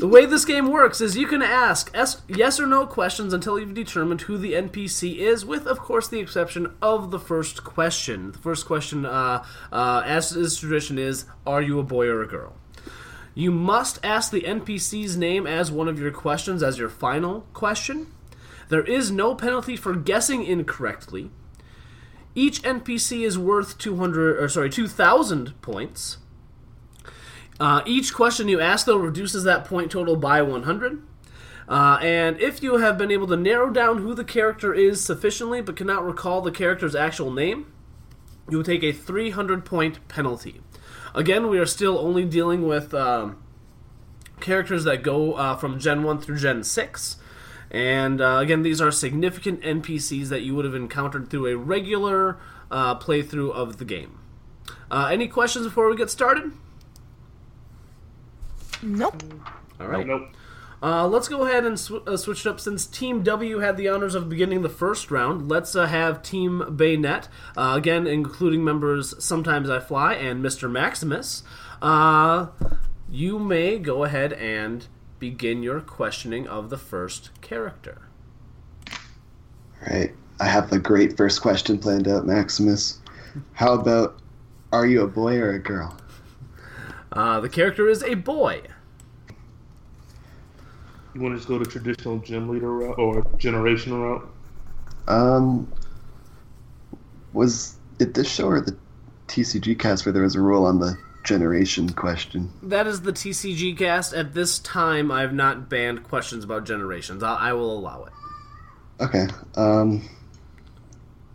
the 0.00 0.08
way 0.08 0.26
this 0.26 0.44
game 0.44 0.70
works 0.70 1.00
is 1.00 1.16
you 1.16 1.26
can 1.26 1.42
ask 1.42 1.90
es- 1.94 2.22
yes 2.28 2.58
or 2.58 2.66
no 2.66 2.86
questions 2.86 3.32
until 3.32 3.58
you've 3.58 3.74
determined 3.74 4.22
who 4.22 4.36
the 4.36 4.52
NPC 4.52 5.18
is, 5.18 5.44
with, 5.44 5.66
of 5.66 5.78
course, 5.78 6.08
the 6.08 6.20
exception 6.20 6.74
of 6.82 7.10
the 7.10 7.18
first 7.18 7.64
question. 7.64 8.32
The 8.32 8.38
first 8.38 8.66
question, 8.66 9.06
uh, 9.06 9.44
uh, 9.72 10.02
as 10.04 10.34
is 10.34 10.56
tradition, 10.56 10.98
is 10.98 11.26
Are 11.46 11.62
you 11.62 11.78
a 11.78 11.82
boy 11.84 12.06
or 12.06 12.22
a 12.22 12.28
girl? 12.28 12.54
You 13.34 13.50
must 13.50 13.98
ask 14.04 14.30
the 14.30 14.42
NPC's 14.42 15.16
name 15.16 15.46
as 15.46 15.72
one 15.72 15.88
of 15.88 15.98
your 15.98 16.12
questions, 16.12 16.62
as 16.62 16.78
your 16.78 16.88
final 16.88 17.46
question. 17.52 18.12
There 18.68 18.84
is 18.84 19.10
no 19.10 19.34
penalty 19.34 19.76
for 19.76 19.94
guessing 19.94 20.44
incorrectly. 20.44 21.30
Each 22.34 22.62
NPC 22.62 23.24
is 23.24 23.38
worth 23.38 23.78
200 23.78 24.42
or 24.42 24.48
sorry, 24.48 24.70
2000 24.70 25.60
points. 25.62 26.18
Uh, 27.60 27.82
each 27.86 28.12
question 28.12 28.48
you 28.48 28.60
ask, 28.60 28.86
though, 28.86 28.96
reduces 28.96 29.44
that 29.44 29.64
point 29.64 29.90
total 29.90 30.16
by 30.16 30.42
100. 30.42 31.02
Uh, 31.68 31.98
and 32.02 32.38
if 32.40 32.62
you 32.62 32.76
have 32.76 32.98
been 32.98 33.10
able 33.10 33.26
to 33.26 33.36
narrow 33.36 33.70
down 33.70 33.98
who 33.98 34.14
the 34.14 34.24
character 34.24 34.74
is 34.74 35.02
sufficiently 35.02 35.62
but 35.62 35.76
cannot 35.76 36.04
recall 36.04 36.40
the 36.40 36.50
character's 36.50 36.94
actual 36.94 37.30
name, 37.30 37.72
you 38.50 38.58
will 38.58 38.64
take 38.64 38.82
a 38.82 38.92
300 38.92 39.64
point 39.64 40.06
penalty. 40.08 40.60
Again, 41.14 41.48
we 41.48 41.58
are 41.58 41.66
still 41.66 41.98
only 41.98 42.24
dealing 42.24 42.66
with 42.66 42.92
um, 42.92 43.42
characters 44.40 44.84
that 44.84 45.02
go 45.02 45.34
uh, 45.34 45.56
from 45.56 45.78
Gen 45.78 46.02
1 46.02 46.20
through 46.20 46.38
Gen 46.38 46.64
6. 46.64 47.16
And 47.70 48.20
uh, 48.20 48.38
again, 48.40 48.62
these 48.62 48.80
are 48.80 48.90
significant 48.90 49.62
NPCs 49.62 50.28
that 50.28 50.42
you 50.42 50.54
would 50.54 50.64
have 50.64 50.74
encountered 50.74 51.30
through 51.30 51.46
a 51.46 51.56
regular 51.56 52.38
uh, 52.70 52.98
playthrough 52.98 53.52
of 53.52 53.78
the 53.78 53.84
game. 53.84 54.18
Uh, 54.90 55.08
any 55.10 55.28
questions 55.28 55.66
before 55.66 55.88
we 55.88 55.96
get 55.96 56.10
started? 56.10 56.52
Nope. 58.84 59.22
All 59.80 59.88
right. 59.88 60.06
Nope. 60.06 60.28
Uh, 60.82 61.08
let's 61.08 61.28
go 61.28 61.46
ahead 61.46 61.64
and 61.64 61.80
sw- 61.80 62.06
uh, 62.06 62.16
switch 62.16 62.44
it 62.44 62.48
up. 62.50 62.60
Since 62.60 62.84
Team 62.84 63.22
W 63.22 63.60
had 63.60 63.78
the 63.78 63.88
honors 63.88 64.14
of 64.14 64.28
beginning 64.28 64.60
the 64.60 64.68
first 64.68 65.10
round, 65.10 65.48
let's 65.48 65.74
uh, 65.74 65.86
have 65.86 66.22
Team 66.22 66.76
Bayonet, 66.76 67.28
uh, 67.56 67.72
again, 67.74 68.06
including 68.06 68.62
members 68.62 69.14
Sometimes 69.24 69.70
I 69.70 69.80
Fly 69.80 70.12
and 70.14 70.44
Mr. 70.44 70.70
Maximus. 70.70 71.42
Uh, 71.80 72.48
you 73.10 73.38
may 73.38 73.78
go 73.78 74.04
ahead 74.04 74.34
and 74.34 74.86
begin 75.18 75.62
your 75.62 75.80
questioning 75.80 76.46
of 76.46 76.68
the 76.68 76.76
first 76.76 77.30
character. 77.40 78.02
All 78.90 79.94
right. 79.94 80.14
I 80.40 80.44
have 80.46 80.70
a 80.72 80.78
great 80.78 81.16
first 81.16 81.40
question 81.40 81.78
planned 81.78 82.08
out, 82.08 82.26
Maximus. 82.26 82.98
How 83.54 83.72
about 83.72 84.20
are 84.72 84.84
you 84.84 85.02
a 85.02 85.06
boy 85.06 85.36
or 85.36 85.52
a 85.52 85.58
girl? 85.58 85.96
Uh, 87.12 87.40
the 87.40 87.48
character 87.48 87.88
is 87.88 88.02
a 88.02 88.14
boy. 88.14 88.62
You 91.14 91.20
want 91.20 91.34
to 91.34 91.38
just 91.38 91.48
go 91.48 91.58
the 91.58 91.64
traditional 91.64 92.18
gym 92.18 92.48
leader 92.48 92.72
route 92.72 92.98
or 92.98 93.24
generation 93.38 93.94
route? 93.94 94.28
Um, 95.06 95.72
was 97.32 97.76
it 98.00 98.14
this 98.14 98.28
show 98.28 98.48
or 98.48 98.60
the 98.60 98.76
TCG 99.28 99.78
cast 99.78 100.04
where 100.04 100.12
there 100.12 100.22
was 100.22 100.34
a 100.34 100.40
rule 100.40 100.66
on 100.66 100.80
the 100.80 100.98
generation 101.24 101.88
question? 101.90 102.50
That 102.62 102.86
is 102.86 103.02
the 103.02 103.12
TCG 103.12 103.78
cast. 103.78 104.12
At 104.12 104.34
this 104.34 104.58
time, 104.58 105.12
I 105.12 105.20
have 105.20 105.32
not 105.32 105.68
banned 105.68 106.02
questions 106.02 106.42
about 106.42 106.64
generations. 106.64 107.22
I, 107.22 107.34
I 107.34 107.52
will 107.52 107.78
allow 107.78 108.04
it. 108.04 108.12
Okay. 109.00 109.26
Um, 109.56 110.08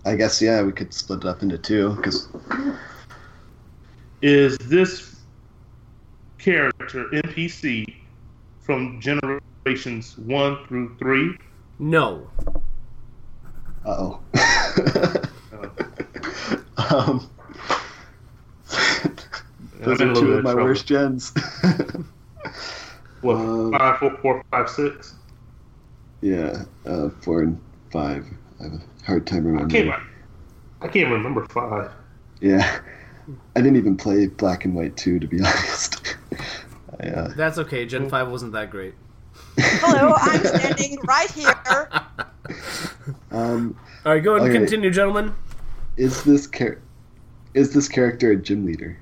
I 0.05 0.15
guess 0.15 0.41
yeah, 0.41 0.61
we 0.61 0.71
could 0.71 0.93
split 0.93 1.19
it 1.19 1.25
up 1.25 1.41
into 1.41 1.57
two 1.57 1.95
because 1.95 2.27
Is 4.21 4.57
this 4.57 5.21
character 6.37 7.05
NPC 7.13 7.95
from 8.61 8.99
generations 9.73 10.17
one 10.17 10.65
through 10.67 10.95
three? 10.97 11.37
No. 11.79 12.29
Uh 13.85 13.95
oh. 14.09 14.19
um, 16.77 17.29
those 19.79 20.01
are 20.01 20.13
two 20.13 20.21
bit 20.21 20.37
of 20.39 20.43
my 20.43 20.51
trouble. 20.51 20.63
worst 20.63 20.85
gens. 20.87 21.33
What 23.21 23.35
Um, 23.35 23.71
five, 23.71 23.97
four, 23.99 24.17
four, 24.21 24.43
five, 24.51 24.69
six? 24.69 25.15
yeah, 26.21 26.63
uh, 26.85 27.09
four 27.21 27.41
and 27.43 27.59
five. 27.91 28.25
I 28.59 28.63
have 28.63 28.73
a 28.73 28.81
hard 29.05 29.27
time 29.27 29.45
I 29.45 29.49
remembering. 29.51 29.89
can't. 29.91 30.03
I 30.81 30.87
can't 30.87 31.11
remember 31.11 31.45
five. 31.47 31.91
Yeah, 32.41 32.79
I 33.55 33.61
didn't 33.61 33.75
even 33.77 33.95
play 33.97 34.27
Black 34.27 34.65
and 34.65 34.73
White 34.75 34.95
two 34.97 35.19
to 35.19 35.27
be 35.27 35.37
honest. 35.43 36.15
I, 37.01 37.07
uh, 37.07 37.33
That's 37.35 37.57
okay. 37.59 37.85
Gen 37.85 38.09
5 38.09 38.29
wasn't 38.29 38.51
that 38.53 38.69
great. 38.71 38.93
Hello, 39.57 40.13
I'm 40.17 40.43
standing 40.45 40.97
right 41.07 41.31
here. 41.31 41.55
um, 43.31 43.75
All 44.05 44.13
right, 44.13 44.23
go 44.23 44.35
ahead 44.35 44.47
and 44.47 44.55
Okay. 44.55 44.59
continue, 44.65 44.89
gentlemen. 44.91 45.33
is 45.97 46.23
this 46.23 46.47
char- 46.49 46.79
is 47.53 47.73
this 47.73 47.87
character 47.89 48.31
a 48.31 48.35
gym 48.35 48.65
leader? 48.65 48.97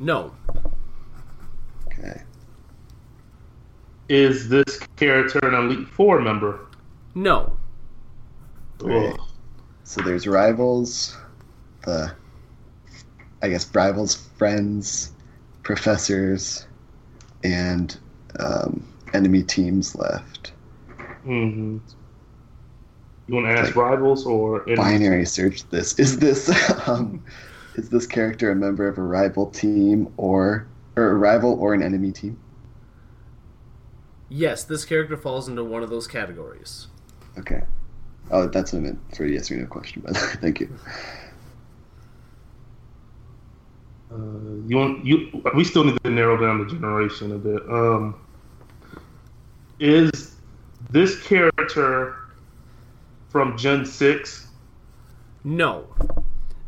No. 0.00 0.32
Okay. 1.86 2.22
Is 4.08 4.48
this 4.48 4.78
character 4.96 5.38
an 5.42 5.54
Elite 5.54 5.86
Four 5.88 6.20
member? 6.20 6.60
No. 7.14 7.56
Right. 8.80 9.16
So 9.84 10.00
there's 10.02 10.26
rivals, 10.26 11.16
the 11.84 12.12
I 13.42 13.48
guess 13.48 13.72
rivals, 13.74 14.14
friends, 14.36 15.12
professors, 15.62 16.66
and 17.44 17.96
um, 18.40 18.86
enemy 19.14 19.42
teams 19.42 19.94
left. 19.94 20.52
Mm-hmm. 21.26 21.78
You 23.28 23.34
want 23.34 23.46
to 23.46 23.52
ask 23.52 23.76
rivals 23.76 24.24
or 24.24 24.62
enemies? 24.62 24.78
Binary 24.78 25.26
search 25.26 25.68
this. 25.68 25.98
Is 25.98 26.18
this 26.18 26.50
um, 26.88 27.22
is 27.74 27.90
this 27.90 28.06
character 28.06 28.50
a 28.50 28.56
member 28.56 28.88
of 28.88 28.98
a 28.98 29.02
rival 29.02 29.46
team 29.46 30.12
or 30.16 30.66
or 30.96 31.10
a 31.10 31.14
rival 31.14 31.58
or 31.60 31.74
an 31.74 31.82
enemy 31.82 32.10
team? 32.10 32.38
Yes, 34.30 34.64
this 34.64 34.84
character 34.84 35.16
falls 35.16 35.48
into 35.48 35.64
one 35.64 35.82
of 35.82 35.90
those 35.90 36.06
categories. 36.06 36.88
Okay. 37.38 37.62
Oh, 38.30 38.46
that's 38.46 38.72
what 38.72 38.80
I 38.80 38.82
meant 38.82 38.98
for 39.16 39.24
a 39.24 39.28
yes 39.28 39.50
or 39.50 39.56
no 39.56 39.66
question. 39.66 40.02
By 40.02 40.12
the 40.12 40.18
way, 40.18 40.32
thank 40.40 40.60
you. 40.60 40.74
Uh, 44.10 44.66
you 44.66 44.76
want 44.76 45.04
you? 45.04 45.42
We 45.54 45.64
still 45.64 45.84
need 45.84 45.98
to 46.02 46.10
narrow 46.10 46.36
down 46.36 46.66
the 46.66 46.72
generation 46.72 47.32
a 47.32 47.38
bit. 47.38 47.62
Um, 47.70 48.14
is 49.80 50.36
this 50.90 51.22
character 51.22 52.16
from 53.28 53.56
Gen 53.56 53.84
Six? 53.86 54.48
No. 55.44 55.86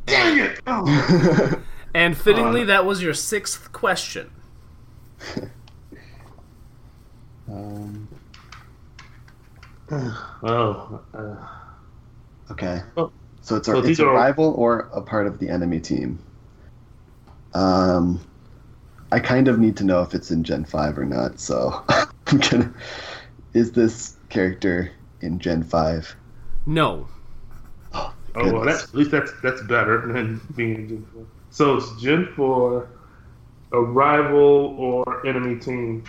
Dang 0.06 0.38
it! 0.38 0.60
Oh. 0.66 1.62
And 1.92 2.16
fittingly, 2.16 2.62
Uh. 2.62 2.66
that 2.66 2.84
was 2.86 3.02
your 3.02 3.14
sixth 3.14 3.72
question. 3.72 4.30
Um, 7.48 8.06
oh. 9.90 11.00
Uh, 11.12 11.34
okay. 12.52 12.80
Oh. 12.96 13.10
So 13.42 13.56
it's 13.56 13.66
a, 13.66 13.72
So 13.72 13.78
it's 13.78 13.86
these 13.88 13.98
a 14.00 14.06
are- 14.06 14.14
rival 14.14 14.54
or 14.56 14.88
a 14.94 15.00
part 15.02 15.26
of 15.26 15.38
the 15.40 15.48
enemy 15.48 15.80
team. 15.80 16.18
Um, 17.54 18.20
I 19.10 19.18
kind 19.18 19.48
of 19.48 19.58
need 19.58 19.76
to 19.78 19.84
know 19.84 20.00
if 20.02 20.14
it's 20.14 20.30
in 20.30 20.44
Gen 20.44 20.64
Five 20.64 20.96
or 20.96 21.04
not. 21.04 21.40
So 21.40 21.82
I'm 21.88 22.06
gonna. 22.50 22.72
Is 23.52 23.72
this 23.72 24.16
character 24.28 24.92
in 25.20 25.38
Gen 25.38 25.62
Five? 25.62 26.14
No. 26.66 27.08
oh 27.92 28.12
well, 28.34 28.64
that's 28.64 28.84
at 28.84 28.94
least 28.94 29.10
that's 29.10 29.32
that's 29.42 29.62
better 29.62 30.12
than 30.12 30.40
being 30.54 30.74
in 30.76 30.88
Gen 30.88 31.06
Four. 31.12 31.26
So 31.50 31.76
it's 31.76 32.00
Gen 32.00 32.28
Four, 32.36 32.88
a 33.72 33.80
rival 33.80 34.76
or 34.78 35.26
enemy 35.26 35.58
team. 35.58 36.04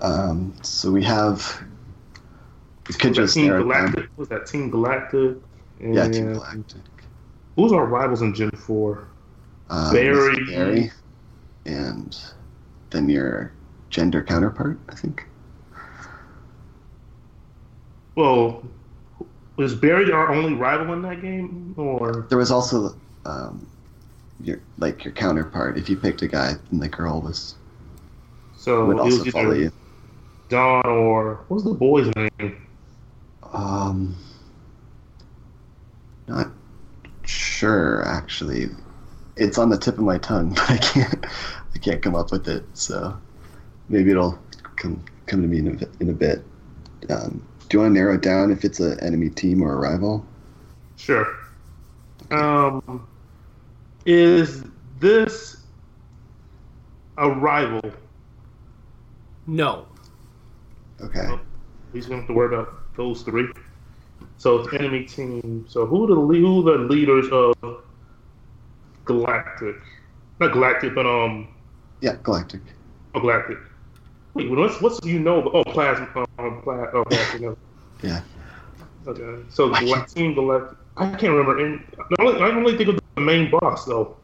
Um, 0.00 0.54
so 0.62 0.92
we 0.92 1.02
have. 1.02 1.64
We 2.88 2.94
could 2.94 3.14
just 3.14 3.34
Team 3.34 3.48
narrow 3.48 3.60
it. 3.60 3.64
Galactic. 3.64 4.10
Was 4.16 4.28
that 4.28 4.46
Team 4.46 4.70
Galactic? 4.70 5.38
Yeah, 5.80 6.08
Team 6.08 6.32
Galactic. 6.32 6.82
Who's 7.56 7.72
our 7.72 7.86
rivals 7.86 8.22
in 8.22 8.34
Gen 8.34 8.50
Four? 8.52 9.08
Um, 9.68 9.92
Barry. 9.92 10.44
Barry, 10.44 10.92
and 11.64 12.16
then 12.90 13.08
your 13.08 13.52
gender 13.96 14.22
counterpart, 14.22 14.78
I 14.90 14.94
think. 14.94 15.26
Well, 18.14 18.62
was 19.56 19.74
Barry 19.74 20.12
our 20.12 20.34
only 20.34 20.52
rival 20.52 20.92
in 20.92 21.00
that 21.00 21.22
game, 21.22 21.72
or 21.78 22.26
There 22.28 22.36
was 22.36 22.50
also 22.50 22.94
um, 23.24 23.66
your 24.38 24.60
like 24.76 25.02
your 25.02 25.14
counterpart. 25.14 25.78
If 25.78 25.88
you 25.88 25.96
picked 25.96 26.20
a 26.20 26.28
guy, 26.28 26.56
then 26.70 26.80
the 26.80 26.88
girl 26.88 27.22
was 27.22 27.54
so 28.54 28.84
would 28.84 28.98
also 28.98 29.24
follow 29.30 29.52
you. 29.52 29.72
Don 30.50 30.84
or 30.84 31.36
what 31.48 31.54
was 31.54 31.64
the 31.64 31.72
boy's 31.72 32.12
name? 32.14 32.66
Um, 33.50 34.14
not 36.28 36.48
sure 37.24 38.06
actually. 38.06 38.68
It's 39.36 39.56
on 39.56 39.70
the 39.70 39.78
tip 39.78 39.94
of 39.96 40.04
my 40.04 40.18
tongue, 40.18 40.50
but 40.54 40.70
I 40.70 40.76
can't. 40.76 41.26
I 41.74 41.78
can't 41.78 42.02
come 42.02 42.14
up 42.14 42.30
with 42.30 42.46
it. 42.46 42.64
So 42.74 43.18
maybe 43.88 44.10
it'll 44.10 44.38
come 44.76 45.02
come 45.26 45.42
to 45.42 45.48
me 45.48 45.58
in 45.58 45.68
a, 45.82 46.02
in 46.02 46.10
a 46.10 46.12
bit. 46.12 46.44
Um, 47.10 47.42
do 47.68 47.76
you 47.76 47.80
want 47.82 47.94
to 47.94 47.98
narrow 47.98 48.14
it 48.14 48.22
down 48.22 48.50
if 48.52 48.64
it's 48.64 48.80
an 48.80 48.98
enemy 49.00 49.28
team 49.28 49.62
or 49.62 49.72
a 49.74 49.76
rival? 49.76 50.24
Sure. 50.96 51.26
Um, 52.30 53.06
is 54.04 54.64
this 55.00 55.64
a 57.18 57.28
rival? 57.30 57.80
No. 59.46 59.86
Okay. 61.00 61.28
He's 61.92 62.06
going 62.06 62.18
to 62.18 62.22
have 62.22 62.28
to 62.28 62.34
worry 62.34 62.54
about 62.54 62.94
those 62.96 63.22
three. 63.22 63.48
So 64.38 64.60
it's 64.60 64.74
enemy 64.74 65.04
team. 65.04 65.66
So 65.68 65.86
who 65.86 66.04
are 66.04 66.08
the 66.08 66.14
who 66.14 66.68
are 66.68 66.78
the 66.78 66.84
leaders 66.84 67.26
of 67.30 67.54
Galactic? 69.04 69.76
Not 70.40 70.52
Galactic, 70.52 70.94
but 70.94 71.06
um, 71.06 71.48
Yeah, 72.00 72.16
Galactic. 72.22 72.60
oh, 73.14 73.20
Galactic. 73.20 73.58
Wait, 74.36 74.50
what's 74.50 74.82
what's 74.82 75.00
you 75.02 75.18
know? 75.18 75.50
Oh, 75.54 75.64
Plasma. 75.64 76.26
Um, 76.38 76.60
pla- 76.62 76.90
oh, 76.92 77.04
Plasma. 77.04 77.40
no. 77.40 77.56
Yeah. 78.02 78.20
Okay. 79.06 79.42
So 79.48 79.70
Gal- 79.70 80.04
Team 80.04 80.34
Galactic. 80.34 80.76
I 80.98 81.08
can't 81.08 81.32
remember. 81.32 81.64
And 81.64 81.82
I 82.18 82.22
only, 82.22 82.42
I 82.42 82.50
only 82.50 82.76
think 82.76 82.90
of 82.90 83.00
the 83.14 83.20
main 83.22 83.50
boss 83.50 83.86
though. 83.86 84.14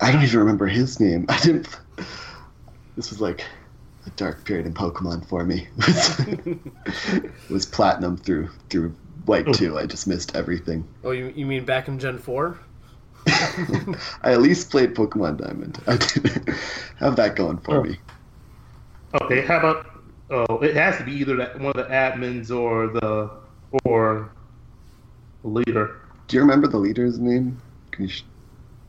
I 0.00 0.10
don't 0.10 0.24
even 0.24 0.40
remember 0.40 0.66
his 0.66 0.98
name. 0.98 1.24
I 1.28 1.38
didn't. 1.38 1.68
This 2.96 3.10
was 3.10 3.20
like 3.20 3.44
a 4.06 4.10
dark 4.10 4.44
period 4.44 4.66
in 4.66 4.74
Pokemon 4.74 5.24
for 5.28 5.44
me. 5.44 5.68
it 5.78 7.50
was 7.50 7.64
platinum 7.64 8.16
through 8.16 8.50
through 8.70 8.92
white 9.24 9.52
two. 9.54 9.78
I 9.78 9.86
just 9.86 10.08
missed 10.08 10.34
everything. 10.34 10.84
Oh, 11.04 11.12
you, 11.12 11.32
you 11.36 11.46
mean 11.46 11.64
back 11.64 11.86
in 11.86 12.00
Gen 12.00 12.18
4? 12.18 12.58
I 13.28 14.32
at 14.32 14.42
least 14.42 14.70
played 14.70 14.96
Pokemon 14.96 15.38
Diamond. 15.38 15.80
I 15.86 15.96
did 15.96 16.56
have 16.98 17.14
that 17.14 17.36
going 17.36 17.58
for 17.58 17.84
me. 17.84 17.98
Okay. 19.20 19.42
How 19.42 19.58
about? 19.58 19.86
Oh, 20.30 20.58
it 20.60 20.74
has 20.74 20.96
to 20.96 21.04
be 21.04 21.12
either 21.12 21.36
that 21.36 21.58
one 21.60 21.72
of 21.74 21.76
the 21.76 21.92
admins 21.92 22.50
or 22.50 22.88
the 22.88 23.30
or 23.84 24.32
the 25.42 25.48
leader. 25.48 26.00
Do 26.28 26.36
you 26.36 26.40
remember 26.40 26.66
the 26.66 26.78
leader's 26.78 27.18
name? 27.18 27.60
Can 27.90 28.04
you 28.04 28.10
sh- 28.10 28.24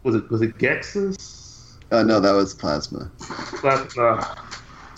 Was 0.03 0.15
it 0.15 0.29
was 0.29 0.41
it 0.41 0.57
Ghetsis? 0.57 1.77
uh, 1.91 2.03
no, 2.03 2.19
that 2.19 2.31
was 2.31 2.53
Plasma. 2.53 3.11
Uh, 3.63 4.35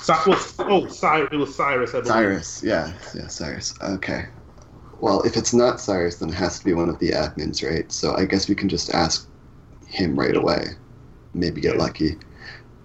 well, 0.08 0.40
oh, 0.60 0.88
Cyrus. 0.88 1.30
It 1.32 1.38
was 1.38 1.56
Cyrus. 1.56 1.90
I 1.90 2.02
believe. 2.02 2.08
Cyrus, 2.08 2.64
yeah, 2.64 2.94
yeah, 3.16 3.28
Cyrus. 3.28 3.74
Okay. 3.82 4.28
Well, 5.00 5.22
if 5.24 5.36
it's 5.36 5.54
not 5.54 5.82
Cyrus, 5.82 6.18
then 6.18 6.30
it 6.30 6.36
has 6.36 6.60
to 6.60 6.66
be 6.66 6.74
one 6.74 6.90
of 6.90 7.00
the 7.00 7.10
admins, 7.10 7.68
right? 7.68 7.92
So 7.92 8.16
I 8.16 8.26
guess 8.26 8.48
we 8.48 8.56
can 8.56 8.70
just 8.70 8.94
ask 8.94 9.28
him 9.88 10.18
right 10.18 10.36
away. 10.36 10.68
Maybe 11.34 11.60
get 11.60 11.78
lucky. 11.78 12.18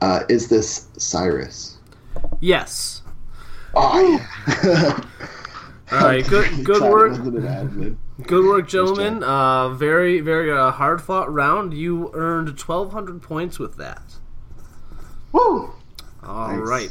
Uh, 0.01 0.22
is 0.28 0.49
this 0.49 0.88
Cyrus? 0.97 1.80
Yes. 2.41 3.03
Oh, 3.75 4.01
yeah. 4.64 5.01
All 5.93 5.99
right, 6.07 6.27
good 6.27 6.64
good 6.64 6.83
work. 6.83 7.11
wasn't 7.11 7.37
an 7.39 7.43
admin. 7.43 7.97
Good 8.27 8.45
work, 8.47 8.68
gentlemen. 8.68 9.23
Uh, 9.25 9.71
very, 9.71 10.21
very 10.21 10.53
uh, 10.53 10.71
hard 10.73 11.01
fought 11.03 11.33
round. 11.33 11.75
You 11.75 12.11
earned 12.14 12.49
1,200 12.49 13.23
points 13.23 13.59
with 13.59 13.77
that. 13.79 14.03
Woo! 15.33 15.73
All 16.23 16.57
Nice. 16.57 16.68
right. 16.68 16.91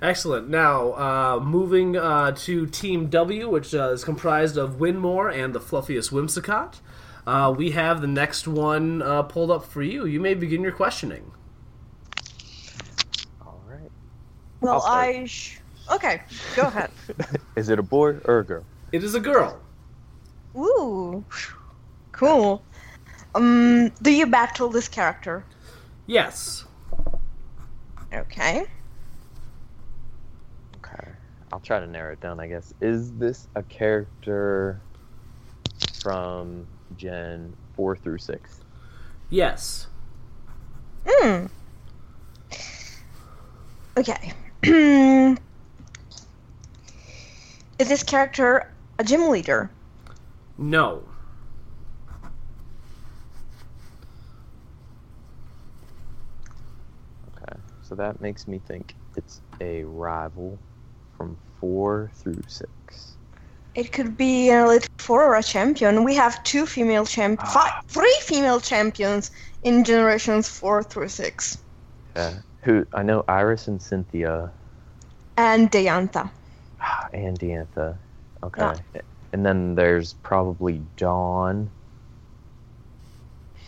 Excellent. 0.00 0.48
Now, 0.48 0.92
uh, 0.94 1.40
moving 1.40 1.96
uh, 1.96 2.32
to 2.32 2.66
Team 2.66 3.08
W, 3.08 3.48
which 3.48 3.74
uh, 3.74 3.90
is 3.90 4.02
comprised 4.04 4.56
of 4.56 4.72
Winmore 4.78 5.32
and 5.32 5.54
the 5.54 5.60
fluffiest 5.60 6.10
Whimsicott. 6.10 6.80
Uh, 7.26 7.54
we 7.56 7.70
have 7.72 8.00
the 8.00 8.06
next 8.08 8.48
one 8.48 9.00
uh, 9.02 9.22
pulled 9.22 9.50
up 9.50 9.64
for 9.64 9.82
you. 9.82 10.06
You 10.06 10.20
may 10.20 10.34
begin 10.34 10.62
your 10.62 10.72
questioning. 10.72 11.30
All 13.40 13.60
right. 13.66 13.90
Well, 14.62 14.74
I'll 14.74 14.80
start. 14.80 15.16
I. 15.16 15.26
Sh- 15.26 15.58
okay, 15.92 16.22
go 16.54 16.62
ahead. 16.62 16.90
Is 17.56 17.68
it 17.68 17.78
a 17.80 17.82
boy 17.82 18.16
or 18.24 18.38
a 18.38 18.44
girl? 18.44 18.64
It 18.92 19.02
is 19.02 19.14
a 19.14 19.20
girl. 19.20 19.60
Ooh, 20.56 21.24
cool. 22.12 22.62
Um, 23.34 23.88
do 24.02 24.12
you 24.12 24.26
battle 24.26 24.68
this 24.68 24.86
character? 24.86 25.44
Yes. 26.06 26.64
Okay. 28.12 28.66
Okay. 30.76 31.08
I'll 31.52 31.60
try 31.60 31.80
to 31.80 31.86
narrow 31.86 32.12
it 32.12 32.20
down, 32.20 32.38
I 32.38 32.46
guess. 32.46 32.74
Is 32.80 33.12
this 33.14 33.48
a 33.54 33.62
character 33.64 34.80
from 36.02 36.66
Gen 36.96 37.56
4 37.74 37.96
through 37.96 38.18
6? 38.18 38.60
Yes. 39.30 39.86
Hmm. 41.06 41.46
Okay. 43.96 44.32
Is 47.78 47.88
this 47.88 48.02
character 48.04 48.72
a 48.98 49.04
gym 49.04 49.28
leader? 49.28 49.70
No. 50.56 51.02
Okay. 57.36 57.58
So 57.82 57.96
that 57.96 58.20
makes 58.20 58.46
me 58.46 58.60
think 58.68 58.94
it's 59.16 59.40
a 59.60 59.82
rival 59.82 60.58
from 61.16 61.36
4 61.60 62.12
through 62.14 62.42
6. 62.46 63.16
It 63.74 63.90
could 63.90 64.16
be 64.16 64.50
uh, 64.50 64.54
an 64.54 64.66
elite 64.66 64.88
four 64.98 65.24
or 65.24 65.34
a 65.34 65.42
champion. 65.42 66.04
We 66.04 66.14
have 66.14 66.42
two 66.44 66.66
female 66.66 67.06
champ, 67.06 67.40
ah. 67.42 67.46
five, 67.46 67.72
three 67.88 68.16
female 68.20 68.60
champions 68.60 69.30
in 69.64 69.82
generations 69.82 70.48
four 70.48 70.82
through 70.82 71.08
six, 71.08 71.58
Okay. 72.14 72.36
Who 72.62 72.86
I 72.92 73.02
know 73.02 73.24
Iris 73.28 73.68
and 73.68 73.82
Cynthia 73.82 74.52
and 75.36 75.70
Deanta. 75.70 76.30
and 77.12 77.38
Diantha. 77.38 77.98
Okay. 78.42 78.74
And 79.32 79.46
then 79.46 79.74
there's 79.74 80.12
probably 80.12 80.82
Dawn 80.96 81.70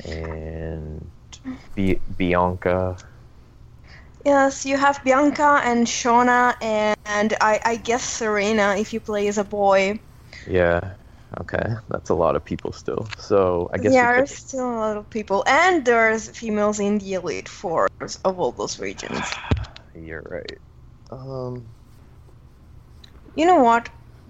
and 0.05 1.11
Bi- 1.77 2.01
Bianca. 2.17 2.99
Yes, 4.25 4.65
you 4.65 4.77
have 4.79 5.03
Bianca 5.05 5.61
and 5.65 5.87
Shauna, 5.87 6.55
and 6.63 7.35
I, 7.41 7.61
I 7.65 7.77
guess 7.77 8.03
Serena 8.03 8.75
if 8.77 8.93
you 8.93 9.01
play 9.01 9.29
as 9.29 9.39
a 9.39 9.45
boy. 9.45 10.01
Yeah. 10.47 10.95
Okay. 11.41 11.75
That's 11.89 12.11
a 12.11 12.15
lot 12.15 12.37
of 12.37 12.45
people 12.45 12.73
still. 12.73 13.09
So 13.19 13.71
I 13.73 13.79
guess 13.79 13.91
we 13.91 13.95
yeah, 13.97 14.13
could- 14.13 14.19
there's 14.19 14.37
still 14.37 14.71
a 14.71 14.79
lot 14.79 14.97
of 14.97 15.09
people, 15.11 15.43
and 15.47 15.85
there's 15.85 16.29
females 16.29 16.81
in 16.81 16.99
the 16.99 17.15
elite 17.15 17.49
fours 17.49 18.19
of 18.25 18.39
all 18.39 18.53
those 18.53 18.79
regions. 18.79 19.21
you're 19.95 20.23
right. 20.23 20.59
Um. 21.11 21.65
You 23.37 23.47
know 23.47 23.63
what? 23.63 23.89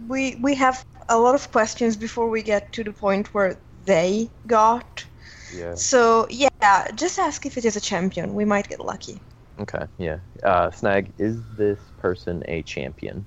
We 0.09 0.37
we 0.37 0.55
have 0.55 0.85
a 1.09 1.19
lot 1.19 1.35
of 1.35 1.51
questions 1.53 1.97
before 1.97 2.29
we 2.31 2.43
get 2.43 2.73
to 2.73 2.85
the 2.85 2.93
point 2.93 3.35
where 3.35 3.57
they 3.85 4.31
got. 4.47 5.05
Yeah. 5.55 5.75
So 5.75 6.27
yeah, 6.31 6.91
just 6.95 7.19
ask 7.19 7.45
if 7.45 7.59
it 7.59 7.65
is 7.65 7.77
a 7.77 7.81
champion. 7.81 8.35
We 8.35 8.45
might 8.45 8.69
get 8.69 8.81
lucky. 8.81 9.21
Okay. 9.61 9.87
Yeah. 9.99 10.19
Uh, 10.43 10.71
Snag, 10.71 11.13
is 11.19 11.39
this 11.57 11.79
person 11.99 12.43
a 12.49 12.63
champion? 12.63 13.25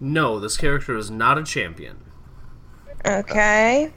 No, 0.00 0.40
this 0.40 0.56
character 0.56 0.96
is 0.96 1.10
not 1.10 1.38
a 1.38 1.42
champion. 1.42 1.98
Okay. 3.06 3.92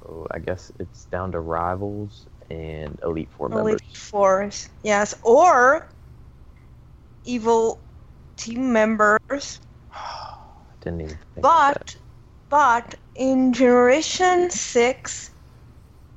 So 0.00 0.26
I 0.30 0.38
guess 0.38 0.72
it's 0.78 1.04
down 1.06 1.32
to 1.32 1.40
rivals 1.40 2.26
and 2.50 2.98
elite 3.02 3.28
four 3.30 3.48
members. 3.48 3.72
Elite 3.72 3.96
fours. 3.96 4.68
Yes, 4.82 5.14
or 5.22 5.86
evil 7.24 7.80
team 8.36 8.72
members. 8.72 9.60
Didn't 10.80 11.02
even 11.02 11.18
But 11.40 11.96
but 12.48 12.94
in 13.14 13.52
generation 13.52 14.50
six, 14.50 15.30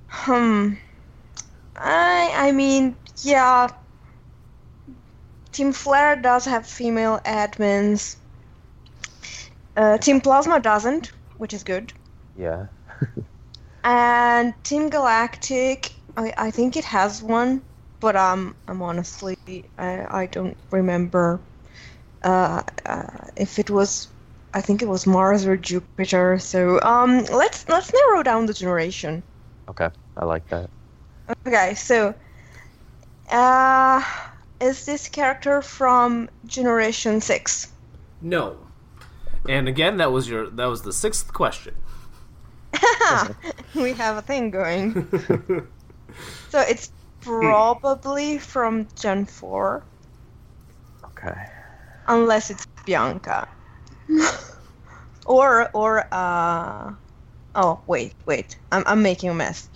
hmm. 0.07 0.73
I 1.75 2.31
I 2.35 2.51
mean 2.51 2.95
yeah. 3.21 3.69
Team 5.51 5.71
Flare 5.71 6.15
does 6.15 6.45
have 6.45 6.65
female 6.65 7.19
admins. 7.25 8.15
Uh, 9.77 9.99
Team 9.99 10.19
Plasma 10.19 10.59
doesn't, 10.59 11.11
which 11.37 11.53
is 11.53 11.63
good. 11.63 11.93
Yeah. 12.37 12.67
And 13.83 14.53
Team 14.63 14.89
Galactic, 14.89 15.91
I, 16.15 16.33
I 16.37 16.51
think 16.51 16.77
it 16.77 16.85
has 16.85 17.21
one, 17.21 17.61
but 17.99 18.15
um, 18.15 18.55
I'm 18.67 18.81
honestly 18.81 19.37
I, 19.77 20.21
I 20.21 20.25
don't 20.27 20.55
remember 20.71 21.39
uh, 22.23 22.63
uh, 22.85 23.27
if 23.35 23.59
it 23.59 23.69
was. 23.69 24.07
I 24.55 24.61
think 24.61 24.81
it 24.81 24.87
was 24.87 25.07
Mars 25.07 25.45
or 25.45 25.57
Jupiter. 25.57 26.37
So 26.39 26.79
um, 26.81 27.25
let's 27.25 27.67
let's 27.67 27.91
narrow 27.91 28.23
down 28.23 28.45
the 28.45 28.53
generation. 28.53 29.23
Okay. 29.67 29.89
I 30.15 30.25
like 30.25 30.47
that. 30.49 30.69
Okay, 31.47 31.73
so 31.73 32.13
uh, 33.31 34.03
is 34.61 34.85
this 34.85 35.09
character 35.09 35.61
from 35.61 36.29
Generation 36.45 37.19
Six? 37.19 37.71
No. 38.21 38.57
And 39.49 39.67
again, 39.67 39.97
that 39.97 40.11
was 40.11 40.29
your 40.29 40.49
that 40.49 40.65
was 40.65 40.83
the 40.83 40.93
sixth 40.93 41.33
question. 41.33 41.75
we 43.75 43.93
have 43.93 44.17
a 44.17 44.21
thing 44.21 44.51
going. 44.51 44.93
so 46.49 46.59
it's 46.59 46.91
probably 47.21 48.37
from 48.39 48.87
Gen 48.95 49.25
Four. 49.25 49.83
Okay. 51.05 51.35
unless 52.07 52.49
it's 52.49 52.65
Bianca. 52.85 53.47
or 55.25 55.69
or 55.73 56.05
uh 56.11 56.91
oh 57.55 57.81
wait 57.87 58.13
wait 58.25 58.57
I'm 58.71 58.83
I'm 58.85 59.01
making 59.01 59.29
a 59.29 59.33
mess. 59.33 59.69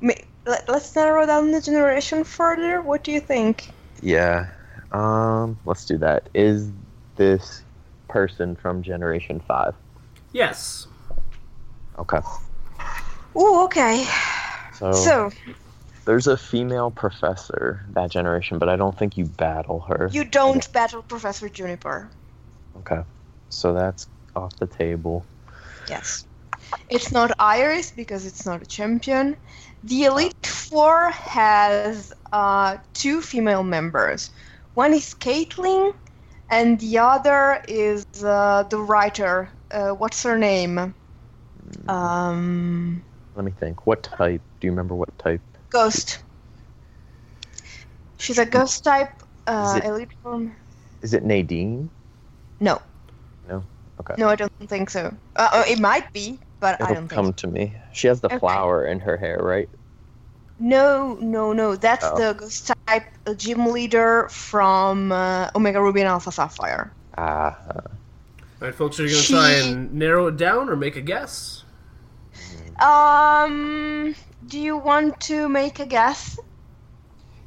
Ma- 0.00 0.12
Let, 0.46 0.68
let's 0.68 0.94
narrow 0.94 1.26
down 1.26 1.50
the 1.52 1.60
generation 1.60 2.24
further. 2.24 2.82
What 2.82 3.04
do 3.04 3.12
you 3.12 3.20
think? 3.20 3.70
Yeah. 4.00 4.50
Um, 4.90 5.58
let's 5.64 5.84
do 5.84 5.96
that. 5.98 6.28
Is 6.34 6.72
this 7.16 7.62
person 8.08 8.56
from 8.56 8.82
Generation 8.82 9.40
5? 9.40 9.74
Yes. 10.32 10.86
Okay. 11.98 12.18
Ooh, 13.36 13.64
okay. 13.64 14.06
So, 14.74 14.92
So 14.92 15.30
there's 16.04 16.26
a 16.26 16.36
female 16.36 16.90
professor 16.90 17.84
that 17.90 18.10
generation, 18.10 18.58
but 18.58 18.68
I 18.68 18.76
don't 18.76 18.98
think 18.98 19.16
you 19.16 19.24
battle 19.24 19.80
her. 19.80 20.08
you 20.12 20.24
don't 20.24 20.70
battle 20.72 21.02
Professor 21.02 21.48
Juniper. 21.48 22.10
Okay. 22.78 23.02
So 23.50 23.72
that's 23.72 24.08
off 24.34 24.56
the 24.56 24.66
table. 24.66 25.24
Yes. 25.88 26.26
It's 26.88 27.12
not 27.12 27.32
Iris 27.38 27.90
because 27.90 28.24
it's 28.26 28.46
not 28.46 28.62
a 28.62 28.66
champion. 28.66 29.36
The 29.84 30.04
Elite 30.04 30.46
Four 30.46 31.10
has 31.10 32.12
uh, 32.32 32.78
two 32.94 33.20
female 33.20 33.62
members. 33.62 34.30
One 34.74 34.94
is 34.94 35.14
Caitlin, 35.14 35.92
and 36.48 36.80
the 36.80 36.98
other 36.98 37.62
is 37.68 38.06
uh, 38.24 38.64
the 38.70 38.78
writer. 38.78 39.50
Uh, 39.70 39.90
what's 39.90 40.22
her 40.22 40.38
name? 40.38 40.94
Um, 41.88 43.02
Let 43.36 43.44
me 43.44 43.52
think. 43.52 43.86
What 43.86 44.02
type? 44.02 44.40
Do 44.60 44.66
you 44.66 44.72
remember 44.72 44.94
what 44.94 45.16
type? 45.18 45.40
Ghost. 45.70 46.22
She's 48.18 48.38
a 48.38 48.46
ghost 48.46 48.84
type 48.84 49.10
uh, 49.46 49.74
Is 49.76 49.76
it- 49.82 49.84
Elite 49.88 50.08
Four. 50.22 50.56
Is 51.02 51.14
it 51.14 51.24
Nadine? 51.24 51.90
No, 52.60 52.80
No. 53.48 53.64
Okay. 53.98 54.14
no, 54.16 54.28
I 54.28 54.36
don't 54.36 54.52
think 54.68 54.88
so. 54.90 55.12
Uh, 55.34 55.48
uh, 55.52 55.64
it 55.66 55.80
might 55.80 56.12
be, 56.12 56.38
but 56.60 56.80
I 56.80 56.84
It'll 56.84 56.94
don't 56.94 57.08
think 57.08 57.10
come 57.10 57.32
to 57.32 57.46
me. 57.48 57.74
She 57.92 58.06
has 58.06 58.20
the 58.20 58.28
Okay. 58.28 58.38
flower 58.38 58.86
in 58.86 59.00
her 59.00 59.16
hair, 59.16 59.38
right? 59.42 59.68
No, 60.60 61.18
no, 61.20 61.52
no. 61.52 61.74
That's 61.74 62.04
Oh. 62.04 62.16
the 62.16 62.34
ghost 62.38 62.70
type 62.86 63.02
uh, 63.26 63.34
gym 63.34 63.66
leader 63.66 64.28
from 64.30 65.10
uh, 65.10 65.50
Omega 65.56 65.82
Ruby 65.82 66.00
and 66.02 66.08
Alpha 66.08 66.30
Sapphire. 66.30 66.92
Ah. 67.18 67.56
All 67.68 67.82
right, 68.60 68.74
folks, 68.74 69.00
are 69.00 69.04
you 69.04 69.10
going 69.10 69.22
to 69.22 69.28
try 69.32 69.50
and 69.54 69.92
narrow 69.92 70.28
it 70.28 70.36
down 70.36 70.68
or 70.68 70.76
make 70.76 70.94
a 70.94 71.00
guess? 71.00 71.61
Um, 72.82 74.14
do 74.46 74.58
you 74.58 74.76
want 74.76 75.20
to 75.22 75.48
make 75.48 75.78
a 75.80 75.86
guess? 75.86 76.38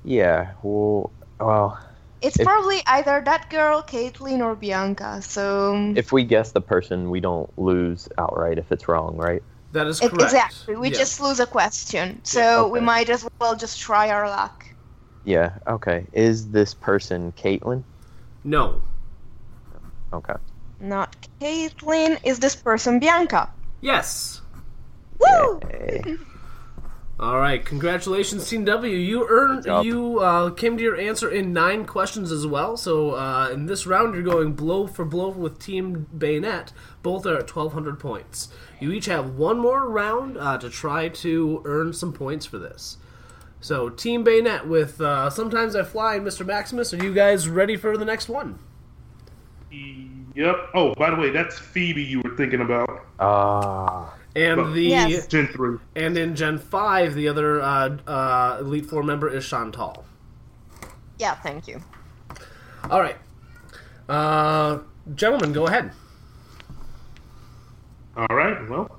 yeah. 0.04 0.54
Well, 0.64 1.12
well, 1.40 1.80
It's 2.22 2.40
If- 2.40 2.46
probably 2.46 2.82
either 2.88 3.22
that 3.26 3.50
girl, 3.52 3.84
Caitlin, 3.84 4.40
or 4.42 4.56
Bianca. 4.56 5.22
So 5.22 5.94
if 5.96 6.12
we 6.12 6.24
guess 6.24 6.54
the 6.54 6.62
person, 6.62 7.10
we 7.12 7.20
don't 7.20 7.50
lose 7.60 8.08
outright 8.18 8.58
if 8.58 8.72
it's 8.72 8.88
wrong, 8.88 9.16
right? 9.18 9.44
That 9.74 9.86
is 9.88 10.00
correct. 10.00 10.22
exactly, 10.22 10.76
we 10.76 10.90
Yeah. 10.90 10.98
just 10.98 11.20
lose 11.20 11.40
a 11.40 11.46
question. 11.46 12.22
So 12.24 12.68
we 12.70 12.80
okay. 12.80 12.86
might 12.86 13.10
as 13.10 13.28
well 13.40 13.56
just 13.56 13.80
try 13.80 14.10
our 14.10 14.28
luck. 14.28 14.66
Yeah. 15.26 15.58
Okay. 15.68 16.08
Is 16.14 16.50
this 16.52 16.74
person 16.74 17.32
Caitlin? 17.34 17.84
No. 18.44 18.82
Okay. 20.14 20.36
Not 20.80 21.16
Caitlin. 21.42 22.18
Is 22.24 22.40
this 22.40 22.56
person 22.56 23.00
Bianca? 23.00 23.50
Yes. 23.82 24.42
Woo! 25.20 25.60
All 27.18 27.40
right, 27.40 27.64
congratulations, 27.64 28.50
Team 28.50 28.66
W. 28.66 28.94
You 28.94 29.26
earned. 29.30 29.66
You 29.86 30.20
uh, 30.20 30.50
came 30.50 30.76
to 30.76 30.84
your 30.84 31.00
answer 31.00 31.32
in 31.32 31.54
nine 31.54 31.86
questions 31.86 32.30
as 32.30 32.46
well. 32.46 32.76
So 32.76 33.12
uh, 33.12 33.50
in 33.54 33.68
this 33.68 33.88
round, 33.88 34.16
you're 34.16 34.24
going 34.24 34.52
blow 34.52 34.86
for 34.86 35.06
blow 35.06 35.30
with 35.30 35.58
Team 35.58 36.08
Bayonet. 36.18 36.74
Both 37.04 37.26
are 37.26 37.38
at 37.38 37.56
1,200 37.56 38.00
points. 38.00 38.50
You 38.82 38.92
each 38.92 39.06
have 39.06 39.36
one 39.36 39.60
more 39.60 39.88
round 39.88 40.38
uh, 40.38 40.58
to 40.58 40.70
try 40.70 41.08
to 41.08 41.62
earn 41.64 41.94
some 41.94 42.12
points 42.12 42.46
for 42.46 42.60
this. 42.60 42.98
So 43.62 43.88
Team 43.90 44.26
Bayonet 44.26 44.68
with 44.68 45.00
uh, 45.00 45.30
sometimes 45.30 45.74
I 45.74 45.84
fly 45.84 46.16
and 46.16 46.28
Mr. 46.28 46.46
Maximus. 46.46 46.94
Are 46.94 47.02
you 47.02 47.14
guys 47.14 47.48
ready 47.48 47.78
for 47.78 47.98
the 47.98 48.06
next 48.06 48.28
one? 48.28 48.60
Yep. 49.72 50.56
Oh, 50.74 50.94
by 50.96 51.12
the 51.12 51.16
way, 51.16 51.30
that's 51.30 51.58
Phoebe 51.58 52.04
you 52.04 52.20
were 52.22 52.36
thinking 52.36 52.60
about. 52.60 53.06
Ah. 53.22 54.14
And 54.36 54.58
Well, 54.62 54.72
the 54.74 54.82
Yes. 54.84 55.28
Gen 55.28 55.48
three. 55.48 55.78
and 55.96 56.18
in 56.18 56.36
Gen 56.36 56.58
Five, 56.60 57.16
the 57.16 57.28
other 57.30 57.62
uh, 57.62 57.98
uh, 58.06 58.58
Elite 58.60 58.86
Four 58.86 59.02
member 59.04 59.30
is 59.30 59.46
Shauntal. 59.46 60.04
Yeah, 61.18 61.36
thank 61.36 61.68
you. 61.68 61.82
All 62.90 63.00
right, 63.00 63.16
uh, 64.10 64.80
gentlemen, 65.16 65.54
go 65.54 65.68
ahead. 65.68 65.92
All 68.18 68.28
right. 68.36 68.70
Well, 68.70 68.90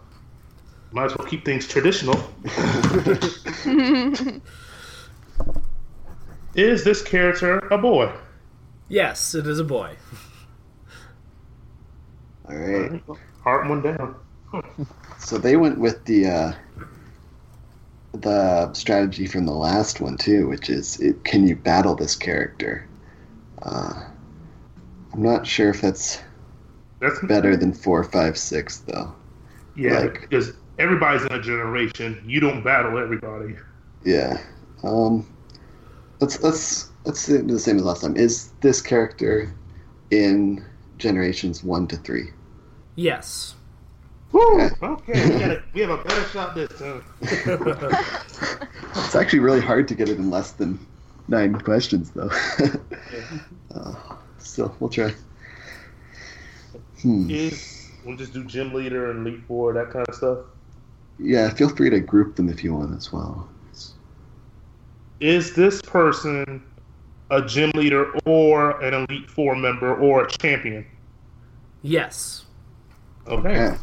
might 0.93 1.05
as 1.07 1.17
well 1.17 1.27
keep 1.29 1.45
things 1.45 1.67
traditional. 1.69 2.19
Is 6.55 6.85
this 6.85 7.03
character 7.03 7.59
a 7.71 7.77
boy? 7.79 8.11
Yes, 8.89 9.35
it 9.35 9.47
is 9.47 9.59
a 9.59 9.65
boy. 9.65 9.95
All 12.49 12.57
right. 12.57 13.03
Heart 13.43 13.69
one 13.69 13.83
down. 13.83 14.15
So 15.27 15.39
they 15.39 15.57
went 15.57 15.81
with 15.81 16.05
the 16.05 16.29
uh, 16.29 16.53
the 18.13 18.73
strategy 18.75 19.27
from 19.27 19.45
the 19.45 19.55
last 19.55 20.01
one 20.01 20.17
too, 20.17 20.47
which 20.47 20.71
is 20.71 21.01
it, 21.01 21.25
can 21.25 21.49
you 21.49 21.57
battle 21.57 21.97
this 21.97 22.15
character? 22.15 22.87
Uh, 23.61 24.05
I'm 25.13 25.21
not 25.21 25.45
sure 25.45 25.71
if 25.71 25.81
that's 25.81 26.21
That's 27.01 27.21
better 27.25 27.57
than 27.57 27.73
four, 27.73 28.05
five, 28.05 28.39
six 28.39 28.79
though. 28.79 29.13
Yeah, 29.75 29.99
like- 29.99 30.21
because 30.21 30.53
everybody's 30.79 31.23
in 31.23 31.33
a 31.33 31.43
generation. 31.43 32.23
You 32.25 32.39
don't 32.39 32.63
battle 32.63 32.97
everybody. 32.97 33.57
Yeah. 34.05 34.41
Um, 34.85 35.27
let's 36.21 36.41
let's 36.41 36.93
let's 37.05 37.27
do 37.27 37.43
the 37.43 37.59
same 37.59 37.79
as 37.79 37.83
last 37.83 38.03
time. 38.03 38.15
Is 38.15 38.53
this 38.61 38.81
character 38.81 39.53
in 40.13 40.65
generations 40.99 41.65
one 41.65 41.89
to 41.89 41.97
three? 41.97 42.31
Yes. 42.95 43.56
Okay. 44.35 44.71
Okay, 44.83 45.33
we, 45.35 45.39
got 45.39 45.51
a, 45.51 45.63
we 45.73 45.81
have 45.83 45.91
a 45.91 45.97
better 46.03 46.29
shot 46.29 46.55
this 46.55 46.69
time. 46.79 47.03
It's 48.97 49.15
actually 49.15 49.39
really 49.39 49.61
hard 49.61 49.89
to 49.89 49.95
get 49.95 50.09
it 50.09 50.19
in 50.19 50.31
less 50.31 50.53
than 50.53 50.79
nine 51.29 51.59
questions, 51.61 52.11
though. 52.11 52.31
uh, 53.75 53.95
still, 54.39 54.75
we'll 54.81 54.91
try. 54.91 55.15
Hmm. 57.03 57.31
Is 57.31 57.91
we'll 58.05 58.17
just 58.17 58.33
do 58.33 58.45
gym 58.45 58.73
leader 58.73 59.11
and 59.11 59.25
lead 59.25 59.45
four 59.47 59.73
that 59.75 59.91
kind 59.91 60.07
of 60.09 60.15
stuff. 60.15 60.39
Yeah, 61.19 61.51
feel 61.51 61.69
free 61.69 61.91
to 61.91 62.01
group 62.01 62.37
them 62.37 62.49
if 62.49 62.63
you 62.63 62.75
want 62.75 62.97
as 62.97 63.13
well. 63.13 63.49
Is 65.21 65.55
this 65.55 65.81
person 65.81 66.63
a 67.31 67.41
gym 67.43 67.71
leader 67.75 68.13
or 68.27 68.81
an 68.83 69.07
elite 69.09 69.31
four 69.31 69.57
member 69.57 69.95
or 69.97 70.25
a 70.25 70.31
champion? 70.31 70.87
Yes. 71.83 72.45
Okay. 73.27 73.55
Yeah, 73.55 73.79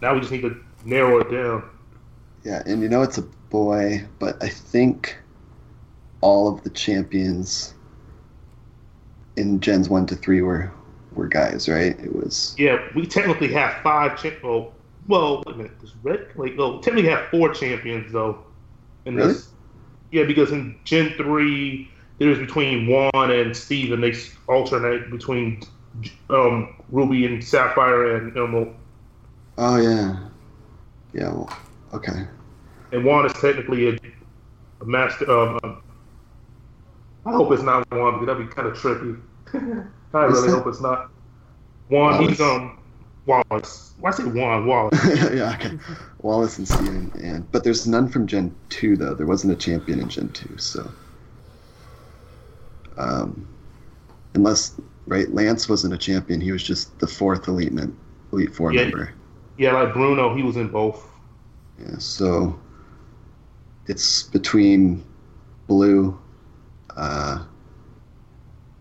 Now 0.00 0.14
we 0.14 0.20
just 0.20 0.32
need 0.32 0.42
to 0.42 0.56
narrow 0.84 1.18
it 1.20 1.30
down. 1.30 1.64
yeah, 2.44 2.62
and 2.66 2.82
you 2.82 2.88
know 2.88 3.02
it's 3.02 3.18
a 3.18 3.22
boy, 3.50 4.04
but 4.18 4.42
I 4.42 4.48
think 4.48 5.18
all 6.20 6.48
of 6.52 6.62
the 6.62 6.70
champions 6.70 7.74
in 9.36 9.60
gens 9.60 9.88
one 9.88 10.06
to 10.06 10.16
three 10.16 10.42
were 10.42 10.70
were 11.12 11.28
guys, 11.28 11.68
right? 11.68 11.98
It 12.00 12.14
was 12.14 12.54
Yeah, 12.58 12.78
we 12.94 13.06
technically 13.06 13.52
have 13.52 13.82
five. 13.82 14.20
Cha- 14.20 14.30
oh, 14.44 14.72
well, 15.06 15.42
wait 15.46 15.54
a 15.54 15.58
minute. 15.58 15.80
Does 15.80 15.94
Red 16.02 16.28
like? 16.36 16.54
Oh, 16.58 16.80
technically 16.80 17.10
have 17.10 17.28
four 17.30 17.52
champions 17.52 18.12
though. 18.12 18.38
In 19.06 19.16
Really? 19.16 19.32
this, 19.32 19.48
yeah, 20.10 20.24
because 20.24 20.52
in 20.52 20.78
Gen 20.84 21.10
three, 21.16 21.88
there's 22.18 22.38
between 22.38 22.86
Juan 22.86 23.30
and 23.30 23.56
Steve, 23.56 23.92
and 23.92 24.02
they 24.02 24.14
alternate 24.46 25.10
between 25.10 25.62
um, 26.28 26.74
Ruby 26.90 27.26
and 27.26 27.42
Sapphire 27.42 28.16
and 28.16 28.36
Emerald. 28.36 28.74
Oh 29.60 29.76
yeah, 29.76 30.16
yeah. 31.12 31.28
Well, 31.32 31.52
okay. 31.94 32.26
And 32.92 33.04
Juan 33.04 33.26
is 33.26 33.32
technically 33.34 33.90
a, 33.90 33.98
a 34.80 34.84
master. 34.84 35.30
Um, 35.30 35.82
I 37.24 37.32
hope 37.32 37.52
it's 37.52 37.62
not 37.62 37.86
Juan 37.92 38.14
because 38.14 38.26
that'd 38.26 38.48
be 38.48 38.52
kind 38.52 38.68
of 38.68 38.76
tricky. 38.76 39.14
I 40.14 40.24
really 40.24 40.48
it? 40.48 40.50
hope 40.50 40.66
it's 40.66 40.80
not 40.80 41.10
Juan. 41.88 42.28
He's 42.28 42.40
Wallace. 42.40 42.62
um 42.62 42.78
Wallace. 43.26 43.94
Why 43.98 44.10
say 44.10 44.24
Juan 44.24 44.66
Wallace? 44.66 44.98
yeah, 45.32 45.54
okay. 45.54 45.78
Wallace 46.22 46.58
and 46.58 46.66
Steven, 46.66 47.12
and 47.22 47.50
but 47.52 47.62
there's 47.62 47.86
none 47.86 48.08
from 48.08 48.26
Gen 48.26 48.54
two 48.70 48.96
though. 48.96 49.14
There 49.14 49.26
wasn't 49.26 49.52
a 49.52 49.56
champion 49.56 50.00
in 50.00 50.08
Gen 50.08 50.30
two, 50.30 50.56
so 50.58 50.90
um, 52.96 53.46
unless 54.34 54.80
right, 55.06 55.30
Lance 55.32 55.68
wasn't 55.68 55.94
a 55.94 55.98
champion. 55.98 56.40
He 56.40 56.52
was 56.52 56.62
just 56.62 56.98
the 56.98 57.06
fourth 57.06 57.46
elite 57.46 57.72
elite 58.32 58.54
four 58.54 58.72
Yeah. 58.72 58.82
member. 58.84 59.12
Yeah, 59.60 59.72
like 59.72 59.92
Bruno, 59.92 60.34
he 60.34 60.42
was 60.42 60.56
in 60.56 60.68
both. 60.68 61.06
Yeah, 61.78 61.98
so 61.98 62.58
it's 63.88 64.22
between 64.22 65.04
Blue, 65.66 66.18
uh, 66.96 67.44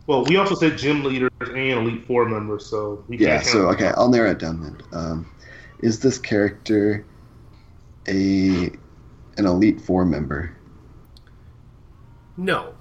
Well, 0.07 0.23
we 0.23 0.37
also 0.37 0.55
said 0.55 0.77
gym 0.77 1.03
leaders 1.03 1.29
and 1.41 1.57
elite 1.57 2.05
four 2.05 2.23
members, 2.29 2.65
so 2.65 3.03
we 3.09 3.17
Yeah, 3.17 3.35
can't 3.41 3.45
so 3.45 3.63
count- 3.65 3.75
okay, 3.75 3.91
I'll 3.97 4.07
narrow 4.07 4.31
it 4.31 4.39
down 4.39 4.61
then. 4.61 4.77
Um, 4.93 5.25
is 5.79 5.99
this 5.99 6.17
character 6.17 7.05
a 8.07 8.71
an 9.37 9.45
elite 9.45 9.81
four 9.81 10.05
member? 10.05 10.55
No. 12.37 12.73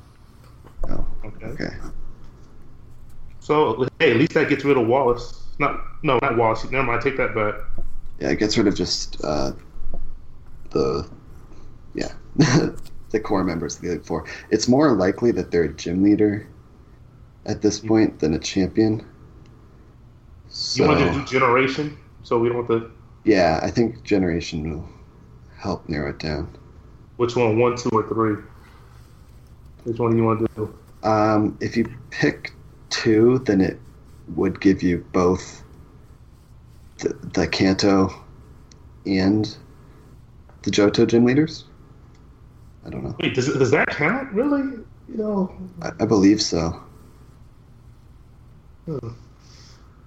No. 0.88 1.04
Okay. 1.24 1.46
Okay. 1.46 1.74
So 3.40 3.88
hey, 3.98 4.12
at 4.12 4.18
least 4.18 4.34
that 4.34 4.48
gets 4.48 4.64
rid 4.64 4.76
of 4.76 4.86
Wallace. 4.86 5.48
Not 5.58 5.80
no, 6.04 6.20
not 6.22 6.36
Wallace. 6.36 6.64
Never 6.70 6.84
mind. 6.84 7.02
Take 7.02 7.16
that 7.16 7.34
back. 7.34 7.54
Yeah, 8.20 8.30
it 8.30 8.38
gets 8.38 8.56
rid 8.58 8.66
of 8.66 8.74
just 8.74 9.22
uh, 9.24 9.52
the 10.70 11.08
yeah 11.94 12.12
the 13.10 13.20
core 13.20 13.44
members 13.44 13.76
of 13.76 13.82
the 13.82 13.88
elite 13.90 14.06
four. 14.06 14.26
It's 14.50 14.68
more 14.68 14.92
likely 14.92 15.30
that 15.32 15.50
they're 15.50 15.64
a 15.64 15.72
gym 15.72 16.02
leader 16.02 16.48
at 17.46 17.62
this 17.62 17.80
point 17.80 18.18
than 18.18 18.34
a 18.34 18.38
champion. 18.38 19.06
So, 20.48 20.82
You 20.82 20.88
want 20.88 21.14
to 21.14 21.20
do 21.20 21.24
generation, 21.26 21.96
so 22.22 22.38
we 22.38 22.48
don't 22.48 22.66
have 22.66 22.68
to. 22.68 22.90
yeah, 23.24 23.60
I 23.62 23.70
think 23.70 24.02
generation 24.02 24.70
will 24.70 24.88
help 25.58 25.88
narrow 25.88 26.10
it 26.10 26.18
down. 26.18 26.56
Which 27.16 27.36
one? 27.36 27.58
One, 27.58 27.76
two, 27.76 27.90
or 27.92 28.06
three? 28.08 28.36
Which 29.84 29.98
one 29.98 30.12
do 30.12 30.16
you 30.16 30.24
want 30.24 30.40
to 30.40 30.46
do? 30.56 30.74
Um, 31.08 31.56
if 31.60 31.76
you 31.76 31.86
pick 32.10 32.52
two, 32.90 33.38
then 33.40 33.60
it 33.60 33.78
would 34.34 34.60
give 34.60 34.82
you 34.82 35.04
both 35.12 35.62
the, 36.98 37.16
the 37.32 37.46
Kanto 37.46 38.12
and 39.06 39.56
the 40.62 40.70
Johto 40.70 41.06
gym 41.06 41.24
leaders. 41.24 41.64
I 42.84 42.90
don't 42.90 43.04
know. 43.04 43.16
Wait, 43.20 43.34
does 43.34 43.46
does 43.46 43.70
that 43.70 43.88
count? 43.88 44.32
Really? 44.32 44.62
You 45.08 45.16
know. 45.16 45.56
I, 45.82 45.90
I 46.00 46.06
believe 46.06 46.40
so. 46.40 46.80
hmm. 48.86 49.08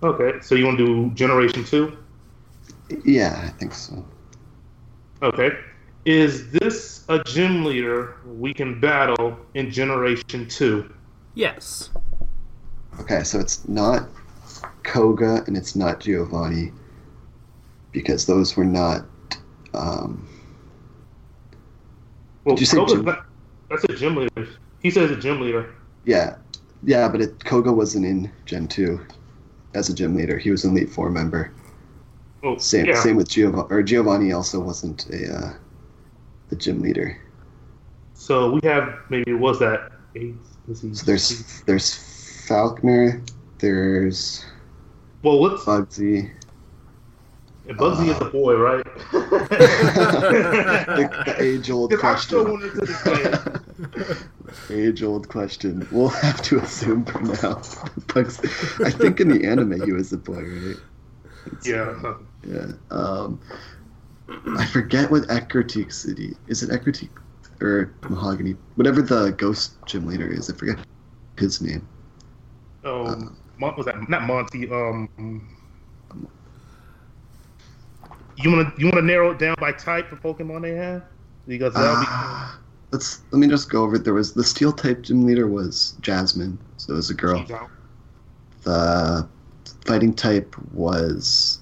Okay, 0.03 0.39
so 0.41 0.55
you 0.55 0.65
want 0.65 0.79
to 0.79 0.85
do 0.85 1.09
generation 1.11 1.63
two? 1.63 1.95
Yeah, 3.05 3.39
I 3.45 3.49
think 3.49 3.73
so. 3.73 4.03
Okay. 5.21 5.51
Is 6.05 6.51
this 6.51 7.05
a 7.09 7.23
gym 7.23 7.63
leader 7.63 8.15
we 8.25 8.53
can 8.53 8.79
battle 8.79 9.37
in 9.53 9.69
generation 9.69 10.47
two? 10.47 10.91
Yes. 11.35 11.91
Okay, 12.99 13.23
so 13.23 13.39
it's 13.39 13.67
not 13.67 14.09
Koga 14.83 15.43
and 15.45 15.55
it's 15.55 15.75
not 15.75 15.99
Giovanni 15.99 16.71
because 17.91 18.25
those 18.25 18.55
were 18.55 18.65
not. 18.65 19.05
Um, 19.73 20.27
Well, 22.43 22.55
Did 22.55 22.61
you 22.61 22.65
say 22.65 22.85
gym- 22.87 23.05
not- 23.05 23.25
that's 23.69 23.83
a 23.83 23.95
gym 23.95 24.15
leader. 24.15 24.47
He 24.79 24.89
says 24.89 25.11
a 25.11 25.15
gym 25.15 25.39
leader. 25.41 25.69
yeah, 26.05 26.37
yeah, 26.83 27.07
but 27.07 27.21
it, 27.21 27.43
Koga 27.45 27.71
wasn't 27.71 28.05
in 28.05 28.31
Gen 28.45 28.67
two 28.67 28.99
as 29.75 29.89
a 29.89 29.93
gym 29.93 30.15
leader. 30.15 30.37
He 30.39 30.49
was 30.49 30.65
an 30.65 30.71
Elite 30.71 30.89
Four 30.89 31.11
member. 31.11 31.53
Oh, 32.43 32.57
Same, 32.57 32.87
yeah. 32.87 32.95
same 33.03 33.15
with 33.15 33.29
Giovanni. 33.29 33.67
Or 33.69 33.83
Giovanni 33.83 34.33
also 34.33 34.59
wasn't 34.59 35.07
a 35.11 35.31
uh, 35.37 35.53
the 36.49 36.55
gym 36.55 36.81
leader. 36.81 37.15
So 38.15 38.51
we 38.53 38.59
have 38.63 38.97
maybe 39.09 39.33
was 39.33 39.59
that 39.59 39.91
eight? 40.15 40.35
So 40.73 40.87
there's 41.05 41.61
there's 41.67 41.93
Falkner. 42.47 43.21
There's 43.59 44.43
well, 45.21 45.39
what's 45.39 45.63
Bugsy. 45.65 46.31
And 47.67 47.77
Bugsy 47.77 48.09
is 48.09 48.19
a 48.19 48.25
boy, 48.25 48.55
right? 48.55 48.83
the, 49.11 49.23
the 51.25 51.35
age-old 51.41 51.91
Because 51.91 52.03
I 52.03 52.19
still 52.19 52.43
question. 52.43 52.59
wanted 52.59 52.73
to 52.73 54.05
this 54.05 54.67
day. 54.67 54.75
Age-old 54.75 55.29
question. 55.29 55.87
We'll 55.91 56.09
have 56.09 56.41
to 56.43 56.59
assume 56.59 57.05
for 57.05 57.19
now. 57.21 57.61
Bugs. 58.13 58.39
I 58.83 58.89
think 58.89 59.19
in 59.19 59.29
the 59.29 59.45
anime 59.45 59.79
he 59.85 59.91
was 59.91 60.11
a 60.11 60.17
boy, 60.17 60.41
right? 60.43 60.75
Yeah. 61.63 62.15
Yeah. 62.47 62.71
Um, 62.89 63.39
I 64.57 64.65
forget 64.65 65.11
what 65.11 65.23
Ecruteak 65.23 65.93
City 65.93 66.35
is. 66.47 66.63
It 66.63 66.69
Ecruteak 66.71 67.09
or 67.61 67.93
Mahogany? 68.09 68.55
Whatever 68.75 69.01
the 69.01 69.31
ghost 69.31 69.73
gym 69.85 70.07
leader 70.07 70.27
is. 70.27 70.49
I 70.49 70.55
forget 70.55 70.77
his 71.37 71.61
name. 71.61 71.87
Um, 72.83 73.37
Mon- 73.57 73.75
was 73.77 73.85
that 73.85 74.09
not 74.09 74.23
Monty? 74.23 74.69
Um, 74.71 75.47
you 78.43 78.51
want 78.51 78.75
to 78.75 78.81
you 78.81 78.87
want 78.87 78.97
to 78.97 79.01
narrow 79.01 79.31
it 79.31 79.39
down 79.39 79.55
by 79.59 79.71
type 79.71 80.11
of 80.11 80.21
Pokemon 80.21 80.61
they 80.61 80.75
have? 80.75 81.03
Because 81.47 81.73
that'll 81.73 82.01
be 82.01 82.07
let's 82.91 83.21
let 83.31 83.39
me 83.39 83.47
just 83.47 83.69
go 83.69 83.83
over 83.83 83.95
it. 83.95 84.03
There 84.03 84.13
was 84.13 84.33
the 84.33 84.43
steel 84.43 84.71
type 84.71 85.01
gym 85.01 85.25
leader 85.25 85.47
was 85.47 85.95
Jasmine, 86.01 86.57
so 86.77 86.93
it 86.93 86.95
was 86.97 87.09
a 87.09 87.13
girl. 87.13 87.45
The 88.63 89.27
fighting 89.85 90.13
type 90.13 90.55
was 90.73 91.59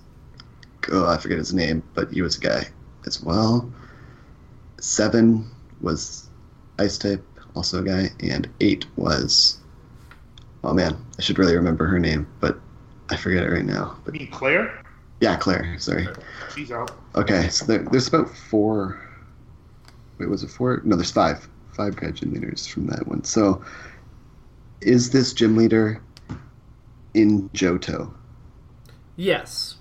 oh 0.92 1.08
I 1.08 1.18
forget 1.18 1.38
his 1.38 1.54
name, 1.54 1.84
but 1.94 2.12
he 2.12 2.22
was 2.22 2.38
a 2.38 2.42
guy 2.42 2.68
as 3.06 3.22
well. 3.22 3.72
Seven 4.80 5.50
was 5.82 6.30
ice 6.78 6.98
type, 6.98 7.26
also 7.56 7.80
a 7.80 7.84
guy, 7.84 8.10
and 8.22 8.50
eight 8.60 8.86
was 8.96 9.60
oh 10.64 10.74
man, 10.74 10.98
I 11.18 11.22
should 11.22 11.40
really 11.40 11.56
remember 11.56 11.86
her 11.86 12.00
name, 12.00 12.28
but 12.40 12.60
I 13.10 13.16
forget 13.16 13.44
it 13.44 13.50
right 13.50 13.66
now. 13.66 13.98
I 14.08 14.12
mean 14.12 14.28
Clair. 14.28 14.84
Yeah, 15.22 15.36
Clair. 15.36 15.64
Mm, 15.64 15.82
sorry. 15.82 16.08
She's 16.56 16.72
out. 16.72 16.92
Okay, 17.16 17.50
so 17.50 17.66
there, 17.66 17.80
there's 17.80 18.08
about 18.08 18.30
four. 18.36 19.00
Wait, 20.18 20.30
was 20.30 20.44
it 20.44 20.50
four? 20.50 20.82
No, 20.86 20.96
there's 20.96 21.12
five. 21.12 21.48
Five 21.74 21.96
guy 21.96 22.12
gym 22.12 22.34
leaders 22.34 22.68
from 22.68 22.88
that 22.88 23.08
one. 23.08 23.24
So, 23.24 23.64
is 24.82 25.12
this 25.12 25.34
gym 25.34 25.56
leader 25.58 26.02
in 27.14 27.50
Johto? 27.50 28.14
Yes. 29.16 29.76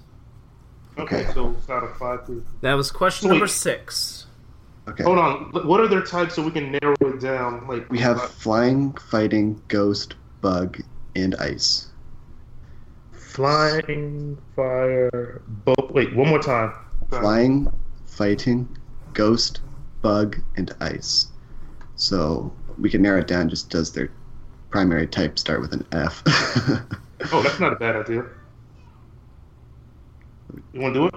Okay, 0.98 1.22
Okay. 1.22 1.32
so 1.34 1.50
it's 1.58 1.70
out 1.70 1.84
of 1.84 1.96
five. 1.96 2.24
Please. 2.24 2.42
That 2.60 2.74
was 2.74 2.90
question 2.90 3.26
So 3.26 3.28
wait. 3.28 3.34
number 3.38 3.46
six. 3.46 4.26
Okay. 4.88 5.04
Hold 5.04 5.18
on. 5.18 5.50
What 5.66 5.80
are 5.80 5.86
their 5.86 6.02
types 6.02 6.34
so 6.34 6.42
we 6.42 6.50
can 6.50 6.72
narrow 6.72 6.94
it 7.00 7.20
down? 7.20 7.66
Like 7.68 7.88
We 7.90 7.98
have 7.98 8.16
uh, 8.18 8.26
flying, 8.26 8.92
fighting, 8.94 9.60
ghost, 9.68 10.14
bug, 10.40 10.80
and 11.14 11.34
ice. 11.36 11.87
Flying, 13.28 14.38
fire, 14.56 15.42
both. 15.46 15.90
Wait, 15.90 16.14
one 16.14 16.28
more 16.28 16.42
time. 16.42 16.72
Flying, 17.10 17.70
fighting, 18.06 18.68
ghost, 19.12 19.60
bug, 20.02 20.36
and 20.56 20.74
ice. 20.80 21.28
So 21.96 22.52
we 22.78 22.90
can 22.90 23.02
narrow 23.02 23.20
it 23.20 23.26
down. 23.26 23.48
Just 23.48 23.70
does 23.70 23.92
their 23.92 24.10
primary 24.70 25.06
type 25.06 25.38
start 25.38 25.60
with 25.60 25.72
an 25.72 25.86
F? 25.92 26.22
Oh, 27.32 27.42
that's 27.42 27.58
not 27.58 27.72
a 27.72 27.76
bad 27.76 27.96
idea. 27.96 28.24
You 30.72 30.80
want 30.80 30.94
to 30.94 31.00
do 31.00 31.06
it, 31.06 31.14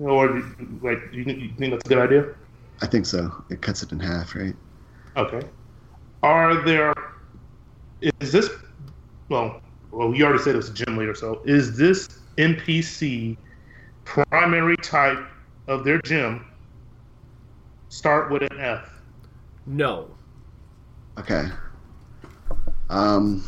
or 0.00 0.40
like 0.80 1.00
you, 1.10 1.24
you 1.24 1.52
think 1.58 1.72
that's 1.72 1.84
a 1.84 1.88
good 1.88 1.98
idea? 1.98 2.28
I 2.82 2.86
think 2.86 3.04
so. 3.04 3.42
It 3.50 3.60
cuts 3.60 3.82
it 3.82 3.90
in 3.90 3.98
half, 3.98 4.36
right? 4.36 4.54
Okay. 5.16 5.40
Are 6.22 6.64
there? 6.64 6.94
Is 8.20 8.30
this? 8.30 8.48
Well, 9.28 9.60
well, 9.94 10.14
you 10.14 10.24
already 10.24 10.42
said 10.42 10.54
it 10.54 10.58
was 10.58 10.70
a 10.70 10.74
gym 10.74 10.96
leader. 10.96 11.14
So, 11.14 11.40
is 11.44 11.76
this 11.76 12.08
NPC 12.36 13.36
primary 14.04 14.76
type 14.78 15.18
of 15.68 15.84
their 15.84 16.00
gym 16.04 16.44
start 17.88 18.30
with 18.30 18.42
an 18.42 18.60
F? 18.60 18.90
No. 19.66 20.08
Okay. 21.18 21.46
Um. 22.90 23.44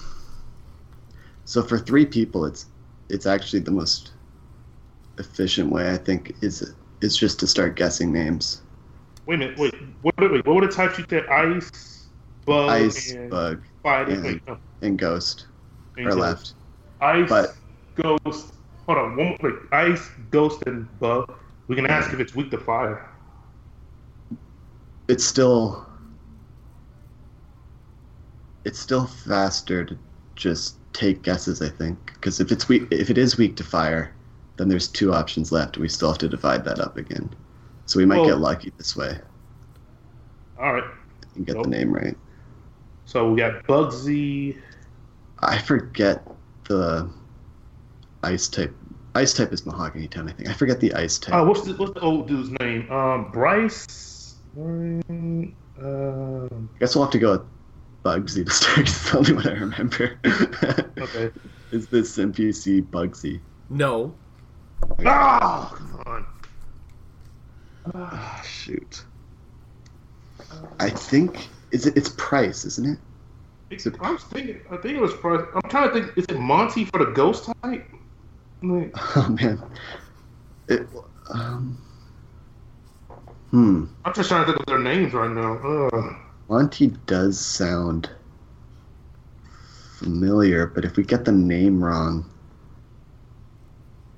So 1.45 1.63
for 1.63 1.79
three 1.79 2.07
people, 2.07 2.45
it's 2.45 2.67
it's 3.09 3.27
actually 3.27 3.61
the 3.61 3.71
most 3.73 4.13
efficient 5.19 5.71
way. 5.71 5.93
I 5.93 5.97
think 5.97 6.35
is 6.43 6.75
is 7.01 7.17
just 7.17 7.41
to 7.41 7.47
start 7.47 7.77
guessing 7.77 8.13
names. 8.13 8.63
Wait 9.27 9.35
a 9.35 9.39
minute. 9.39 9.59
Wait. 9.59 9.75
What? 10.03 10.15
Wait. 10.19 10.47
What 10.47 10.55
were 10.57 10.67
the 10.67 10.73
types 10.73 10.99
you 10.99 11.05
said? 11.11 11.27
Ice, 11.27 12.07
bug, 12.45 12.71
Ice, 12.71 13.13
and 13.13 13.31
bug, 13.31 13.63
fire. 13.83 14.05
and, 14.05 14.25
Wait, 14.25 14.43
no. 14.47 14.59
and 14.83 14.99
ghost 14.99 15.47
Ghost. 16.05 16.19
left. 16.19 16.53
Ice, 17.01 17.29
But- 17.29 17.57
ghost. 17.95 18.53
Hold 18.87 18.99
on. 18.99 19.17
One 19.17 19.27
more. 19.29 19.39
Wait. 19.43 19.55
Ice, 19.73 20.09
ghost, 20.31 20.63
and 20.67 20.87
bug. 21.01 21.33
We 21.69 21.75
can 21.77 21.87
ask 21.87 22.13
if 22.13 22.21
it's 22.21 22.35
weak 22.35 22.51
to 22.53 22.59
fire. 22.59 23.09
It's 25.09 25.25
still 25.25 25.87
it's 28.65 28.79
still 28.81 29.07
faster 29.07 29.85
to 29.85 29.97
just 30.35 30.77
take 30.93 31.23
guesses. 31.23 31.63
I 31.63 31.69
think 31.69 32.13
because 32.15 32.41
if 32.41 32.51
it's 32.51 32.69
weak, 32.69 32.87
if 32.91 33.11
it 33.11 33.19
is 33.19 33.37
weak 33.39 33.57
to 33.57 33.65
fire, 33.65 34.13
then 34.57 34.69
there's 34.69 34.89
two 34.89 35.13
options 35.13 35.53
left. 35.53 35.79
We 35.79 35.89
still 35.89 36.09
have 36.09 36.19
to 36.19 36.29
divide 36.29 36.65
that 36.65 36.81
up 36.81 36.97
again. 36.97 37.31
So 37.87 37.99
we 37.99 38.07
might 38.07 38.17
Well- 38.19 38.27
get 38.31 38.39
lucky 38.39 38.73
this 38.79 38.97
way 38.97 39.21
All 40.59 40.73
right. 40.73 40.85
and 41.37 41.47
get 41.47 41.63
the 41.63 41.69
name 41.69 41.93
right. 41.93 42.17
So 43.05 43.31
we 43.31 43.39
got 43.39 43.63
Bugsy. 43.65 44.57
I 45.41 45.59
forget 45.59 46.27
the 46.69 47.11
ice 48.23 48.49
type. 48.49 48.75
Ice 49.15 49.33
type 49.33 49.53
is 49.53 49.65
Mahogany 49.65 50.09
Town, 50.09 50.29
I 50.29 50.33
think. 50.33 50.49
I 50.49 50.53
forget 50.53 50.81
the 50.81 50.93
ice 50.95 51.19
type. 51.19 51.35
Oh, 51.35 51.45
what's 51.45 51.63
the 51.63 51.75
what's 51.75 51.93
the 51.95 52.01
old 52.01 52.29
dude's 52.29 52.51
name? 52.61 52.91
Um, 52.91 53.31
Bryce. 53.33 54.37
Um, 54.57 55.43
I 55.79 56.79
guess 56.79 56.95
we'll 56.95 57.05
have 57.05 57.13
to 57.13 57.19
go 57.19 57.33
with 57.33 57.43
Bugsy 58.03 58.45
to 58.45 58.51
start. 58.53 58.79
It's 58.81 59.11
the 59.11 59.19
only 59.19 59.33
one 59.35 59.49
I 59.49 59.53
remember. 59.53 60.19
Okay. 60.99 61.31
Is 61.73 61.89
this 61.89 62.17
NPC 62.17 62.83
Bugsy? 62.83 63.41
No. 63.69 64.15
Ah, 65.05 65.73
come 65.75 66.03
on. 66.07 66.27
Ah, 67.95 68.43
shoot. 68.47 69.05
I 70.79 70.91
think 70.91 71.49
is 71.71 71.87
it? 71.87 71.97
It's 71.97 72.11
Pryce, 72.17 72.65
isn't 72.65 72.87
it? 72.87 72.99
I 73.71 74.13
was 74.13 74.23
thinking. 74.25 74.61
I 74.71 74.77
think 74.77 74.97
it 74.97 75.01
was. 75.01 75.13
I'm 75.25 75.71
trying 75.71 75.89
to 75.89 76.01
think. 76.01 76.17
Is 76.17 76.25
it 76.29 76.39
Monty 76.39 76.85
for 76.85 77.05
the 77.05 77.13
ghost 77.13 77.51
type? 77.63 77.85
Like, 78.63 78.93
Oh 79.17 79.37
man. 79.41 79.63
It. 80.69 80.87
Um. 81.31 81.79
Hmm. 83.51 83.85
I'm 84.05 84.15
just 84.15 84.29
trying 84.29 84.45
to 84.45 84.53
think 84.53 84.61
of 84.61 84.67
their 84.67 84.79
names 84.79 85.13
right 85.13 85.31
now. 85.31 86.19
Monty 86.49 86.89
does 87.07 87.45
sound 87.45 88.09
familiar, 89.99 90.67
but 90.67 90.85
if 90.85 90.97
we 90.97 91.05
get 91.05 91.25
the 91.25 91.33
name 91.33 91.83
wrong, 91.83 92.29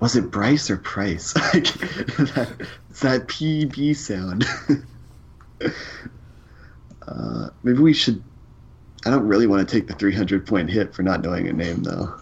was 0.01 0.17
it 0.17 0.31
Bryce 0.31 0.71
or 0.71 0.77
Pryce? 0.77 1.35
Like, 1.55 1.65
that, 2.35 2.69
it's 2.91 3.01
that 3.01 3.29
PB 3.29 3.97
sound. 3.97 4.45
uh, 7.09 7.51
maybe 7.63 7.79
we 7.79 7.95
should. 7.95 8.23
I 9.07 9.11
don't 9.11 9.27
really 9.27 9.47
want 9.47 9.69
to 9.69 9.75
take 9.75 9.87
the 9.87 9.95
300 9.95 10.47
point 10.47 10.71
hit 10.71 10.95
for 10.95 11.03
not 11.03 11.23
knowing 11.23 11.49
a 11.49 11.53
name, 11.53 11.83
though. 11.83 12.15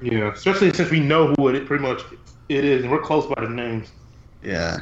Yeah, 0.00 0.32
especially 0.32 0.72
since 0.72 0.90
we 0.90 1.00
know 1.00 1.34
who 1.36 1.48
it 1.48 1.66
pretty 1.66 1.82
much 1.82 2.02
it 2.48 2.64
is, 2.64 2.82
and 2.82 2.90
we're 2.90 3.00
close 3.00 3.26
by 3.26 3.42
the 3.42 3.48
names. 3.48 3.90
Yeah. 4.42 4.78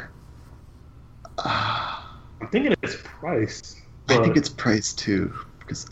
I'm 1.44 2.48
thinking 2.50 2.74
it's 2.82 2.96
Pryce. 3.02 3.80
I 4.08 4.16
think 4.22 4.36
it's 4.36 4.48
Pryce 4.48 4.92
too, 4.92 5.32
because 5.58 5.86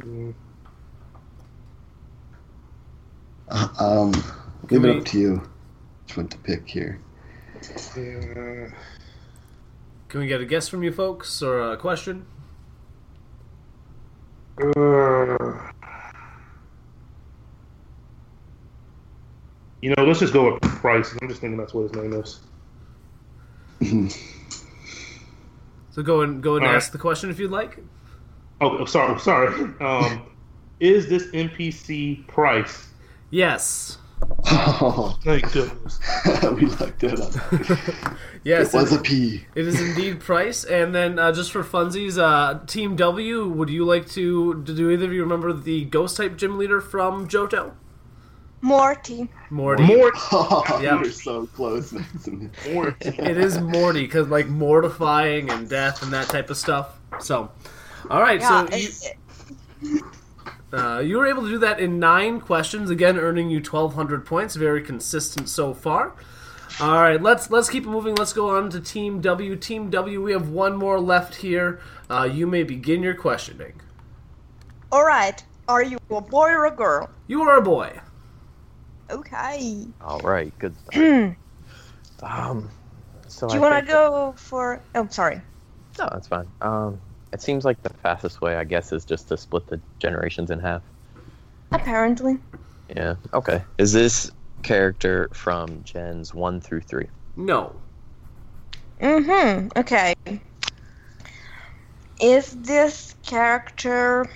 Mm, 0.00 0.32
uh, 3.48 3.68
um, 3.80 4.12
leave 4.70 4.84
it 4.84 4.96
up 4.96 5.04
to 5.06 5.18
you. 5.18 5.50
Which 6.06 6.16
one 6.16 6.28
to 6.28 6.38
pick 6.38 6.68
here? 6.68 7.00
yeah. 7.96 8.68
Can 10.08 10.20
we 10.20 10.26
get 10.26 10.40
a 10.40 10.46
guess 10.46 10.68
from 10.68 10.82
you 10.82 10.92
folks 10.92 11.42
or 11.42 11.72
a 11.72 11.76
question? 11.76 12.26
Uh, 14.60 15.70
you 19.82 19.94
know, 19.94 20.04
let's 20.04 20.20
just 20.20 20.32
go 20.32 20.52
with 20.52 20.62
Pryce. 20.62 21.14
I'm 21.20 21.28
just 21.28 21.40
thinking 21.40 21.58
that's 21.58 21.74
what 21.74 21.82
his 21.82 21.92
name 21.94 22.12
is. 22.14 22.40
So 25.90 26.04
go 26.04 26.20
and 26.20 26.40
go 26.40 26.54
and 26.54 26.64
All 26.64 26.70
right. 26.70 26.76
ask 26.76 26.92
the 26.92 26.98
question 26.98 27.28
if 27.28 27.40
you'd 27.40 27.50
like. 27.50 27.78
Oh, 28.60 28.78
oh, 28.78 28.84
sorry, 28.84 29.18
sorry. 29.18 29.74
Um, 29.80 30.30
is 30.78 31.08
this 31.08 31.26
NPC 31.32 32.24
Pryce? 32.28 32.90
Yes. 33.30 33.98
Oh, 34.50 35.18
Thank 35.24 35.52
goodness. 35.52 36.00
we 36.54 36.66
looked 36.66 37.04
it 37.04 37.20
up. 37.20 38.14
Yes. 38.44 38.72
it 38.72 38.76
was 38.78 38.92
it- 38.92 39.00
a 39.00 39.02
P. 39.02 39.44
It 39.54 39.66
is 39.66 39.80
indeed 39.80 40.20
Pryce. 40.20 40.64
And 40.64 40.94
then 40.94 41.18
uh, 41.18 41.32
just 41.32 41.50
for 41.52 41.62
funsies, 41.64 42.16
uh, 42.18 42.64
Team 42.66 42.96
W, 42.96 43.46
would 43.48 43.68
you 43.68 43.84
like 43.84 44.08
to, 44.10 44.62
do 44.62 44.90
either 44.90 45.06
of 45.06 45.12
you 45.12 45.22
remember 45.22 45.52
the 45.52 45.84
ghost 45.86 46.16
type 46.16 46.36
gym 46.36 46.56
leader 46.56 46.80
from 46.80 47.28
Johto? 47.28 47.72
Morty. 48.60 49.28
Morty. 49.50 49.84
Morty. 49.84 50.18
Oh, 50.32 50.64
Yep. 50.80 51.00
you're 51.04 51.12
so 51.12 51.46
close. 51.48 51.92
Mason. 51.92 52.50
Morty. 52.72 52.94
It 53.08 53.36
is 53.36 53.60
Morty, 53.60 54.02
because 54.02 54.28
like 54.28 54.46
mortifying 54.46 55.50
and 55.50 55.68
death 55.68 56.02
and 56.02 56.12
that 56.12 56.28
type 56.28 56.48
of 56.48 56.56
stuff. 56.56 56.98
So, 57.20 57.50
all 58.10 58.20
right. 58.22 58.40
Yeah, 58.40 58.66
so 58.66 58.76
you, 58.76 58.88
it- 59.82 60.02
uh, 60.72 60.98
you 61.00 61.16
were 61.18 61.26
able 61.26 61.42
to 61.42 61.48
do 61.48 61.58
that 61.58 61.80
in 61.80 61.98
nine 61.98 62.40
questions, 62.40 62.90
again 62.90 63.16
earning 63.18 63.50
you 63.50 63.58
1,200 63.58 64.24
points. 64.26 64.54
Very 64.56 64.82
consistent 64.82 65.48
so 65.48 65.72
far. 65.74 66.14
All 66.80 67.02
right, 67.02 67.20
let's 67.20 67.50
let's 67.50 67.68
keep 67.68 67.84
it 67.84 67.88
moving. 67.88 68.14
Let's 68.14 68.32
go 68.32 68.56
on 68.56 68.70
to 68.70 68.80
Team 68.80 69.20
W. 69.20 69.56
Team 69.56 69.90
W, 69.90 70.22
we 70.22 70.32
have 70.32 70.50
one 70.50 70.76
more 70.76 71.00
left 71.00 71.36
here. 71.36 71.80
Uh, 72.08 72.24
you 72.30 72.46
may 72.46 72.62
begin 72.62 73.02
your 73.02 73.14
questioning. 73.14 73.80
all 74.92 75.04
right. 75.04 75.42
Are 75.68 75.82
you 75.82 75.98
a 76.10 76.20
boy 76.22 76.48
or 76.50 76.64
a 76.64 76.70
girl? 76.70 77.10
You 77.26 77.42
are 77.42 77.58
a 77.58 77.62
boy. 77.62 78.00
Okay. 79.10 79.86
All 80.00 80.18
right, 80.20 80.50
good 80.58 80.74
stuff. 80.76 80.94
Do 80.94 81.36
Um, 82.22 82.70
so 83.26 83.48
Do 83.48 83.54
you 83.54 83.60
want 83.60 83.84
to 83.84 83.92
go 83.92 84.32
for? 84.38 84.80
Oh, 84.94 85.06
sorry. 85.10 85.42
No, 85.98 86.08
that's 86.10 86.26
fine. 86.28 86.46
Um, 86.62 86.98
it 87.32 87.42
seems 87.42 87.64
like 87.64 87.82
the 87.82 87.90
fastest 88.02 88.40
way, 88.40 88.56
I 88.56 88.64
guess, 88.64 88.92
is 88.92 89.04
just 89.04 89.28
to 89.28 89.36
split 89.36 89.66
the 89.66 89.80
generations 89.98 90.50
in 90.50 90.60
half. 90.60 90.82
Apparently. 91.72 92.38
Yeah. 92.94 93.16
Okay. 93.34 93.64
Is 93.76 93.92
this 93.92 94.30
character 94.62 95.28
from 95.32 95.82
gens 95.84 96.34
one 96.34 96.60
through 96.60 96.80
three? 96.80 97.08
No. 97.36 97.76
Mm-hmm. 99.00 99.68
Okay. 99.76 100.14
Is 102.20 102.50
this 102.62 103.14
character 103.24 104.26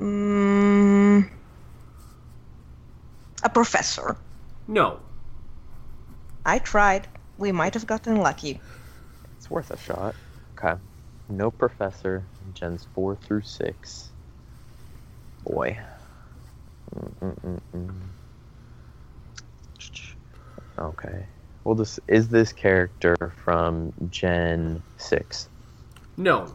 mm, 0.00 1.28
a 3.42 3.48
professor? 3.50 4.16
No. 4.68 5.00
I 6.46 6.58
tried. 6.60 7.08
We 7.36 7.52
might 7.52 7.74
have 7.74 7.86
gotten 7.86 8.16
lucky. 8.16 8.60
It's 9.36 9.50
worth 9.50 9.70
a 9.70 9.76
shot. 9.76 10.14
Okay. 10.58 10.80
No 11.28 11.50
professor. 11.50 12.24
Gens 12.54 12.86
four 12.94 13.16
through 13.16 13.42
six. 13.42 14.10
Boy. 15.44 15.78
Mm-mm-mm-mm. 16.94 17.92
Okay. 20.78 21.26
Well, 21.64 21.74
this 21.74 21.98
is 22.06 22.28
this 22.28 22.52
character 22.52 23.16
from 23.44 23.92
Gen 24.10 24.82
six. 24.98 25.48
No. 26.16 26.54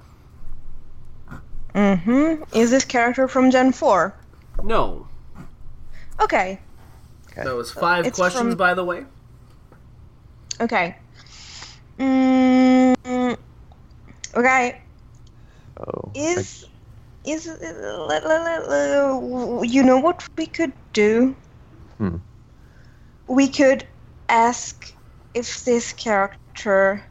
Mm-hmm. 1.76 2.44
Is 2.54 2.72
this 2.72 2.84
character 2.86 3.28
from 3.28 3.50
Gen 3.52 3.72
4? 3.72 4.14
No. 4.64 5.08
Okay. 6.22 6.60
Okay. 7.32 7.44
That 7.44 7.56
was 7.56 7.72
five 7.72 8.06
It's 8.06 8.18
questions, 8.18 8.50
from- 8.50 8.58
by 8.58 8.74
the 8.74 8.84
way. 8.84 9.06
Okay. 10.60 10.96
Mm, 11.98 12.96
okay. 14.36 14.82
Oh. 15.80 16.12
Is 16.16 16.66
is 17.24 17.48
let- 17.48 18.26
let- 18.26 18.70
uh, 18.70 19.62
you 19.64 19.84
know 19.84 20.00
what 20.00 20.24
we 20.38 20.46
could 20.48 20.74
do? 20.94 21.36
Hmm. 21.98 22.18
We 23.28 23.48
could 23.48 23.88
ask 24.28 24.94
if 25.34 25.64
this 25.64 25.94
character 25.94 27.06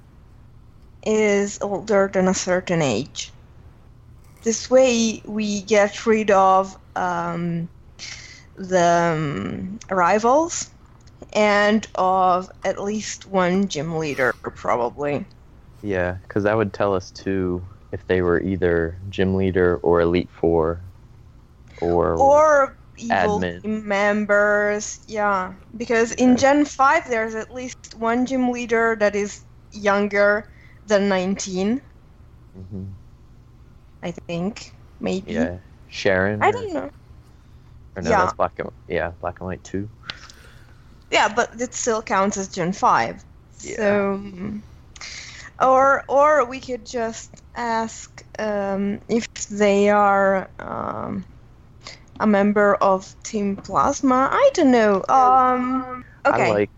is 1.05 1.59
older 1.62 2.11
than 2.12 2.29
a 2.29 2.35
certain 2.35 2.83
age. 2.83 3.33
This 4.43 4.71
way, 4.71 5.23
we 5.27 5.62
get 5.62 6.07
rid 6.07 6.31
of 6.31 6.77
um, 6.97 7.68
the 8.57 9.14
um, 9.16 9.79
rivals 9.91 10.71
and 11.33 11.87
of 11.95 12.51
at 12.64 12.83
least 12.83 13.27
one 13.27 13.68
gym 13.68 13.97
leader, 13.99 14.35
probably. 14.57 15.27
Yeah, 15.83 16.18
because 16.22 16.45
that 16.45 16.57
would 16.57 16.72
tell 16.72 16.95
us 16.95 17.11
too 17.11 17.62
if 17.93 18.07
they 18.07 18.22
were 18.22 18.41
either 18.41 18.99
gym 19.09 19.35
leader 19.37 19.76
or 19.78 20.01
elite 20.01 20.31
four, 20.31 20.81
or 21.81 22.14
or 22.16 22.76
evil 22.97 23.41
admin. 23.41 23.62
members. 23.62 25.01
Yeah, 25.07 25.55
because 25.76 26.12
in 26.12 26.37
Gen 26.37 26.64
Five, 26.64 27.09
there's 27.09 27.35
at 27.35 27.53
least 27.53 27.95
one 27.97 28.26
gym 28.26 28.51
leader 28.51 28.97
that 28.99 29.14
is 29.16 29.45
younger 29.72 30.47
than 30.87 31.09
19. 31.09 31.83
Mhm. 32.55 32.95
I 34.03 34.12
think 34.12 34.74
maybe. 35.01 35.33
yeah, 35.33 35.59
Cheren. 35.91 36.43
I 36.43 36.51
or- 36.51 36.53
don't 36.53 36.74
know. 36.74 36.91
Or 37.97 38.03
no, 38.03 38.11
Yeah. 38.11 38.16
that's 38.16 38.33
black 38.35 38.59
and 38.59 38.70
yeah, 38.89 39.12
black 39.20 39.41
and 39.41 39.47
white 39.47 39.64
too. 39.64 39.89
Yeah, 41.11 41.28
but 41.35 41.61
it 41.61 41.74
still 41.74 42.03
counts 42.03 42.37
as 42.37 42.49
Gen 42.49 42.72
Five. 42.72 43.24
Yeah. 43.62 43.76
So, 43.76 44.18
mm, 44.18 44.62
or 45.61 46.03
or 46.09 46.45
we 46.45 46.61
could 46.61 46.87
just 46.87 47.31
ask 47.55 48.25
um, 48.39 49.01
if 49.09 49.27
they 49.51 49.91
are 49.91 50.51
um, 50.59 51.25
a 52.19 52.27
member 52.27 52.75
of 52.77 53.15
Team 53.23 53.57
Plasma. 53.57 54.29
I 54.33 54.51
don't 54.55 54.71
know. 54.71 55.05
Um, 55.09 56.05
okay. 56.27 56.49
I 56.49 56.51
like 56.51 56.71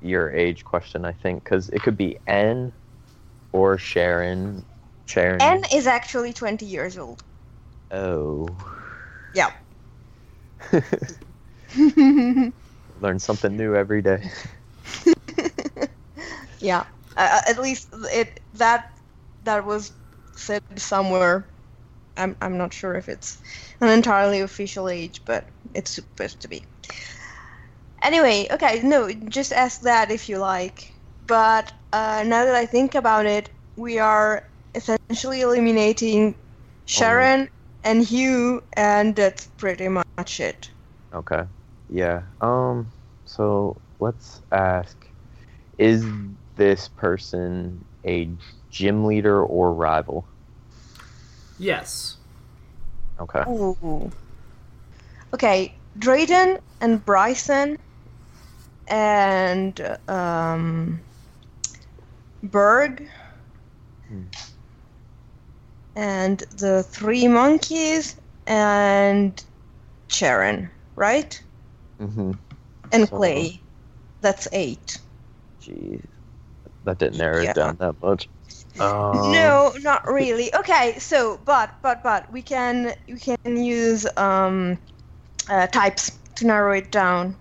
your 0.00 0.30
age 0.30 0.64
question. 0.64 1.04
I 1.04 1.12
think 1.12 1.44
because 1.44 1.68
it 1.70 1.82
could 1.82 1.96
be 1.96 2.18
N 2.26 2.72
or 3.52 3.76
Cheren. 3.76 4.64
Cheren. 5.06 5.40
N 5.40 5.62
is 5.72 5.86
actually 5.86 6.32
20 6.32 6.66
years 6.66 6.98
old. 6.98 7.22
Oh, 7.90 8.46
Yeah. 9.34 9.50
learn 13.00 13.18
something 13.18 13.56
new 13.56 13.74
every 13.74 14.02
day. 14.02 14.30
yeah. 16.60 16.84
Uh, 17.18 17.40
at 17.48 17.58
least 17.58 17.88
it 18.12 18.40
that 18.54 18.86
that 19.42 19.66
was 19.66 19.92
said 20.36 20.62
somewhere. 20.76 21.48
I'm 22.16 22.36
I'm 22.40 22.56
not 22.56 22.72
sure 22.72 22.94
if 22.94 23.08
it's 23.08 23.38
an 23.80 23.88
entirely 23.88 24.40
official 24.40 24.88
age, 24.88 25.22
but 25.26 25.48
it's 25.74 25.90
supposed 25.90 26.40
to 26.40 26.48
be. 26.48 26.64
Anyway, 28.02 28.46
okay, 28.52 28.80
no, 28.82 29.10
just 29.10 29.52
ask 29.52 29.80
that 29.80 30.12
if 30.12 30.28
you 30.28 30.38
like. 30.38 30.94
But 31.26 31.72
uh, 31.92 32.22
now 32.24 32.44
that 32.44 32.54
I 32.54 32.66
think 32.66 32.94
about 32.94 33.26
it, 33.26 33.50
we 33.76 33.98
are 33.98 34.44
essentially 34.76 35.40
eliminating 35.40 36.36
Cheren 36.86 37.48
and 37.82 38.04
Hugh, 38.04 38.62
and 38.76 39.16
that's 39.16 39.46
pretty 39.58 39.88
much 39.88 40.38
it. 40.38 40.70
Okay. 41.12 41.42
Yeah. 41.88 42.22
Um. 42.40 42.92
So 43.24 43.80
let's 43.98 44.40
ask: 44.52 44.96
Is 45.78 46.06
this 46.58 46.88
person 46.88 47.82
a 48.04 48.28
gym 48.70 49.06
leader 49.06 49.42
or 49.42 49.72
rival? 49.72 50.26
Yes. 51.58 52.16
Okay. 53.18 53.42
Ooh. 53.48 54.10
Okay, 55.32 55.74
Drayden 55.98 56.60
and 56.80 57.04
Brycen 57.04 57.78
and 58.86 59.98
um, 60.08 61.00
Burgh 62.42 63.08
and 65.96 66.38
the 66.56 66.82
three 66.82 67.28
monkeys 67.28 68.16
and 68.46 69.42
Cheren, 70.08 70.70
right? 70.96 71.40
Mm-hmm. 72.00 72.32
And 72.92 73.08
So- 73.08 73.16
Clay. 73.16 73.60
That's 74.20 74.48
eight. 74.52 74.98
Jeez, 75.62 76.02
that 76.88 76.98
didn't 76.98 77.18
narrow 77.18 77.42
Yeah. 77.44 77.50
it 77.50 77.54
down 77.54 77.76
that 77.76 78.02
much. 78.02 78.28
Um, 78.80 79.32
no, 79.32 79.72
not 79.80 80.06
really. 80.10 80.54
Okay, 80.54 80.98
so 80.98 81.38
but 81.44 81.74
but 81.82 82.02
but 82.02 82.30
we 82.32 82.42
can 82.42 82.94
we 83.08 83.18
can 83.20 83.56
use 83.56 84.06
um, 84.16 84.78
uh, 85.48 85.66
types 85.66 86.10
to 86.36 86.46
narrow 86.46 86.72
it 86.72 86.90
down. 86.90 87.36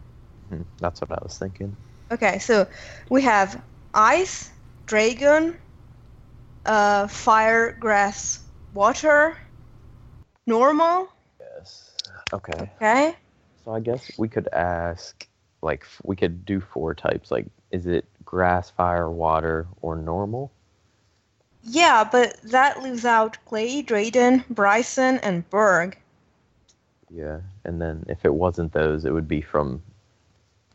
hmm, 0.50 0.64
That's 0.80 1.02
what 1.02 1.12
I 1.12 1.20
was 1.22 1.38
thinking. 1.38 1.76
Okay, 2.12 2.40
so 2.40 2.68
we 3.10 3.22
have 3.24 3.62
ice, 3.94 4.50
dragon, 4.86 5.56
uh, 6.66 7.08
fire, 7.08 7.76
grass, 7.80 8.40
water, 8.74 9.36
normal. 10.46 11.08
Yes. 11.40 11.96
Okay. 12.34 12.72
Okay. 12.78 13.16
So 13.64 13.74
I 13.74 13.80
guess 13.80 14.12
we 14.18 14.28
could 14.30 14.48
ask, 14.54 15.28
like, 15.62 15.86
we 16.04 16.16
could 16.16 16.46
do 16.46 16.60
four 16.62 16.94
types. 16.96 17.32
Like, 17.32 17.48
is 17.72 17.86
it 17.86 18.06
grass, 18.28 18.70
fire, 18.70 19.10
water, 19.10 19.66
or 19.82 19.96
normal? 19.96 20.52
Yeah, 21.64 22.08
but 22.10 22.40
that 22.44 22.84
leaves 22.84 23.06
out 23.06 23.38
Clay, 23.46 23.82
Drayden, 23.82 24.44
Brycen, 24.54 25.20
and 25.24 25.50
Burgh. 25.50 25.98
Yeah. 27.10 27.40
And 27.64 27.82
then 27.82 28.06
if 28.08 28.26
it 28.26 28.34
wasn't 28.34 28.74
those, 28.74 29.06
it 29.06 29.12
would 29.12 29.28
be 29.28 29.42
from. 29.42 29.82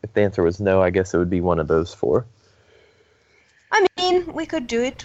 If 0.03 0.13
the 0.15 0.23
answer 0.23 0.43
was 0.43 0.59
no, 0.61 0.83
I 0.83 0.91
guess 0.91 1.15
it 1.15 1.19
would 1.19 1.31
be 1.31 1.41
one 1.41 1.61
of 1.61 1.69
those 1.69 1.95
four. 1.95 2.27
I 3.71 3.87
mean, 3.97 4.33
we 4.33 4.47
could 4.47 4.67
do 4.67 4.83
it, 4.83 5.05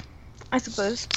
I 0.51 0.57
suppose. 0.57 1.07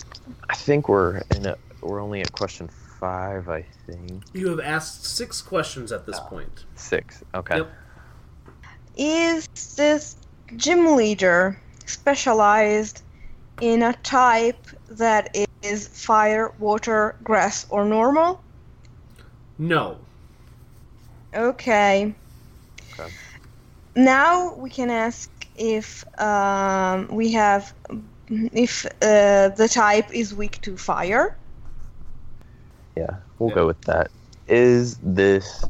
I 0.50 0.54
think 0.54 0.88
we're 0.88 1.22
in 1.34 1.46
a, 1.46 1.56
we're 1.80 2.00
only 2.00 2.20
at 2.20 2.30
question 2.32 2.68
five. 2.68 3.48
I 3.48 3.64
think 3.86 4.24
You 4.34 4.48
have 4.48 4.60
asked 4.60 5.04
six 5.04 5.40
questions 5.40 5.90
at 5.92 6.04
this 6.06 6.18
ah, 6.18 6.28
point. 6.28 6.66
six. 6.74 7.24
Okay. 7.34 7.58
Yep. 7.58 7.72
Is 8.96 9.48
this 9.76 10.16
gym 10.56 10.96
leader 10.96 11.58
specialized 11.86 13.02
in 13.60 13.82
a 13.82 13.92
type 14.02 14.66
that 14.88 15.36
is 15.62 15.88
fire, 15.88 16.52
water, 16.58 17.16
grass, 17.22 17.66
or 17.70 17.84
normal? 17.84 18.42
No. 19.58 19.98
Okay. 21.34 22.14
Okay. 22.98 23.12
Now 23.94 24.54
we 24.54 24.70
can 24.70 24.90
ask 24.90 25.30
if 25.56 26.04
um, 26.20 27.08
we 27.08 27.32
have 27.32 27.74
if 28.28 28.86
uh, 29.02 29.48
the 29.48 29.68
type 29.70 30.12
is 30.12 30.34
weak 30.34 30.60
to 30.62 30.76
fire. 30.76 31.36
Yeah, 32.96 33.16
we'll 33.38 33.54
go 33.54 33.66
with 33.66 33.80
that. 33.82 34.10
Is 34.46 34.98
this 35.02 35.64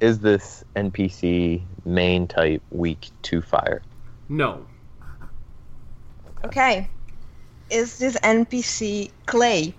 is 0.00 0.20
this 0.20 0.64
NPC 0.76 1.62
main 1.84 2.26
type 2.26 2.62
weak 2.70 3.10
to 3.22 3.42
fire? 3.42 3.82
No. 4.28 4.66
Okay. 6.44 6.88
Is 7.70 7.98
this 7.98 8.16
NPC 8.22 9.10
clay? 9.26 9.74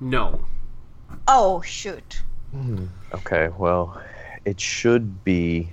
No. 0.00 0.44
Oh 1.28 1.62
shoot. 1.62 2.22
Okay, 3.14 3.48
well, 3.58 4.00
it 4.44 4.60
should 4.60 5.24
be. 5.24 5.68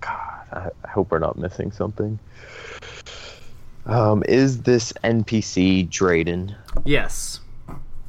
God, 0.00 0.46
I, 0.52 0.70
I 0.84 0.88
hope 0.88 1.10
we're 1.10 1.18
not 1.18 1.38
missing 1.38 1.72
something. 1.72 2.18
Um, 3.86 4.22
is 4.28 4.62
this 4.62 4.92
NPC 5.04 5.88
Drayden? 5.88 6.54
Yes. 6.84 7.40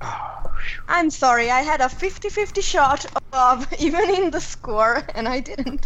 I'm 0.87 1.09
sorry, 1.09 1.51
I 1.51 1.61
had 1.61 1.81
a 1.81 1.85
50-50 1.85 2.63
shot 2.63 3.05
of 3.33 3.71
even 3.79 4.09
in 4.09 4.31
the 4.31 4.41
score, 4.41 5.03
and 5.15 5.27
I 5.27 5.39
didn't. 5.39 5.85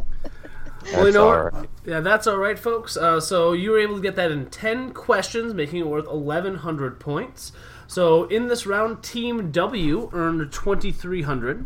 Well, 0.93 1.07
you 1.07 1.13
know 1.13 1.27
alright. 1.27 1.69
Yeah, 1.85 1.99
that's 1.99 2.27
all 2.27 2.37
right, 2.37 2.57
folks. 2.57 2.97
Uh, 2.97 3.19
so 3.19 3.53
you 3.53 3.71
were 3.71 3.79
able 3.79 3.95
to 3.95 4.01
get 4.01 4.15
that 4.15 4.31
in 4.31 4.47
ten 4.49 4.93
questions, 4.93 5.53
making 5.53 5.79
it 5.79 5.87
worth 5.87 6.07
eleven 6.07 6.55
hundred 6.55 6.99
points. 6.99 7.51
So 7.87 8.25
in 8.25 8.47
this 8.47 8.65
round, 8.65 9.03
Team 9.03 9.51
W 9.51 10.09
earned 10.13 10.51
twenty 10.51 10.91
three 10.91 11.23
hundred, 11.23 11.65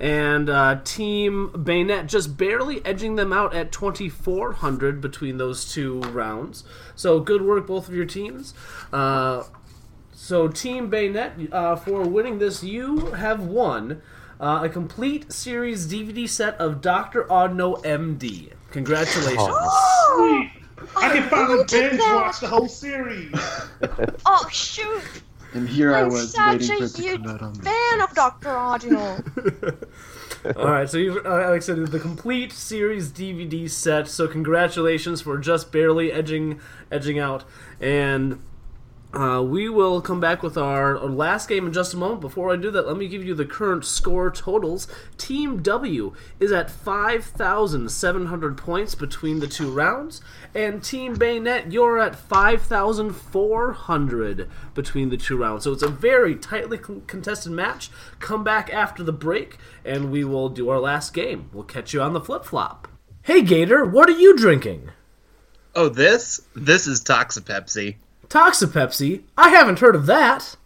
and 0.00 0.50
uh, 0.50 0.80
Team 0.84 1.50
Bayonet 1.52 2.06
just 2.06 2.36
barely 2.36 2.84
edging 2.84 3.16
them 3.16 3.32
out 3.32 3.54
at 3.54 3.70
twenty 3.72 4.08
four 4.08 4.52
hundred 4.52 5.00
between 5.00 5.38
those 5.38 5.72
two 5.72 6.00
rounds. 6.00 6.64
So 6.94 7.20
good 7.20 7.42
work, 7.42 7.66
both 7.66 7.88
of 7.88 7.94
your 7.94 8.06
teams. 8.06 8.54
Uh, 8.92 9.44
so, 10.14 10.46
Team 10.46 10.88
Bayonet, 10.88 11.52
uh, 11.52 11.74
for 11.74 12.02
winning 12.02 12.38
this, 12.38 12.62
you 12.62 13.06
have 13.12 13.40
won 13.40 14.02
uh, 14.42 14.64
a 14.64 14.68
complete 14.68 15.32
series 15.32 15.86
DVD 15.86 16.28
set 16.28 16.56
of 16.56 16.80
Dr. 16.80 17.24
Oddno 17.24 17.82
MD. 17.84 18.52
Congratulations. 18.72 19.38
Sweet. 19.38 20.50
I 20.96 21.08
can 21.12 21.28
finally 21.28 21.64
binge 21.70 21.98
that. 21.98 22.14
watch 22.16 22.40
the 22.40 22.48
whole 22.48 22.68
series. 22.68 23.32
Oh 24.24 24.48
shoot! 24.50 25.02
And 25.54 25.68
here 25.68 25.94
I 25.94 26.02
I'm 26.02 26.08
was 26.08 26.32
such 26.32 26.68
waiting 26.68 26.70
a 26.70 26.78
for 26.78 26.84
it 26.84 26.94
to 26.94 27.02
huge 27.02 27.22
come 27.22 27.30
out 27.30 27.42
on 27.42 27.54
fan 27.56 28.00
of 28.00 28.14
Doctor 28.14 28.56
Ordinal. 28.56 29.18
All 30.56 30.70
right, 30.70 30.88
so 30.88 30.98
you, 30.98 31.20
uh, 31.24 31.40
Alex 31.40 31.66
said 31.66 31.84
the 31.88 32.00
complete 32.00 32.52
series 32.52 33.10
DVD 33.10 33.68
set. 33.68 34.08
So 34.08 34.26
congratulations 34.28 35.20
for 35.20 35.36
just 35.38 35.72
barely 35.72 36.12
edging 36.12 36.60
edging 36.90 37.18
out, 37.18 37.44
and 37.80 38.40
uh, 39.14 39.42
we 39.42 39.68
will 39.68 40.00
come 40.00 40.20
back 40.20 40.42
with 40.42 40.56
our, 40.56 40.96
our 40.96 41.08
last 41.08 41.48
game 41.48 41.66
in 41.66 41.72
just 41.72 41.94
a 41.94 41.96
moment. 41.96 42.20
Before 42.20 42.52
I 42.52 42.56
do 42.56 42.70
that, 42.70 42.86
let 42.86 42.96
me 42.96 43.08
give 43.08 43.24
you 43.24 43.34
the 43.34 43.44
current 43.44 43.84
score 43.84 44.30
totals. 44.30 44.88
Team 45.18 45.62
W 45.62 46.14
is 46.40 46.52
at 46.52 46.70
five 46.70 47.24
thousand 47.24 47.90
seven 47.90 48.26
hundred 48.26 48.56
points 48.56 48.94
between 48.94 49.40
the 49.40 49.46
two 49.46 49.70
rounds, 49.70 50.20
and 50.54 50.82
Team 50.82 51.14
Bayonet 51.14 51.72
you're 51.72 51.98
at 51.98 52.16
five 52.16 52.62
thousand 52.62 53.12
four 53.12 53.72
hundred 53.72 54.48
between 54.74 55.10
the 55.10 55.16
two 55.16 55.36
rounds. 55.36 55.64
So 55.64 55.72
it's 55.72 55.82
a 55.82 55.88
very 55.88 56.34
tightly 56.34 56.78
con- 56.78 57.02
contested 57.06 57.52
match. 57.52 57.90
Come 58.18 58.42
back 58.42 58.72
after 58.72 59.02
the 59.02 59.12
break, 59.12 59.58
and 59.84 60.10
we 60.10 60.24
will 60.24 60.48
do 60.48 60.68
our 60.68 60.80
last 60.80 61.12
game. 61.12 61.50
We'll 61.52 61.64
catch 61.64 61.92
you 61.92 62.00
on 62.00 62.12
the 62.12 62.20
flip 62.20 62.44
flop. 62.44 62.88
Hey 63.22 63.42
Gator, 63.42 63.84
what 63.84 64.08
are 64.08 64.18
you 64.18 64.36
drinking? 64.36 64.90
Oh, 65.74 65.88
this? 65.88 66.42
This 66.54 66.86
is 66.86 67.02
Toxapepsi. 67.02 67.96
Toxapepsi? 68.32 69.24
I 69.36 69.50
haven't 69.50 69.80
heard 69.80 69.94
of 69.94 70.06
that. 70.06 70.56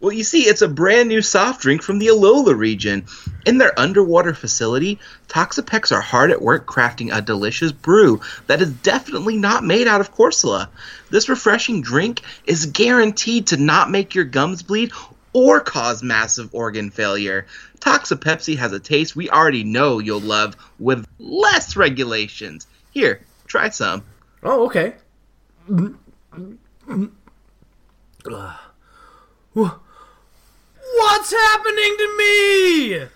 Well, 0.00 0.10
you 0.10 0.24
see, 0.24 0.40
it's 0.40 0.60
a 0.60 0.66
brand 0.66 1.08
new 1.08 1.22
soft 1.22 1.62
drink 1.62 1.84
from 1.84 2.00
the 2.00 2.08
Alola 2.08 2.58
region. 2.58 3.06
In 3.46 3.58
their 3.58 3.78
underwater 3.78 4.34
facility, 4.34 4.98
Toxapex 5.28 5.92
are 5.92 6.00
hard 6.00 6.32
at 6.32 6.42
work 6.42 6.66
crafting 6.66 7.14
a 7.14 7.22
delicious 7.22 7.70
brew 7.70 8.20
that 8.48 8.60
is 8.60 8.72
definitely 8.72 9.36
not 9.36 9.62
made 9.62 9.86
out 9.86 10.00
of 10.00 10.12
Corsola. 10.12 10.68
This 11.10 11.28
refreshing 11.28 11.80
drink 11.80 12.22
is 12.44 12.66
guaranteed 12.66 13.46
to 13.48 13.56
not 13.56 13.92
make 13.92 14.16
your 14.16 14.24
gums 14.24 14.64
bleed 14.64 14.90
or 15.32 15.60
cause 15.60 16.02
massive 16.02 16.52
organ 16.52 16.90
failure. 16.90 17.46
Toxapepsi 17.78 18.56
has 18.56 18.72
a 18.72 18.80
taste 18.80 19.14
we 19.14 19.30
already 19.30 19.62
know 19.62 20.00
you'll 20.00 20.18
love 20.18 20.56
with 20.80 21.06
less 21.20 21.76
regulations. 21.76 22.66
Here, 22.90 23.20
try 23.46 23.68
some. 23.68 24.02
Oh, 24.42 24.66
okay. 24.66 24.94
What's 30.96 31.32
happening 31.32 31.96
to 31.98 32.16
me? 32.18 33.06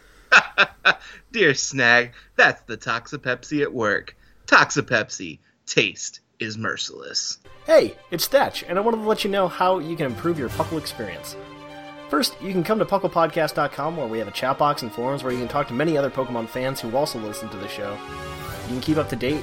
Dear 1.32 1.54
Snag, 1.54 2.12
that's 2.36 2.62
the 2.62 2.76
Toxapepsi 2.76 3.62
at 3.62 3.72
work. 3.72 4.16
Toxapepsi. 4.46 5.40
Taste 5.66 6.20
is 6.38 6.56
merciless. 6.56 7.38
Hey, 7.66 7.96
it's 8.10 8.28
Thatch, 8.28 8.62
and 8.62 8.78
I 8.78 8.82
wanted 8.82 8.98
to 8.98 9.08
let 9.08 9.24
you 9.24 9.30
know 9.30 9.48
how 9.48 9.78
you 9.78 9.96
can 9.96 10.06
improve 10.06 10.38
your 10.38 10.50
Puckle 10.50 10.78
experience. 10.78 11.34
First, 12.10 12.40
you 12.40 12.52
can 12.52 12.62
come 12.62 12.78
to 12.78 12.84
PucklePodcast.com 12.84 13.96
where 13.96 14.06
we 14.06 14.18
have 14.18 14.28
a 14.28 14.32
chat 14.32 14.58
box 14.58 14.82
and 14.82 14.92
forums 14.92 15.24
where 15.24 15.32
you 15.32 15.38
can 15.38 15.48
talk 15.48 15.66
to 15.68 15.74
many 15.74 15.96
other 15.96 16.10
Pokemon 16.10 16.48
fans 16.48 16.80
who 16.80 16.94
also 16.96 17.18
listen 17.18 17.48
to 17.48 17.56
the 17.56 17.68
show. 17.68 17.98
You 18.64 18.68
can 18.68 18.80
keep 18.80 18.98
up 18.98 19.08
to 19.08 19.16
date 19.16 19.42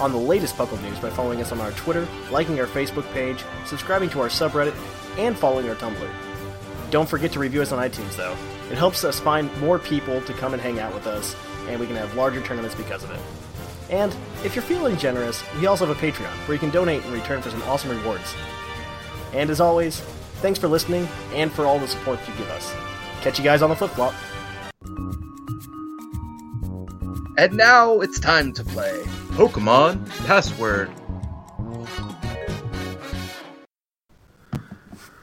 on 0.00 0.12
the 0.12 0.18
latest 0.18 0.56
Puckle 0.56 0.80
news 0.82 0.98
by 0.98 1.10
following 1.10 1.40
us 1.40 1.52
on 1.52 1.60
our 1.60 1.72
Twitter, 1.72 2.08
liking 2.30 2.58
our 2.58 2.66
Facebook 2.66 3.10
page, 3.12 3.44
subscribing 3.66 4.08
to 4.10 4.20
our 4.20 4.28
subreddit, 4.28 4.74
and 5.18 5.36
following 5.36 5.68
our 5.68 5.74
Tumblr. 5.74 6.10
Don't 6.90 7.08
forget 7.08 7.30
to 7.32 7.38
review 7.38 7.62
us 7.62 7.70
on 7.70 7.78
iTunes, 7.78 8.16
though. 8.16 8.36
It 8.70 8.78
helps 8.78 9.04
us 9.04 9.20
find 9.20 9.54
more 9.60 9.78
people 9.78 10.20
to 10.22 10.32
come 10.32 10.54
and 10.54 10.62
hang 10.62 10.80
out 10.80 10.94
with 10.94 11.06
us, 11.06 11.36
and 11.68 11.78
we 11.78 11.86
can 11.86 11.96
have 11.96 12.14
larger 12.14 12.42
tournaments 12.42 12.74
because 12.74 13.04
of 13.04 13.10
it. 13.10 13.20
And 13.90 14.14
if 14.44 14.54
you're 14.54 14.62
feeling 14.62 14.96
generous, 14.96 15.44
we 15.58 15.66
also 15.66 15.86
have 15.86 15.96
a 15.96 16.00
Patreon 16.00 16.32
where 16.46 16.54
you 16.54 16.58
can 16.60 16.70
donate 16.70 17.04
in 17.04 17.12
return 17.12 17.42
for 17.42 17.50
some 17.50 17.62
awesome 17.64 17.90
rewards. 17.90 18.34
And 19.34 19.50
as 19.50 19.60
always, 19.60 20.00
thanks 20.40 20.58
for 20.58 20.68
listening 20.68 21.06
and 21.34 21.52
for 21.52 21.66
all 21.66 21.78
the 21.78 21.88
support 21.88 22.20
you 22.26 22.34
give 22.34 22.48
us. 22.50 22.72
Catch 23.20 23.38
you 23.38 23.44
guys 23.44 23.62
on 23.62 23.70
the 23.70 23.76
flip 23.76 23.90
flop. 23.90 24.14
And 27.36 27.54
now 27.54 28.00
it's 28.00 28.18
time 28.18 28.52
to 28.54 28.64
play 28.64 29.02
Pokemon 29.40 30.06
Password. 30.26 30.90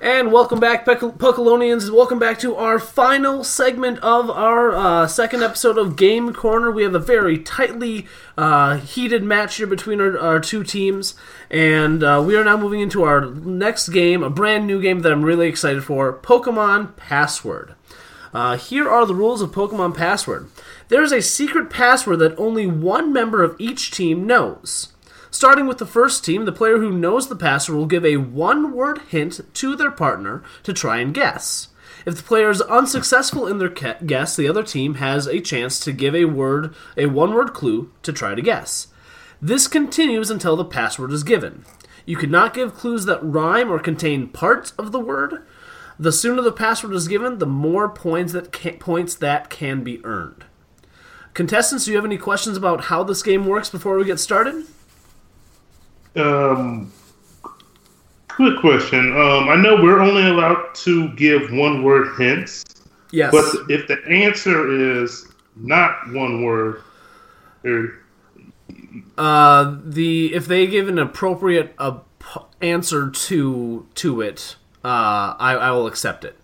And 0.01 0.31
welcome 0.31 0.59
back, 0.59 0.85
Puck- 0.85 1.19
Puckalonians. 1.19 1.93
Welcome 1.93 2.17
back 2.17 2.39
to 2.39 2.55
our 2.55 2.79
final 2.79 3.43
segment 3.43 3.99
of 3.99 4.31
our 4.31 4.75
uh, 4.75 5.05
second 5.05 5.43
episode 5.43 5.77
of 5.77 5.95
Game 5.95 6.33
Corner. 6.33 6.71
We 6.71 6.81
have 6.81 6.95
a 6.95 6.99
very 6.99 7.37
tightly 7.37 8.07
uh, 8.35 8.77
heated 8.77 9.21
match 9.21 9.57
here 9.57 9.67
between 9.67 10.01
our, 10.01 10.17
our 10.17 10.39
two 10.39 10.63
teams. 10.63 11.13
And 11.51 12.03
uh, 12.03 12.23
we 12.25 12.35
are 12.35 12.43
now 12.43 12.57
moving 12.57 12.79
into 12.79 13.03
our 13.03 13.23
next 13.23 13.89
game, 13.89 14.23
a 14.23 14.31
brand 14.31 14.65
new 14.65 14.81
game 14.81 15.01
that 15.01 15.11
I'm 15.11 15.23
really 15.23 15.47
excited 15.47 15.83
for 15.83 16.11
Pokemon 16.11 16.95
Password. 16.95 17.75
Uh, 18.37 18.55
here 18.55 18.87
are 18.87 19.07
the 19.07 19.15
rules 19.15 19.41
of 19.41 19.49
Pokemon 19.49 19.97
Password 19.97 20.47
there 20.89 21.01
is 21.01 21.11
a 21.11 21.23
secret 21.23 21.71
password 21.71 22.19
that 22.19 22.37
only 22.37 22.67
one 22.67 23.11
member 23.11 23.43
of 23.43 23.55
each 23.57 23.89
team 23.89 24.27
knows. 24.27 24.93
Starting 25.31 25.65
with 25.65 25.79
the 25.79 25.87
first 25.87 26.23
team, 26.23 26.45
the 26.45 26.51
player 26.51 26.77
who 26.77 26.91
knows 26.91 27.29
the 27.29 27.35
password 27.35 27.75
will 27.75 27.87
give 27.87 28.05
a 28.05 28.17
one 28.17 28.73
word 28.73 28.99
hint 29.09 29.41
to 29.55 29.75
their 29.75 29.89
partner 29.89 30.43
to 30.61 30.71
try 30.71 30.99
and 30.99 31.15
guess. 31.15 31.69
If 32.05 32.15
the 32.15 32.21
player 32.21 32.51
is 32.51 32.61
unsuccessful 32.61 33.47
in 33.47 33.57
their 33.57 33.69
guess, 33.69 34.35
the 34.35 34.47
other 34.47 34.61
team 34.61 34.93
has 34.95 35.25
a 35.25 35.41
chance 35.41 35.79
to 35.79 35.91
give 35.91 36.13
a 36.13 36.25
word, 36.25 36.75
a 36.95 37.07
one 37.07 37.33
word 37.33 37.55
clue 37.55 37.91
to 38.03 38.13
try 38.13 38.35
to 38.35 38.41
guess. 38.43 38.89
This 39.41 39.67
continues 39.67 40.29
until 40.29 40.55
the 40.55 40.63
password 40.63 41.11
is 41.11 41.23
given. 41.23 41.65
You 42.05 42.15
cannot 42.15 42.53
give 42.53 42.75
clues 42.75 43.05
that 43.05 43.23
rhyme 43.23 43.71
or 43.71 43.79
contain 43.79 44.27
parts 44.27 44.73
of 44.77 44.91
the 44.91 44.99
word. 44.99 45.43
The 45.99 46.11
sooner 46.11 46.41
the 46.41 46.51
password 46.51 46.93
is 46.93 47.07
given, 47.07 47.39
the 47.39 47.45
more 47.45 47.89
points 47.89 48.33
that 48.33 48.51
can, 48.51 48.77
points 48.77 49.15
that 49.15 49.49
can 49.49 49.83
be 49.83 50.03
earned. 50.05 50.45
Contestants, 51.33 51.85
do 51.85 51.91
you 51.91 51.97
have 51.97 52.05
any 52.05 52.17
questions 52.17 52.57
about 52.57 52.85
how 52.85 53.03
this 53.03 53.23
game 53.23 53.45
works 53.45 53.69
before 53.69 53.97
we 53.97 54.05
get 54.05 54.19
started? 54.19 54.65
Um, 56.15 56.91
quick 58.27 58.59
question. 58.59 58.99
Um, 59.15 59.49
I 59.49 59.55
know 59.55 59.81
we're 59.81 59.99
only 59.99 60.27
allowed 60.27 60.73
to 60.75 61.09
give 61.15 61.51
one 61.51 61.83
word 61.83 62.19
hints. 62.19 62.63
Yes. 63.11 63.31
But 63.31 63.45
if 63.69 63.87
the 63.87 64.03
answer 64.07 65.01
is 65.01 65.27
not 65.55 66.11
one 66.11 66.43
word, 66.43 66.81
or 67.63 67.99
Uh, 69.17 69.77
the 69.83 70.33
if 70.33 70.45
they 70.45 70.67
give 70.67 70.87
an 70.87 70.99
appropriate 70.99 71.73
uh, 71.79 71.99
p- 72.19 72.41
answer 72.61 73.09
to 73.09 73.87
to 73.95 74.21
it, 74.21 74.55
uh, 74.87 75.35
I, 75.37 75.55
I 75.55 75.71
will 75.71 75.87
accept 75.87 76.23
it. 76.23 76.37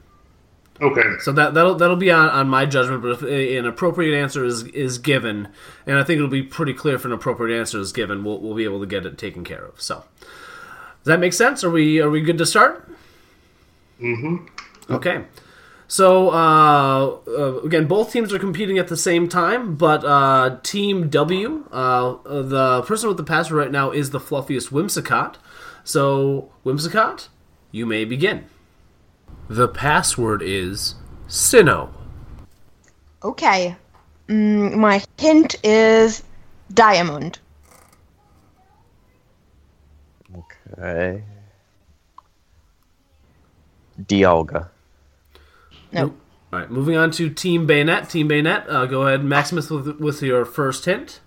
Okay. 0.81 1.01
So 1.21 1.31
that 1.33 1.53
that'll 1.53 1.75
that'll 1.75 1.95
be 1.95 2.11
on, 2.11 2.29
on 2.29 2.49
my 2.49 2.65
judgment. 2.65 3.01
But 3.01 3.11
if 3.11 3.21
an 3.21 3.65
appropriate 3.65 4.19
answer 4.19 4.43
is 4.43 4.63
is 4.67 4.97
given, 4.97 5.49
and 5.85 5.97
I 5.97 6.03
think 6.03 6.17
it'll 6.17 6.27
be 6.27 6.43
pretty 6.43 6.73
clear 6.73 6.95
if 6.95 7.05
an 7.05 7.11
appropriate 7.11 7.57
answer 7.57 7.79
is 7.79 7.91
given, 7.91 8.23
we'll 8.23 8.39
we'll 8.39 8.55
be 8.55 8.63
able 8.63 8.79
to 8.79 8.85
get 8.85 9.05
it 9.05 9.17
taken 9.17 9.43
care 9.43 9.63
of. 9.63 9.81
So, 9.81 10.03
does 10.19 11.05
that 11.05 11.19
make 11.19 11.33
sense? 11.33 11.63
Are 11.63 11.69
we 11.69 12.01
are 12.01 12.09
we 12.09 12.21
good 12.21 12.37
to 12.39 12.45
start? 12.45 12.89
Mm-hmm. 14.01 14.93
Okay. 14.93 15.23
So 15.87 16.31
uh, 16.31 17.19
uh, 17.27 17.61
again, 17.61 17.85
both 17.85 18.11
teams 18.11 18.33
are 18.33 18.39
competing 18.39 18.79
at 18.79 18.87
the 18.87 18.97
same 18.97 19.29
time, 19.29 19.75
but 19.75 20.03
uh, 20.03 20.57
Team 20.63 21.07
W, 21.09 21.67
uh, 21.71 22.17
the 22.23 22.81
person 22.81 23.09
with 23.09 23.17
the 23.17 23.23
password 23.23 23.59
right 23.59 23.71
now 23.71 23.91
is 23.91 24.09
the 24.09 24.19
fluffiest 24.19 24.69
Whimsicott. 24.69 25.35
So 25.83 26.51
Whimsicott, 26.65 27.27
you 27.73 27.85
may 27.85 28.05
begin. 28.05 28.45
The 29.49 29.67
password 29.67 30.41
is 30.41 30.95
Sinnoh. 31.27 31.89
Okay. 33.21 33.75
Mm, 34.29 34.75
my 34.75 35.03
hint 35.17 35.55
is 35.61 36.23
diamond. 36.73 37.39
Okay. 40.37 41.23
Dialga. 44.01 44.69
Nope. 45.91 46.17
All 46.53 46.59
right, 46.59 46.71
moving 46.71 46.95
on 46.95 47.11
to 47.11 47.29
Team 47.29 47.65
Bayonet. 47.65 48.09
Team 48.09 48.29
Bayonet, 48.29 48.69
uh, 48.69 48.85
go 48.85 49.01
ahead, 49.07 49.25
Maximus, 49.25 49.69
with, 49.69 49.99
with 49.99 50.21
your 50.21 50.45
first 50.45 50.85
hint. 50.85 51.19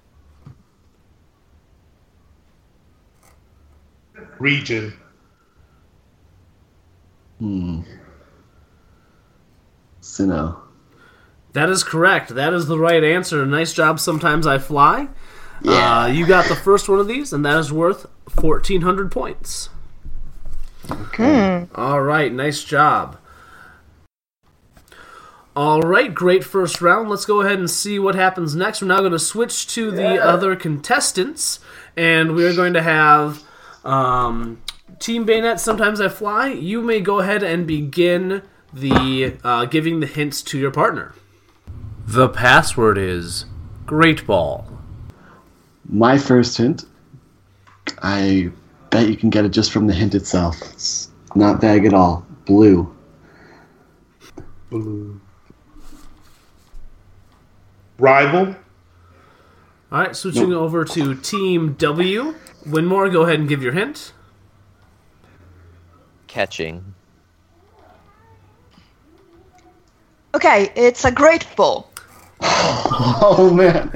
region. 4.39 4.95
Hmm. 7.39 7.83
Sinnoh. 10.01 10.61
That 11.53 11.69
is 11.71 11.83
correct. 11.83 12.35
That 12.35 12.53
is 12.53 12.67
the 12.67 12.79
right 12.79 13.03
answer. 13.03 13.45
Nice 13.47 13.73
job. 13.73 13.99
Sometimes 13.99 14.47
I 14.47 14.59
fly. 14.59 15.09
Yeah. 15.63 16.01
Uh, 16.01 16.07
you 16.07 16.27
got 16.27 16.49
the 16.49 16.55
first 16.55 16.89
one 16.89 16.99
of 16.99 17.09
these, 17.09 17.33
and 17.33 17.45
that 17.45 17.59
is 17.59 17.73
worth 17.73 18.07
fourteen 18.29 18.83
hundred 18.83 19.11
points. 19.11 19.71
Okay. 20.91 21.67
All 21.75 22.03
right. 22.03 22.33
Nice 22.33 22.63
job. 22.63 23.19
All 25.57 25.81
right. 25.81 26.15
Great 26.15 26.45
first 26.45 26.83
round. 26.83 27.09
Let's 27.09 27.25
go 27.25 27.41
ahead 27.41 27.59
and 27.59 27.71
see 27.71 27.99
what 27.99 28.15
happens 28.15 28.55
next. 28.55 28.83
We're 28.83 28.89
now 28.89 29.01
going 29.01 29.13
to 29.13 29.19
switch 29.19 29.67
to 29.69 29.91
the 29.91 30.23
other 30.23 30.55
contestants, 30.57 31.59
and 31.97 32.35
we 32.35 32.45
are 32.45 32.55
going 32.55 32.75
to 32.75 32.83
have 32.83 33.43
um, 33.83 34.61
Team 34.99 35.25
Bayonet. 35.25 35.61
Sometimes 35.61 36.01
I 36.01 36.09
fly. 36.09 36.49
You 36.49 36.81
may 36.81 37.01
go 37.01 37.21
ahead 37.21 37.43
and 37.43 37.67
begin 37.67 38.43
the 38.73 39.37
uh, 39.45 39.65
giving 39.67 40.01
the 40.01 40.07
hints 40.07 40.43
to 40.43 40.59
your 40.59 40.71
partner. 40.71 41.15
The 42.07 42.29
password 42.29 42.99
is 42.99 43.47
Great 43.85 44.27
Ball. 44.27 44.67
My 45.89 46.19
first 46.19 46.57
hint. 46.57 46.85
I 48.03 48.51
bet 48.91 49.09
you 49.09 49.17
can 49.17 49.31
get 49.31 49.45
it 49.45 49.51
just 49.51 49.73
from 49.73 49.87
the 49.87 49.95
hint 49.95 50.15
itself. 50.15 50.61
It's 50.73 51.11
not 51.35 51.61
vague 51.61 51.85
at 51.85 51.95
all. 51.95 52.27
Blue. 52.45 52.95
Blue. 54.71 55.21
Rival. 57.99 58.57
All 59.93 60.01
right, 60.01 60.17
switching 60.17 60.53
over 60.53 60.85
to 60.85 61.15
Team 61.15 61.75
W. 61.75 62.35
Winmore, 62.67 63.11
go 63.11 63.23
ahead 63.23 63.39
and 63.39 63.49
give 63.49 63.63
your 63.63 63.73
hint. 63.73 64.13
Catching. 66.37 66.85
Okay, 70.35 70.71
it's 70.77 71.07
a 71.07 71.11
great 71.11 71.47
ball. 71.57 71.89
Oh 72.43 73.51
man. 73.55 73.89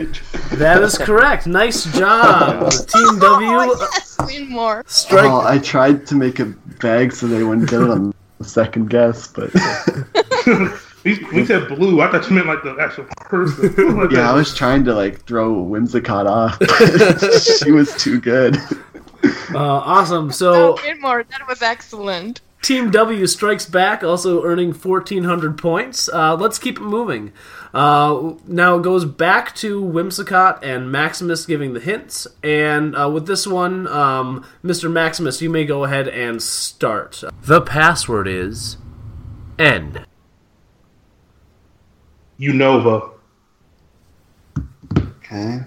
That 0.53 0.81
is 0.83 0.97
correct. 0.97 1.47
Nice 1.47 1.85
job, 1.99 2.71
Team 2.71 2.89
oh, 2.95 3.19
W. 3.21 3.51
Oh, 3.51 3.89
yes, 3.93 4.17
win 4.27 4.49
more. 4.49 4.83
Strike. 4.87 5.27
Oh, 5.27 5.43
I 5.43 5.59
tried 5.59 6.07
to 6.07 6.15
make 6.15 6.41
it 6.41 6.79
bag 6.79 7.13
so 7.13 7.27
they 7.27 7.45
wouldn't 7.45 7.69
get 7.69 7.83
it 7.83 7.91
on 7.91 8.15
the 8.39 8.45
second 8.45 8.89
guess, 8.89 9.29
but 9.29 9.53
We, 11.05 11.23
we 11.33 11.47
said 11.47 11.69
blue. 11.69 12.01
I 12.01 12.11
thought 12.11 12.29
you 12.29 12.37
meant 12.37 12.47
like 12.47 12.63
the 12.63 12.77
actual 12.81 13.05
person. 13.17 13.99
Like 13.99 14.11
yeah, 14.13 14.31
I 14.31 14.35
was 14.35 14.55
trying 14.55 14.85
to 14.85 14.95
like 14.95 15.27
throw 15.27 15.55
Whimsicott 15.65 16.27
off. 16.27 16.57
she 17.65 17.71
was 17.71 17.95
too 17.97 18.19
good. 18.19 18.57
Uh, 19.23 19.59
awesome. 19.59 20.31
So 20.41 20.77
Oh, 20.79 20.95
more. 21.01 21.25
That 21.25 21.47
was 21.49 21.63
excellent. 21.63 22.41
Team 22.63 22.91
W 22.91 23.27
strikes 23.27 23.65
back, 23.65 24.05
also 24.05 24.45
earning 24.45 24.73
1,400 24.75 25.57
points. 25.57 26.11
Uh, 26.11 26.37
let's 26.37 26.59
keep 26.59 26.77
it 26.77 26.83
moving. 26.83 27.33
Uh, 27.73 28.35
now 28.47 28.77
it 28.77 28.83
goes 28.83 29.07
back 29.07 29.55
to 29.57 29.83
Whimsicott 29.83 30.63
and 30.63 30.93
Maximus 30.93 31.47
giving 31.47 31.73
the 31.73 31.81
hints. 31.81 32.27
And 32.43 32.95
uh, 32.95 33.09
with 33.09 33.27
this 33.27 33.47
one, 33.47 33.87
um, 33.89 34.45
Mr. 34.63 34.93
Maximus, 34.93 35.41
you 35.41 35.49
may 35.49 35.65
go 35.65 35.85
ahead 35.85 36.07
and 36.09 36.43
start. 36.43 37.25
The 37.43 37.63
password 37.63 38.29
is 38.29 38.77
N. 39.59 40.05
Unova. 42.39 43.13
Okay. 44.97 45.61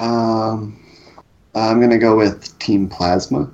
Um, 0.00 0.81
Uh, 1.54 1.60
I'm 1.60 1.80
gonna 1.80 1.98
go 1.98 2.16
with 2.16 2.58
Team 2.58 2.88
Plasma. 2.88 3.50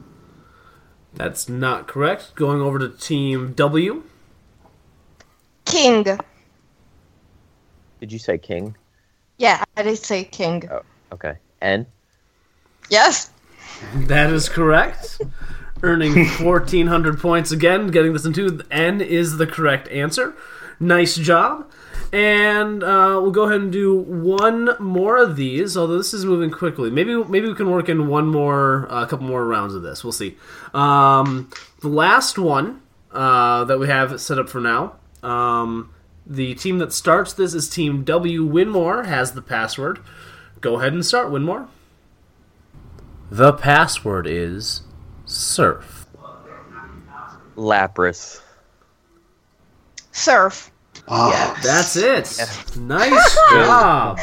That's 1.14 1.48
not 1.48 1.88
correct. 1.88 2.34
Going 2.34 2.60
over 2.60 2.78
to 2.78 2.88
Team 2.90 3.52
W. 3.54 4.04
King. 5.64 6.04
Did 8.00 8.12
you 8.12 8.18
say 8.18 8.38
king? 8.38 8.76
Yeah, 9.38 9.64
I 9.76 9.82
did 9.82 9.98
say 9.98 10.24
king. 10.24 10.68
Oh, 10.70 10.82
okay. 11.12 11.38
N. 11.60 11.86
Yes. 12.90 13.30
That 13.94 14.30
is 14.32 14.48
correct. 14.48 15.20
Earning 15.82 16.14
1,400 16.14 17.20
points 17.20 17.52
again, 17.52 17.88
getting 17.88 18.12
this 18.12 18.24
into 18.24 18.64
N 18.72 19.00
is 19.00 19.36
the 19.36 19.46
correct 19.46 19.88
answer. 19.88 20.34
Nice 20.80 21.14
job. 21.14 21.70
And 22.12 22.82
uh, 22.82 23.18
we'll 23.20 23.32
go 23.32 23.44
ahead 23.44 23.60
and 23.60 23.72
do 23.72 23.94
one 23.94 24.70
more 24.78 25.18
of 25.18 25.36
these. 25.36 25.76
Although 25.76 25.98
this 25.98 26.14
is 26.14 26.24
moving 26.24 26.50
quickly, 26.50 26.90
maybe 26.90 27.14
maybe 27.24 27.48
we 27.48 27.54
can 27.54 27.70
work 27.70 27.88
in 27.88 28.08
one 28.08 28.26
more, 28.26 28.86
a 28.90 29.06
couple 29.06 29.26
more 29.26 29.44
rounds 29.44 29.74
of 29.74 29.82
this. 29.82 30.02
We'll 30.02 30.12
see. 30.12 30.36
Um, 30.72 31.50
the 31.80 31.88
last 31.88 32.38
one 32.38 32.80
uh, 33.12 33.64
that 33.64 33.78
we 33.78 33.88
have 33.88 34.20
set 34.20 34.38
up 34.38 34.48
for 34.48 34.60
now. 34.60 34.96
Um, 35.22 35.92
the 36.26 36.54
team 36.54 36.78
that 36.78 36.92
starts 36.92 37.32
this 37.32 37.54
is 37.54 37.68
Team 37.68 38.04
W. 38.04 38.46
Winmore 38.46 39.06
has 39.06 39.32
the 39.32 39.42
password. 39.42 40.00
Go 40.60 40.78
ahead 40.78 40.92
and 40.92 41.04
start, 41.04 41.28
Winmore. 41.28 41.68
The 43.30 43.52
password 43.52 44.26
is 44.26 44.82
surf. 45.26 46.06
Lapras. 47.56 48.40
Surf. 50.12 50.70
Oh, 51.10 51.58
That's 51.62 51.96
it. 51.96 52.38
Nice 52.76 53.34
job. 53.50 54.18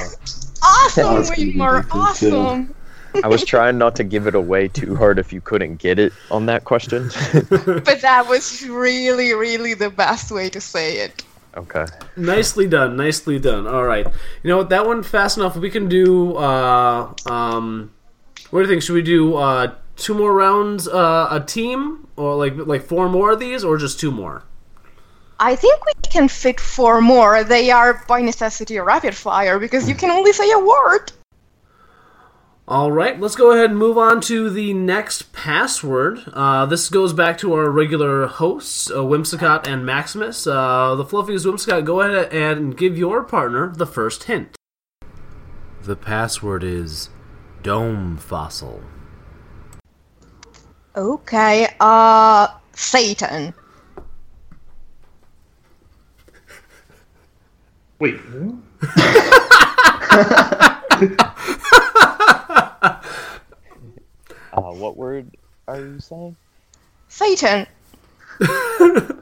Awesome, 0.64 1.14
was 1.14 1.30
gonna 1.30 1.42
be 1.46 1.54
Winmore. 1.54 1.82
good 1.90 2.16
too. 2.30 2.36
Awesome. 2.36 2.76
I 3.24 3.28
was 3.28 3.46
trying 3.46 3.78
not 3.78 3.96
to 3.98 4.04
give 4.04 4.28
it 4.28 4.36
away 4.36 4.68
too 4.68 4.96
hard 4.96 5.20
if 5.20 5.32
you 5.32 5.40
couldn't 5.40 5.78
get 5.78 6.00
it 6.00 6.12
on 6.32 6.48
that 6.48 6.66
question. 6.66 7.10
But 7.50 8.02
that 8.02 8.26
was 8.28 8.68
really, 8.68 9.34
really 9.34 9.74
the 9.74 9.90
best 9.90 10.32
way 10.32 10.50
to 10.50 10.60
say 10.60 10.98
it. 10.98 11.24
okay. 11.56 11.86
Nicely 12.18 12.68
done. 12.68 12.98
Nicely 12.98 13.40
done. 13.40 13.68
All 13.68 13.86
right. 13.86 14.06
You 14.44 14.50
know 14.50 14.58
what? 14.58 14.70
That 14.70 14.86
one 14.86 15.02
fast 15.04 15.38
enough. 15.38 15.56
We 15.56 15.70
can 15.70 15.88
do. 15.88 16.36
Uh, 16.36 17.14
um, 17.26 17.92
what 18.50 18.60
do 18.60 18.64
you 18.66 18.70
think? 18.70 18.84
Should 18.84 18.96
we 18.96 19.02
do 19.02 19.36
uh, 19.38 19.74
two 19.96 20.14
more 20.14 20.34
rounds 20.34 20.88
uh, 20.88 21.28
a 21.32 21.40
team, 21.40 22.08
or 22.18 22.36
like 22.36 22.56
like 22.58 22.84
four 22.84 23.08
more 23.08 23.32
of 23.32 23.40
these, 23.40 23.64
or 23.64 23.78
just 23.78 23.98
two 24.00 24.12
more? 24.12 24.44
I 25.40 25.56
think 25.56 25.86
we 25.86 25.94
can 26.04 26.28
fit 26.28 26.60
four 26.60 27.02
more. 27.02 27.44
They 27.44 27.72
are 27.72 28.04
by 28.08 28.22
necessity 28.22 28.78
a 28.78 28.84
rapid 28.84 29.16
fire 29.16 29.60
because 29.60 29.90
you 29.90 29.96
can 29.96 30.10
only 30.10 30.32
say 30.32 30.50
a 30.52 30.60
word. 30.60 31.12
All 32.68 32.92
right, 32.92 33.20
let's 33.20 33.36
go 33.36 33.52
ahead 33.52 33.70
and 33.70 33.78
move 33.78 33.96
on 33.96 34.22
to 34.22 34.50
the 34.50 34.74
next 34.74 35.32
password. 35.34 36.24
Uh, 36.34 36.66
this 36.66 36.90
goes 36.90 37.14
back 37.14 37.38
to 37.40 37.54
our 37.54 37.70
regular 37.70 38.26
hosts, 38.26 38.90
uh, 38.90 38.96
Whimsicott 38.96 39.68
and 39.68 39.86
Maximus. 39.86 40.48
Uh, 40.48 40.96
the 40.96 41.06
fluffiest 41.06 41.46
Whimsicott, 41.46 41.86
go 41.86 42.02
ahead 42.02 42.34
and 42.34 42.76
give 42.76 42.98
your 42.98 43.24
partner 43.24 43.72
the 43.76 43.86
first 43.86 44.24
hint. 44.24 44.56
The 45.84 45.96
password 45.96 46.64
is 46.64 47.10
Dome 47.62 48.18
Fossil. 48.18 48.82
Okay, 50.96 51.68
uh, 51.80 52.48
Satan. 52.74 53.54
Wait. 58.00 58.20
Uh, 64.56 64.72
what 64.72 64.96
word 64.96 65.30
are 65.68 65.78
you 65.80 66.00
saying? 66.00 66.36
Satan. 67.10 67.68
I 68.40 69.14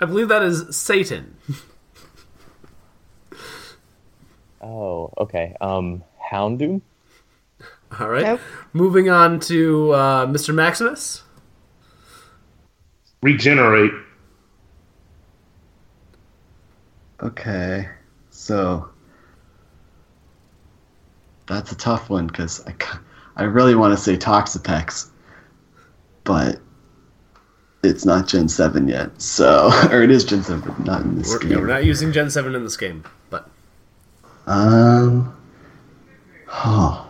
believe 0.00 0.28
that 0.28 0.42
is 0.42 0.76
Satan. 0.76 1.36
Oh, 4.62 5.12
okay. 5.18 5.54
Um, 5.60 6.02
Houndoom? 6.32 6.80
All 8.00 8.08
right. 8.08 8.24
Nope. 8.24 8.40
Moving 8.72 9.08
on 9.08 9.38
to 9.40 9.92
uh, 9.92 10.26
Mr. 10.26 10.52
Maximus. 10.52 11.22
Regenerate. 13.22 13.92
Okay, 17.22 17.88
so 18.46 18.88
that's 21.46 21.72
a 21.72 21.76
tough 21.76 22.10
one 22.10 22.26
because 22.26 22.64
I, 22.66 22.74
I 23.36 23.44
really 23.44 23.74
want 23.74 23.96
to 23.96 24.02
say 24.02 24.16
Toxapex, 24.16 25.10
but 26.24 26.60
it's 27.82 28.04
not 28.04 28.26
Gen 28.28 28.48
Seven 28.48 28.88
yet. 28.88 29.20
So, 29.20 29.70
or 29.90 30.02
it 30.02 30.10
is 30.10 30.24
Gen 30.24 30.42
Seven, 30.42 30.60
but 30.60 30.78
not 30.84 31.02
in 31.02 31.16
this 31.16 31.30
We're, 31.30 31.38
game. 31.38 31.60
we're 31.60 31.66
not 31.66 31.84
using 31.84 32.12
Gen 32.12 32.30
7 32.30 32.54
in 32.54 32.64
this 32.64 32.76
game, 32.76 33.04
but 33.30 33.48
Um, 34.46 35.34
oh, 36.48 37.08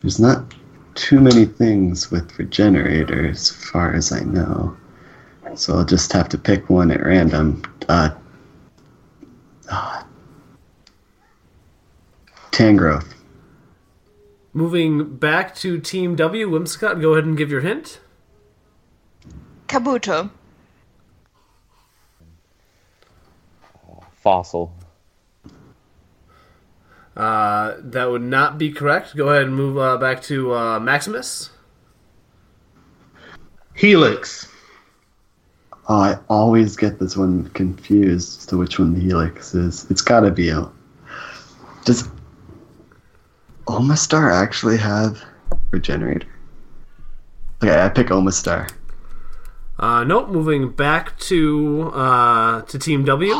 there's 0.00 0.20
not 0.20 0.54
too 0.94 1.20
many 1.20 1.44
things 1.44 2.10
with 2.10 2.38
Regenerator 2.38 3.26
as 3.28 3.50
far 3.50 3.94
as 3.94 4.12
I 4.12 4.20
know. 4.20 4.76
So 5.54 5.76
I'll 5.76 5.84
just 5.84 6.12
have 6.12 6.28
to 6.30 6.38
pick 6.38 6.70
one 6.70 6.90
at 6.90 7.04
random. 7.04 7.62
Uh, 7.88 8.10
Tangrowth. 12.54 13.14
moving 14.52 15.16
back 15.16 15.54
to 15.56 15.80
Team 15.80 16.14
W, 16.14 16.48
Whimsicott, 16.48 17.00
go 17.00 17.14
ahead 17.14 17.24
and 17.24 17.36
give 17.36 17.50
your 17.50 17.62
hint. 17.62 17.98
Kabuto. 19.66 20.30
Fossil. 24.22 24.72
Uh, 27.16 27.74
that 27.78 28.10
would 28.10 28.22
not 28.22 28.56
be 28.56 28.70
correct. 28.70 29.16
Go 29.16 29.28
ahead 29.28 29.42
and 29.42 29.54
move 29.54 29.76
uh, 29.76 29.96
back 29.96 30.22
to 30.22 30.54
uh, 30.54 30.78
Maximus. 30.80 31.50
Helix. 33.74 34.48
Oh, 35.88 36.00
I 36.00 36.18
always 36.28 36.76
get 36.76 36.98
this 37.00 37.16
one 37.16 37.50
confused 37.50 38.38
as 38.38 38.46
to 38.46 38.56
which 38.56 38.78
one 38.78 38.94
the 38.94 39.00
Helix 39.00 39.54
is. 39.54 39.90
It's 39.90 40.02
gotta 40.02 40.30
be 40.30 40.48
a. 40.48 40.70
Does 41.84 42.08
Omastar 43.66 44.32
actually 44.32 44.76
have 44.76 45.22
Regenerator? 45.70 46.26
Okay, 47.62 47.82
I 47.82 47.88
pick 47.88 48.08
Omastar. 48.08 48.70
Uh, 49.78 50.04
nope. 50.04 50.28
Moving 50.28 50.70
back 50.70 51.18
to 51.20 51.90
uh, 51.94 52.62
to 52.62 52.78
Team 52.78 53.04
W. 53.04 53.34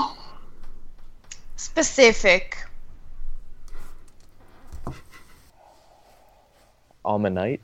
Specific. 1.57 2.65
Omanyte. 7.05 7.61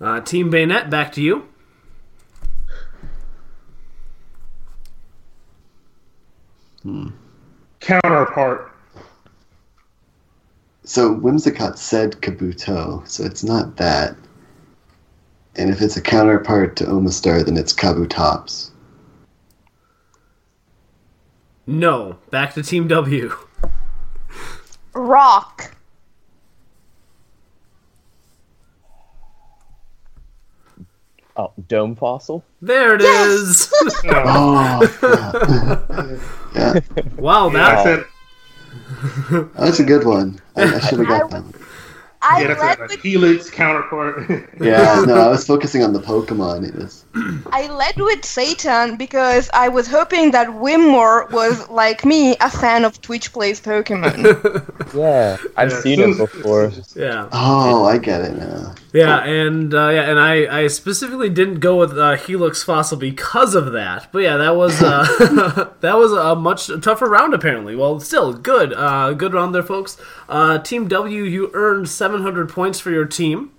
Uh, 0.00 0.20
Team 0.20 0.50
Bayonet, 0.50 0.90
back 0.90 1.12
to 1.12 1.20
you. 1.20 1.48
Hmm. 6.82 7.08
Counterpart. 7.80 8.67
So 10.88 11.14
Whimsicott 11.14 11.76
said 11.76 12.12
Kabuto, 12.22 13.06
so 13.06 13.22
it's 13.22 13.44
not 13.44 13.76
that. 13.76 14.16
And 15.56 15.68
if 15.68 15.82
it's 15.82 15.98
a 15.98 16.00
counterpart 16.00 16.76
to 16.76 16.84
Omastar, 16.84 17.44
then 17.44 17.58
it's 17.58 17.74
Kabutops. 17.74 18.70
No. 21.66 22.16
Back 22.30 22.54
to 22.54 22.62
Team 22.62 22.88
W. 22.88 23.36
Rock. 24.94 25.76
Oh, 31.36 31.52
Dome 31.68 31.96
Fossil. 31.96 32.42
There 32.62 32.94
it 32.94 33.02
is. 33.02 33.70
Oh, 34.06 34.88
crap. 34.98 35.34
yeah, 36.54 36.80
wow, 37.18 37.50
I 37.50 37.52
that 37.52 38.06
said, 39.02 39.48
that's 39.54 39.80
a 39.80 39.84
good 39.84 40.04
one. 40.04 40.40
I, 40.56 40.62
I 40.76 40.80
should 40.80 40.98
have 40.98 41.08
got 41.08 41.28
that 41.30 41.42
one. 41.42 41.54
I 42.20 42.42
yeah, 42.42 42.48
that's 42.48 42.60
led 42.60 42.78
a, 42.80 42.82
a 42.84 42.88
with 42.88 43.00
Helix 43.02 43.48
counterpart. 43.50 44.28
Yeah, 44.60 45.02
no, 45.06 45.14
I 45.14 45.28
was 45.28 45.46
focusing 45.46 45.84
on 45.84 45.92
the 45.92 46.00
Pokemon. 46.00 46.68
It 46.68 46.74
was 46.74 47.04
I 47.52 47.68
led 47.68 47.94
with 47.96 48.24
Satan 48.24 48.96
because 48.96 49.48
I 49.52 49.68
was 49.68 49.86
hoping 49.86 50.32
that 50.32 50.48
Winmore 50.48 51.30
was 51.30 51.68
like 51.68 52.04
me, 52.04 52.36
a 52.40 52.50
fan 52.50 52.84
of 52.84 53.00
Twitch 53.00 53.32
plays 53.32 53.60
Pokemon. 53.60 54.64
Yeah, 54.94 55.36
I've 55.56 55.70
Yeah, 55.70 55.80
seen 55.80 55.98
soon 55.98 56.10
it 56.12 56.16
before. 56.16 56.72
yeah. 56.96 57.28
oh, 57.32 57.84
I 57.84 57.98
get 57.98 58.22
it 58.22 58.36
now. 58.36 58.74
Yeah, 58.92 59.22
and 59.22 59.74
uh, 59.74 59.88
yeah, 59.88 60.10
and 60.10 60.18
I, 60.18 60.62
I 60.62 60.66
specifically 60.68 61.28
didn't 61.28 61.60
go 61.60 61.76
with 61.76 61.96
uh, 61.98 62.16
Helix 62.16 62.62
Fossil 62.62 62.96
because 62.96 63.54
of 63.54 63.72
that. 63.72 64.08
But 64.12 64.20
yeah, 64.20 64.36
that 64.38 64.56
was 64.56 64.82
uh, 64.82 65.72
that 65.80 65.96
was 65.96 66.12
a 66.12 66.34
much 66.34 66.70
tougher 66.80 67.08
round 67.08 67.34
apparently. 67.34 67.76
Well, 67.76 68.00
still 68.00 68.32
good, 68.32 68.72
uh, 68.72 69.12
good 69.12 69.34
round 69.34 69.54
there, 69.54 69.62
folks. 69.62 69.98
Uh, 70.28 70.58
team 70.58 70.88
W, 70.88 71.22
you 71.22 71.50
earned 71.54 71.88
700 71.88 72.48
points 72.48 72.80
for 72.80 72.90
your 72.90 73.04
team. 73.04 73.52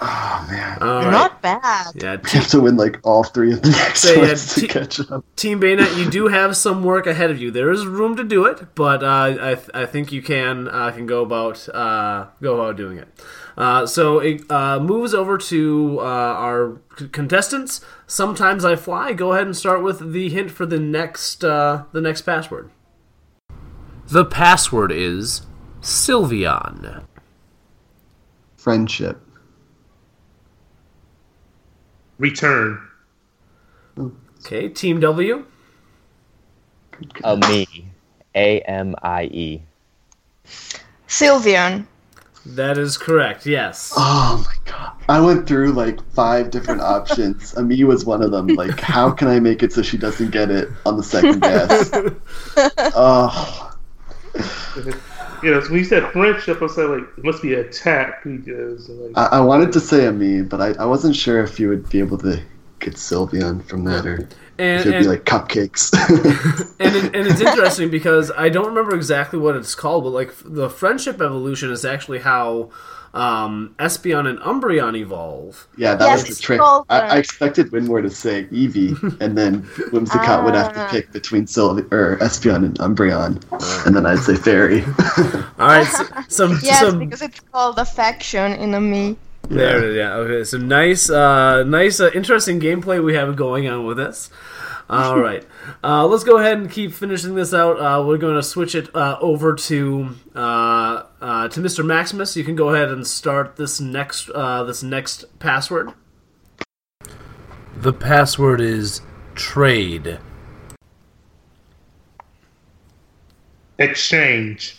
Oh 0.00 0.46
man, 0.50 0.78
All 0.82 1.02
right. 1.02 1.10
Not 1.10 1.40
bad. 1.40 1.92
Yeah, 1.94 2.16
we 2.22 2.30
have 2.30 2.48
to 2.48 2.60
win 2.60 2.76
like 2.76 3.00
all 3.02 3.24
three 3.24 3.52
of 3.54 3.62
the 3.62 3.70
next 3.70 4.00
So, 4.00 4.12
yeah, 4.12 4.26
ones 4.28 4.54
to 4.54 4.60
t- 4.60 4.68
catch 4.68 5.00
up. 5.10 5.24
Team 5.36 5.58
Bayonet, 5.58 5.96
you 5.96 6.10
do 6.10 6.28
have 6.28 6.54
some 6.56 6.84
work 6.84 7.06
ahead 7.06 7.30
of 7.30 7.40
you. 7.40 7.50
There 7.50 7.70
is 7.70 7.86
room 7.86 8.14
to 8.16 8.24
do 8.24 8.44
it, 8.44 8.74
but 8.74 9.02
uh, 9.02 9.36
I, 9.40 9.54
th- 9.54 9.70
I 9.72 9.86
think 9.86 10.12
you 10.12 10.20
can 10.20 10.68
uh, 10.68 10.90
can 10.90 11.06
go 11.06 11.22
about 11.22 11.66
uh, 11.70 12.26
go 12.42 12.54
about 12.60 12.76
doing 12.76 12.98
it. 12.98 13.08
Uh, 13.56 13.86
so 13.86 14.18
it 14.18 14.42
uh, 14.50 14.78
moves 14.78 15.14
over 15.14 15.38
to 15.38 15.96
uh, 16.00 16.02
our 16.04 16.78
c- 16.98 17.08
contestants. 17.08 17.80
Sometimes 18.06 18.66
I 18.66 18.76
fly. 18.76 19.14
Go 19.14 19.32
ahead 19.32 19.46
and 19.46 19.56
start 19.56 19.82
with 19.82 20.12
the 20.12 20.28
hint 20.28 20.50
for 20.50 20.66
the 20.66 20.78
next 20.78 21.42
uh, 21.42 21.84
the 21.92 22.02
next 22.02 22.22
password. 22.22 22.70
The 24.08 24.26
password 24.26 24.92
is 24.92 25.46
Sylveon. 25.80 27.04
Friendship. 28.56 29.22
Return. 32.18 32.80
Okay, 34.40 34.68
Team 34.68 35.00
W. 35.00 35.44
A 37.24 37.36
me. 37.36 37.66
A 38.34 38.60
M 38.60 38.94
I 39.02 39.24
E. 39.24 39.62
Sylveon. 41.08 41.86
That 42.46 42.78
is 42.78 42.96
correct. 42.96 43.44
Yes. 43.44 43.92
Oh 43.96 44.44
my 44.46 44.72
god. 44.72 44.92
I 45.08 45.20
went 45.20 45.46
through 45.46 45.72
like 45.72 46.00
five 46.12 46.50
different 46.50 46.80
options. 46.96 47.54
Ami 47.56 47.82
was 47.84 48.04
one 48.04 48.22
of 48.22 48.30
them. 48.30 48.48
Like, 48.48 48.80
how 48.80 49.10
can 49.10 49.28
I 49.28 49.40
make 49.40 49.62
it 49.62 49.72
so 49.72 49.82
she 49.82 49.98
doesn't 49.98 50.30
get 50.30 50.50
it 50.50 50.68
on 50.84 50.96
the 50.96 51.02
second 51.02 51.40
guess? 51.40 51.90
oh. 52.94 53.76
You 55.42 55.50
know, 55.50 55.60
so 55.60 55.70
when 55.70 55.78
you 55.78 55.84
said 55.84 56.10
friendship, 56.12 56.58
I 56.60 56.64
was 56.64 56.76
like, 56.76 57.02
it 57.16 57.24
must 57.24 57.42
be 57.42 57.54
attack 57.54 58.24
because 58.24 58.88
like, 58.88 59.12
I, 59.16 59.38
I 59.38 59.40
wanted 59.40 59.72
to 59.72 59.80
say 59.80 60.06
Ami, 60.06 60.42
but 60.42 60.60
I, 60.60 60.72
I 60.82 60.86
wasn't 60.86 61.14
sure 61.14 61.42
if 61.42 61.60
you 61.60 61.68
would 61.68 61.88
be 61.88 61.98
able 61.98 62.18
to 62.18 62.42
get 62.80 62.94
Sylveon 62.94 63.64
from 63.68 63.84
that 63.84 64.06
or 64.06 64.28
And- 64.58 64.80
if 64.80 64.86
it'd 64.86 64.94
and- 64.94 65.04
be 65.04 65.08
like 65.08 65.24
cupcakes. 65.24 65.92
and 66.80 66.96
it, 66.96 67.04
and 67.16 67.26
it's 67.26 67.40
interesting 67.40 67.90
because 67.90 68.30
I 68.36 68.48
don't 68.48 68.66
remember 68.66 68.94
exactly 68.94 69.38
what 69.38 69.56
it's 69.56 69.74
called, 69.74 70.04
but 70.04 70.10
like 70.10 70.32
the 70.44 70.68
friendship 70.70 71.16
evolution 71.20 71.70
is 71.70 71.84
actually 71.84 72.20
how 72.20 72.70
um, 73.14 73.74
Espeon 73.78 74.26
and 74.28 74.38
Umbreon 74.40 74.94
evolve. 74.94 75.66
Yeah, 75.78 75.94
that 75.94 76.04
Yes, 76.06 76.28
was 76.28 76.36
the 76.36 76.42
trick. 76.42 76.60
I. 76.60 76.84
I 76.90 77.16
expected 77.16 77.70
Winmore 77.70 78.02
to 78.02 78.10
say 78.10 78.44
Eevee, 78.52 78.92
and 79.22 79.38
then 79.38 79.62
Whimsicott 79.62 80.44
would 80.44 80.54
have 80.54 80.74
to 80.74 80.80
Ah. 80.80 80.88
pick 80.90 81.12
between 81.12 81.46
Sylve- 81.46 81.90
or 81.90 82.18
Espeon 82.18 82.56
and 82.66 82.78
Umbreon, 82.78 83.42
and 83.86 83.96
then 83.96 84.04
I'd 84.04 84.18
say 84.18 84.34
Fairy. 84.36 84.82
All 85.58 85.66
right, 85.68 85.86
so, 85.86 86.04
some 86.28 86.58
Yes, 86.62 86.80
some 86.80 86.98
because 86.98 87.22
it's 87.22 87.40
called 87.40 87.78
affection 87.78 88.52
in 88.52 88.74
Amie. 88.74 89.16
There 89.48 89.78
it 89.78 89.84
is. 89.90 89.96
Yeah, 89.96 90.14
okay. 90.14 90.44
So 90.44 90.58
nice, 90.58 91.10
uh, 91.10 91.62
nice, 91.64 92.00
uh, 92.00 92.10
interesting 92.14 92.60
gameplay 92.60 93.02
we 93.02 93.14
have 93.14 93.36
going 93.36 93.68
on 93.68 93.84
with 93.86 93.96
this. 93.96 94.30
All 94.88 95.20
right, 95.20 95.44
uh, 95.84 96.06
let's 96.06 96.24
go 96.24 96.38
ahead 96.38 96.58
and 96.58 96.70
keep 96.70 96.92
finishing 96.92 97.34
this 97.34 97.52
out. 97.52 97.78
Uh, 97.78 98.04
we're 98.04 98.18
going 98.18 98.36
to 98.36 98.42
switch 98.42 98.74
it 98.74 98.94
uh, 98.94 99.18
over 99.20 99.54
to 99.54 100.14
uh, 100.34 101.02
uh, 101.20 101.48
to 101.48 101.60
Mr. 101.60 101.84
Maximus. 101.84 102.36
You 102.36 102.44
can 102.44 102.56
go 102.56 102.70
ahead 102.70 102.90
and 102.90 103.06
start 103.06 103.56
this 103.56 103.80
next 103.80 104.30
uh, 104.30 104.64
this 104.64 104.82
next 104.82 105.24
password. 105.38 105.92
The 107.76 107.92
password 107.92 108.60
is 108.60 109.02
trade. 109.34 110.18
exchange. 113.78 114.78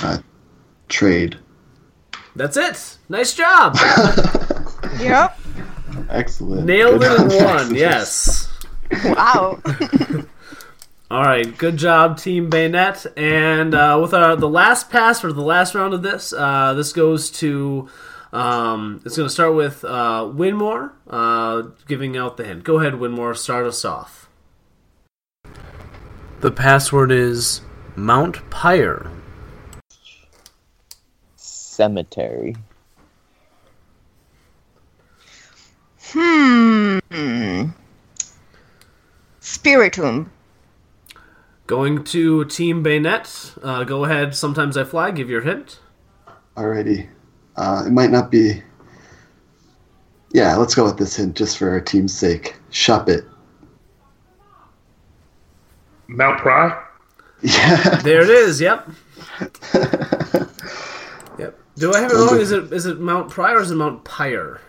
uh, 0.00 0.18
trade. 0.88 1.38
That's 2.36 2.56
it. 2.56 2.98
Nice 3.08 3.34
job. 3.34 3.76
Yep. 5.00 5.38
Excellent. 6.08 6.64
Nailed 6.64 7.02
Good 7.02 7.32
it 7.32 7.38
in 7.38 7.44
one. 7.44 7.74
Yes. 7.74 8.48
Wow. 9.04 9.60
All 11.10 11.22
right, 11.22 11.56
good 11.58 11.76
job, 11.76 12.18
Team 12.18 12.48
Bayonet. 12.48 13.06
And 13.16 13.74
uh, 13.74 13.98
with 14.00 14.14
our 14.14 14.36
the 14.36 14.48
last 14.48 14.88
pass 14.88 15.20
for 15.20 15.32
the 15.32 15.42
last 15.42 15.74
round 15.74 15.92
of 15.92 16.02
this, 16.02 16.32
uh, 16.32 16.74
this 16.74 16.92
goes 16.92 17.30
to. 17.32 17.88
Um, 18.32 19.02
it's 19.04 19.16
going 19.16 19.28
to 19.28 19.32
start 19.32 19.54
with 19.54 19.84
uh, 19.84 20.22
Winmore 20.34 20.92
uh, 21.08 21.62
giving 21.86 22.16
out 22.16 22.36
the 22.36 22.44
hint. 22.44 22.64
Go 22.64 22.80
ahead, 22.80 22.94
Winmore. 22.94 23.36
Start 23.36 23.66
us 23.66 23.84
off. 23.84 24.28
The 26.40 26.50
password 26.50 27.12
is 27.12 27.60
Mount 27.96 28.48
Pyre. 28.50 29.10
Cemetery. 31.76 32.56
Hmm. 36.00 36.98
Spiritomb. 39.42 40.30
Going 41.66 42.02
to 42.04 42.46
Team 42.46 42.82
Bayonet. 42.82 43.52
Uh, 43.62 43.84
go 43.84 44.06
ahead. 44.06 44.34
Sometimes 44.34 44.78
I 44.78 44.84
fly. 44.84 45.10
Give 45.10 45.28
your 45.28 45.42
hint. 45.42 45.80
Alrighty. 46.56 47.10
Uh, 47.56 47.84
it 47.86 47.90
might 47.90 48.10
not 48.10 48.30
be. 48.30 48.62
Yeah, 50.32 50.56
let's 50.56 50.74
go 50.74 50.84
with 50.84 50.96
this 50.96 51.16
hint 51.16 51.36
just 51.36 51.58
for 51.58 51.68
our 51.68 51.80
team's 51.82 52.16
sake. 52.16 52.56
Shop 52.70 53.10
it. 53.10 53.24
Mount 56.08 56.38
Pry. 56.38 56.82
Yeah. 57.42 58.00
There 58.00 58.22
it 58.22 58.30
is. 58.30 58.62
Yep. 58.62 58.88
yep. 61.76 61.80
Do 61.80 61.94
I 61.94 62.00
have 62.00 62.10
it 62.10 62.14
wrong? 62.14 62.40
Is 62.40 62.52
it 62.52 62.72
is 62.72 62.86
it 62.86 62.98
Mount 63.00 63.30
Pyre 63.30 63.58
or 63.58 63.60
is 63.62 63.70
it 63.70 63.76
Mount 63.76 64.04
Pyre? 64.04 64.60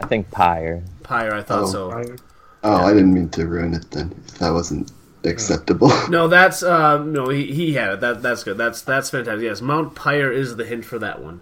I 0.00 0.06
think 0.06 0.30
Pyre. 0.30 0.82
Pyre. 1.02 1.34
I 1.34 1.42
thought 1.42 1.64
Oh. 1.64 1.66
so. 1.66 2.16
Oh, 2.62 2.74
I 2.84 2.92
didn't 2.92 3.14
mean 3.14 3.28
to 3.30 3.46
ruin 3.46 3.74
it 3.74 3.90
then. 3.92 4.12
If 4.26 4.38
that 4.38 4.50
wasn't 4.50 4.90
acceptable. 5.24 5.90
No, 6.08 6.28
that's 6.28 6.62
uh, 6.62 6.98
no. 6.98 7.28
He, 7.28 7.46
he 7.52 7.72
had 7.74 7.92
it. 7.94 8.00
That 8.00 8.22
that's 8.22 8.44
good. 8.44 8.58
That's 8.58 8.80
that's 8.82 9.10
fantastic. 9.10 9.42
Yes, 9.42 9.60
Mount 9.60 9.94
Pyre 9.94 10.32
is 10.32 10.56
the 10.56 10.64
hint 10.64 10.84
for 10.84 10.98
that 10.98 11.22
one. 11.22 11.40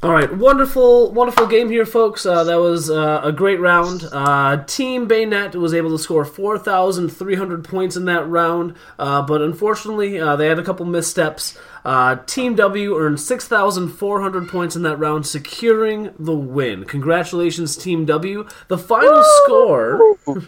All 0.00 0.12
right, 0.12 0.32
wonderful, 0.32 1.10
wonderful 1.10 1.48
game 1.48 1.70
here, 1.70 1.84
folks. 1.84 2.24
Uh, 2.24 2.44
that 2.44 2.60
was 2.60 2.88
uh, 2.88 3.20
a 3.24 3.32
great 3.32 3.58
round. 3.58 4.04
Uh, 4.12 4.62
Team 4.64 5.08
Bayonet 5.08 5.56
was 5.56 5.74
able 5.74 5.90
to 5.90 5.98
score 5.98 6.24
four 6.24 6.56
thousand 6.56 7.08
three 7.08 7.34
hundred 7.34 7.64
points 7.64 7.96
in 7.96 8.04
that 8.04 8.24
round, 8.28 8.76
uh, 8.96 9.22
but 9.22 9.42
unfortunately, 9.42 10.20
uh, 10.20 10.36
they 10.36 10.46
had 10.46 10.60
a 10.60 10.62
couple 10.62 10.86
missteps. 10.86 11.58
Uh, 11.84 12.14
Team 12.26 12.54
W 12.54 12.96
earned 12.96 13.18
six 13.18 13.48
thousand 13.48 13.88
four 13.88 14.20
hundred 14.20 14.46
points 14.48 14.76
in 14.76 14.82
that 14.82 15.00
round, 15.00 15.26
securing 15.26 16.14
the 16.16 16.32
win. 16.32 16.84
Congratulations, 16.84 17.76
Team 17.76 18.04
W. 18.04 18.46
The 18.68 18.78
final 18.78 19.24
score. 19.42 20.16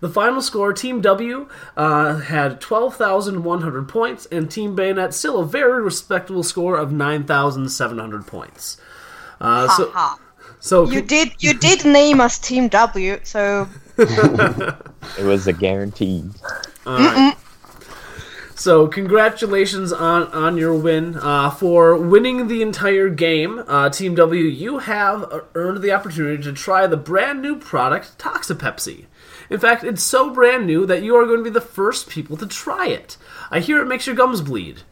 The 0.00 0.10
final 0.10 0.42
score, 0.42 0.74
Team 0.74 1.00
W 1.00 1.48
uh, 1.74 2.18
had 2.18 2.60
12,100 2.60 3.88
points, 3.88 4.26
and 4.26 4.50
Team 4.50 4.76
Bayonet 4.76 5.14
still 5.14 5.38
a 5.40 5.46
very 5.46 5.82
respectable 5.82 6.42
score 6.42 6.76
of 6.76 6.92
9,700 6.92 8.26
points. 8.26 8.76
Uh, 9.40 9.68
so, 9.76 9.90
Haha. 9.90 10.16
so 10.60 10.90
You 10.90 11.02
did 11.02 11.32
you 11.40 11.54
did 11.54 11.84
name 11.84 12.20
us 12.20 12.38
Team 12.38 12.68
W, 12.68 13.20
so 13.22 13.68
It 13.98 15.24
was 15.24 15.46
a 15.46 15.52
guaranteed. 15.52 16.30
So 18.58 18.88
congratulations 18.88 19.92
on 19.92 20.28
on 20.28 20.56
your 20.56 20.74
win 20.74 21.16
uh, 21.16 21.50
for 21.50 21.94
winning 21.94 22.48
the 22.48 22.62
entire 22.62 23.10
game, 23.10 23.62
uh, 23.68 23.90
Team 23.90 24.14
W. 24.14 24.42
You 24.44 24.78
have 24.78 25.24
uh, 25.24 25.40
earned 25.54 25.82
the 25.82 25.92
opportunity 25.92 26.42
to 26.42 26.54
try 26.54 26.86
the 26.86 26.96
brand 26.96 27.42
new 27.42 27.56
product 27.56 28.16
Toxapepsi. 28.18 29.04
In 29.50 29.60
fact, 29.60 29.84
it's 29.84 30.02
so 30.02 30.30
brand 30.30 30.66
new 30.66 30.86
that 30.86 31.02
you 31.02 31.14
are 31.16 31.26
going 31.26 31.38
to 31.40 31.44
be 31.44 31.50
the 31.50 31.60
first 31.60 32.08
people 32.08 32.36
to 32.38 32.46
try 32.46 32.88
it. 32.88 33.18
I 33.50 33.60
hear 33.60 33.80
it 33.82 33.86
makes 33.86 34.06
your 34.06 34.16
gums 34.16 34.40
bleed. 34.40 34.82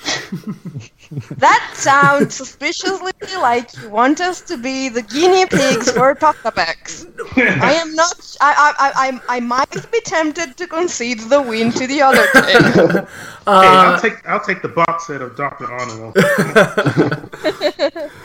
that 1.36 1.72
sounds 1.74 2.34
suspiciously 2.34 3.12
like 3.36 3.68
you 3.76 3.90
want 3.90 4.20
us 4.20 4.40
to 4.40 4.56
be 4.56 4.88
the 4.88 5.02
guinea 5.02 5.44
pigs 5.46 5.92
for 5.92 6.14
Tokabex. 6.14 7.06
I 7.36 7.74
am 7.74 7.94
not. 7.94 8.36
I, 8.40 8.72
I, 8.78 8.80
I, 8.86 9.08
I, 9.08 9.20
I 9.36 9.40
might 9.40 9.92
be 9.92 10.00
tempted 10.00 10.56
to 10.56 10.66
concede 10.66 11.20
the 11.20 11.42
win 11.42 11.70
to 11.72 11.86
the 11.86 12.00
other 12.00 12.26
team. 12.32 12.90
hey, 12.90 13.06
I'll 13.46 13.94
uh, 13.94 14.00
take 14.00 14.26
I'll 14.26 14.40
take 14.40 14.62
the 14.62 14.68
box 14.68 15.06
set 15.06 15.20
of 15.20 15.36
Doctor 15.36 15.70
Arnold. 15.70 16.16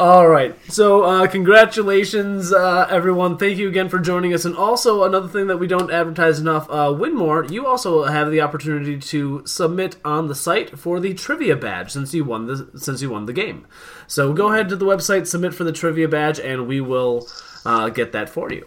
All 0.00 0.26
right. 0.26 0.56
So, 0.72 1.02
uh, 1.02 1.26
congratulations, 1.26 2.54
uh, 2.54 2.86
everyone. 2.88 3.36
Thank 3.36 3.58
you 3.58 3.68
again 3.68 3.90
for 3.90 3.98
joining 3.98 4.32
us. 4.32 4.46
And 4.46 4.56
also, 4.56 5.04
another 5.04 5.28
thing 5.28 5.48
that 5.48 5.58
we 5.58 5.66
don't 5.66 5.92
advertise 5.92 6.40
enough, 6.40 6.66
uh, 6.70 6.86
Winmore, 6.86 7.50
you 7.50 7.66
also 7.66 8.04
have 8.04 8.30
the 8.30 8.40
opportunity 8.40 8.98
to 8.98 9.42
submit 9.44 9.96
on 10.02 10.28
the 10.28 10.34
site 10.34 10.78
for 10.78 11.00
the 11.00 11.12
trivia 11.12 11.54
badge 11.54 11.90
since 11.90 12.14
you 12.14 12.24
won 12.24 12.46
the 12.46 12.70
since 12.78 13.02
you 13.02 13.10
won 13.10 13.26
the 13.26 13.34
game. 13.34 13.66
So, 14.06 14.32
go 14.32 14.50
ahead 14.50 14.70
to 14.70 14.76
the 14.76 14.86
website, 14.86 15.26
submit 15.26 15.52
for 15.52 15.64
the 15.64 15.72
trivia 15.72 16.08
badge, 16.08 16.40
and 16.40 16.66
we 16.66 16.80
will 16.80 17.28
uh, 17.66 17.90
get 17.90 18.12
that 18.12 18.30
for 18.30 18.50
you. 18.50 18.66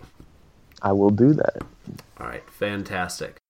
I 0.84 0.92
will 0.92 1.10
do 1.10 1.34
that. 1.34 1.64
All 2.20 2.28
right. 2.28 2.48
Fantastic. 2.52 3.43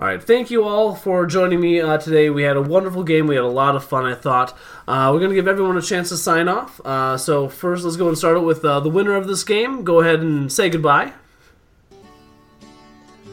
All 0.00 0.06
right, 0.06 0.22
thank 0.22 0.50
you 0.50 0.64
all 0.64 0.94
for 0.94 1.26
joining 1.26 1.60
me 1.60 1.78
uh, 1.82 1.98
today. 1.98 2.30
We 2.30 2.42
had 2.42 2.56
a 2.56 2.62
wonderful 2.62 3.04
game. 3.04 3.26
We 3.26 3.34
had 3.34 3.44
a 3.44 3.48
lot 3.48 3.76
of 3.76 3.84
fun. 3.84 4.06
I 4.06 4.14
thought 4.14 4.56
uh, 4.88 5.10
we're 5.12 5.18
going 5.18 5.28
to 5.28 5.34
give 5.34 5.46
everyone 5.46 5.76
a 5.76 5.82
chance 5.82 6.08
to 6.08 6.16
sign 6.16 6.48
off. 6.48 6.80
Uh, 6.80 7.18
so 7.18 7.50
first, 7.50 7.84
let's 7.84 7.98
go 7.98 8.08
and 8.08 8.16
start 8.16 8.38
it 8.38 8.40
with 8.40 8.64
uh, 8.64 8.80
the 8.80 8.88
winner 8.88 9.14
of 9.14 9.26
this 9.26 9.44
game. 9.44 9.84
Go 9.84 10.00
ahead 10.00 10.20
and 10.20 10.50
say 10.50 10.70
goodbye. 10.70 11.12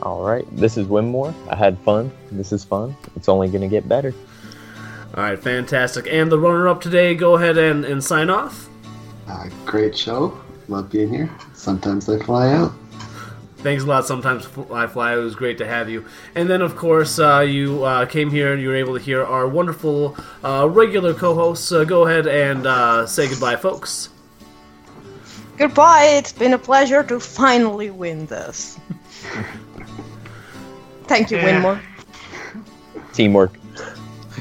All 0.02 0.24
right, 0.24 0.46
this 0.58 0.76
is 0.76 0.88
Winmore. 0.88 1.34
I 1.50 1.56
had 1.56 1.80
fun. 1.80 2.12
This 2.34 2.52
is 2.52 2.66
fun. 2.66 2.98
It's 3.16 3.30
only 3.30 3.48
going 3.48 3.62
to 3.62 3.70
get 3.70 3.88
better. 3.88 4.14
All 5.16 5.24
right, 5.24 5.40
fantastic. 5.40 6.06
And 6.12 6.30
the 6.30 6.38
runner-up 6.38 6.82
today, 6.82 7.16
go 7.16 7.36
ahead 7.36 7.58
and, 7.58 7.86
and 7.86 8.04
sign 8.04 8.30
off. 8.30 8.68
Uh, 9.26 9.48
great 9.66 9.98
show. 9.98 10.38
Love 10.68 10.92
being 10.92 11.14
here. 11.14 11.30
Sometimes 11.54 12.10
I 12.10 12.20
fly 12.26 12.52
out. 12.52 12.74
Thanks 13.68 13.84
a 13.84 13.86
lot. 13.86 14.08
Sometimes 14.08 14.48
I 14.72 14.88
fly. 14.88 15.12
It 15.12 15.18
was 15.18 15.36
great 15.36 15.58
to 15.58 15.68
have 15.68 15.90
you. 15.90 16.06
And 16.36 16.50
then, 16.50 16.62
of 16.62 16.78
course, 16.78 17.20
uh, 17.20 17.42
you 17.42 17.84
uh, 17.84 18.06
came 18.06 18.32
here 18.32 18.54
and 18.54 18.62
you 18.62 18.70
were 18.70 18.78
able 18.78 18.98
to 18.98 19.04
hear 19.04 19.26
our 19.26 19.46
wonderful 19.46 20.16
uh, 20.42 20.70
regular 20.70 21.14
co-hosts. 21.14 21.70
Uh, 21.74 21.84
go 21.84 22.08
ahead 22.08 22.28
and 22.28 22.66
uh, 22.66 23.06
say 23.06 23.28
goodbye, 23.28 23.58
folks. 23.58 24.08
Goodbye. 25.58 26.06
It's 26.18 26.32
been 26.32 26.54
a 26.54 26.58
pleasure 26.58 27.04
to 27.04 27.20
finally 27.20 27.90
win 27.90 28.26
this. 28.28 28.80
Thank 31.04 31.30
you, 31.30 31.36
Yeah. 31.36 31.62
Winmore. 31.62 31.82
Teamwork. 33.12 33.52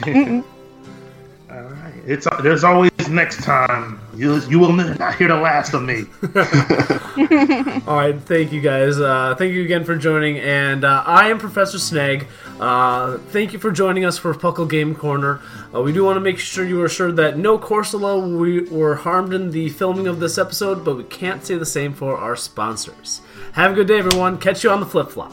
All 0.07 1.63
right. 1.65 1.86
It's 2.07 2.27
there's 2.43 2.63
always 2.63 2.91
next 3.09 3.43
time. 3.43 4.01
You 4.15 4.41
you 4.49 4.61
will 4.61 4.73
not 4.73 5.17
hear 5.17 5.29
the 5.29 5.37
last 5.37 5.75
of 5.75 5.83
me. 5.83 6.05
All 7.87 7.97
right, 7.97 8.17
thank 8.21 8.53
you 8.53 8.61
guys. 8.61 9.01
Uh, 9.01 9.35
thank 9.37 9.53
you 9.53 9.65
again 9.65 9.85
for 9.85 9.97
joining. 9.97 10.39
And 10.39 10.85
uh, 10.85 11.03
I 11.05 11.29
am 11.29 11.39
Professor 11.39 11.79
Snag. 11.79 12.29
Uh, 12.61 13.19
thank 13.19 13.53
you 13.53 13.59
for 13.59 13.73
joining 13.73 14.05
us 14.05 14.19
for 14.19 14.33
Puckle 14.35 14.71
Game 14.71 14.95
Corner. 14.95 15.41
Uh, 15.75 15.83
we 15.83 15.93
do 15.93 16.05
want 16.05 16.17
to 16.17 16.21
make 16.21 16.39
sure 16.39 16.65
you 16.65 16.81
are 16.81 16.87
assured 16.87 17.17
that 17.17 17.39
no 17.39 17.59
Corsola 17.59 18.39
we 18.39 18.61
were 18.71 18.95
harmed 18.95 19.33
in 19.33 19.51
the 19.51 19.69
filming 19.71 20.07
of 20.07 20.21
this 20.21 20.39
episode, 20.39 20.85
but 20.85 20.97
we 20.97 21.05
can't 21.05 21.45
say 21.45 21.57
the 21.57 21.67
same 21.67 21.93
for 21.93 22.17
our 22.17 22.37
sponsors. 22.37 23.21
Have 23.53 23.73
a 23.73 23.75
good 23.75 23.89
day, 23.89 23.99
everyone. 23.99 24.39
Catch 24.39 24.63
you 24.63 24.71
on 24.71 24.79
the 24.79 24.87
flip 24.87 25.11
flop. 25.11 25.33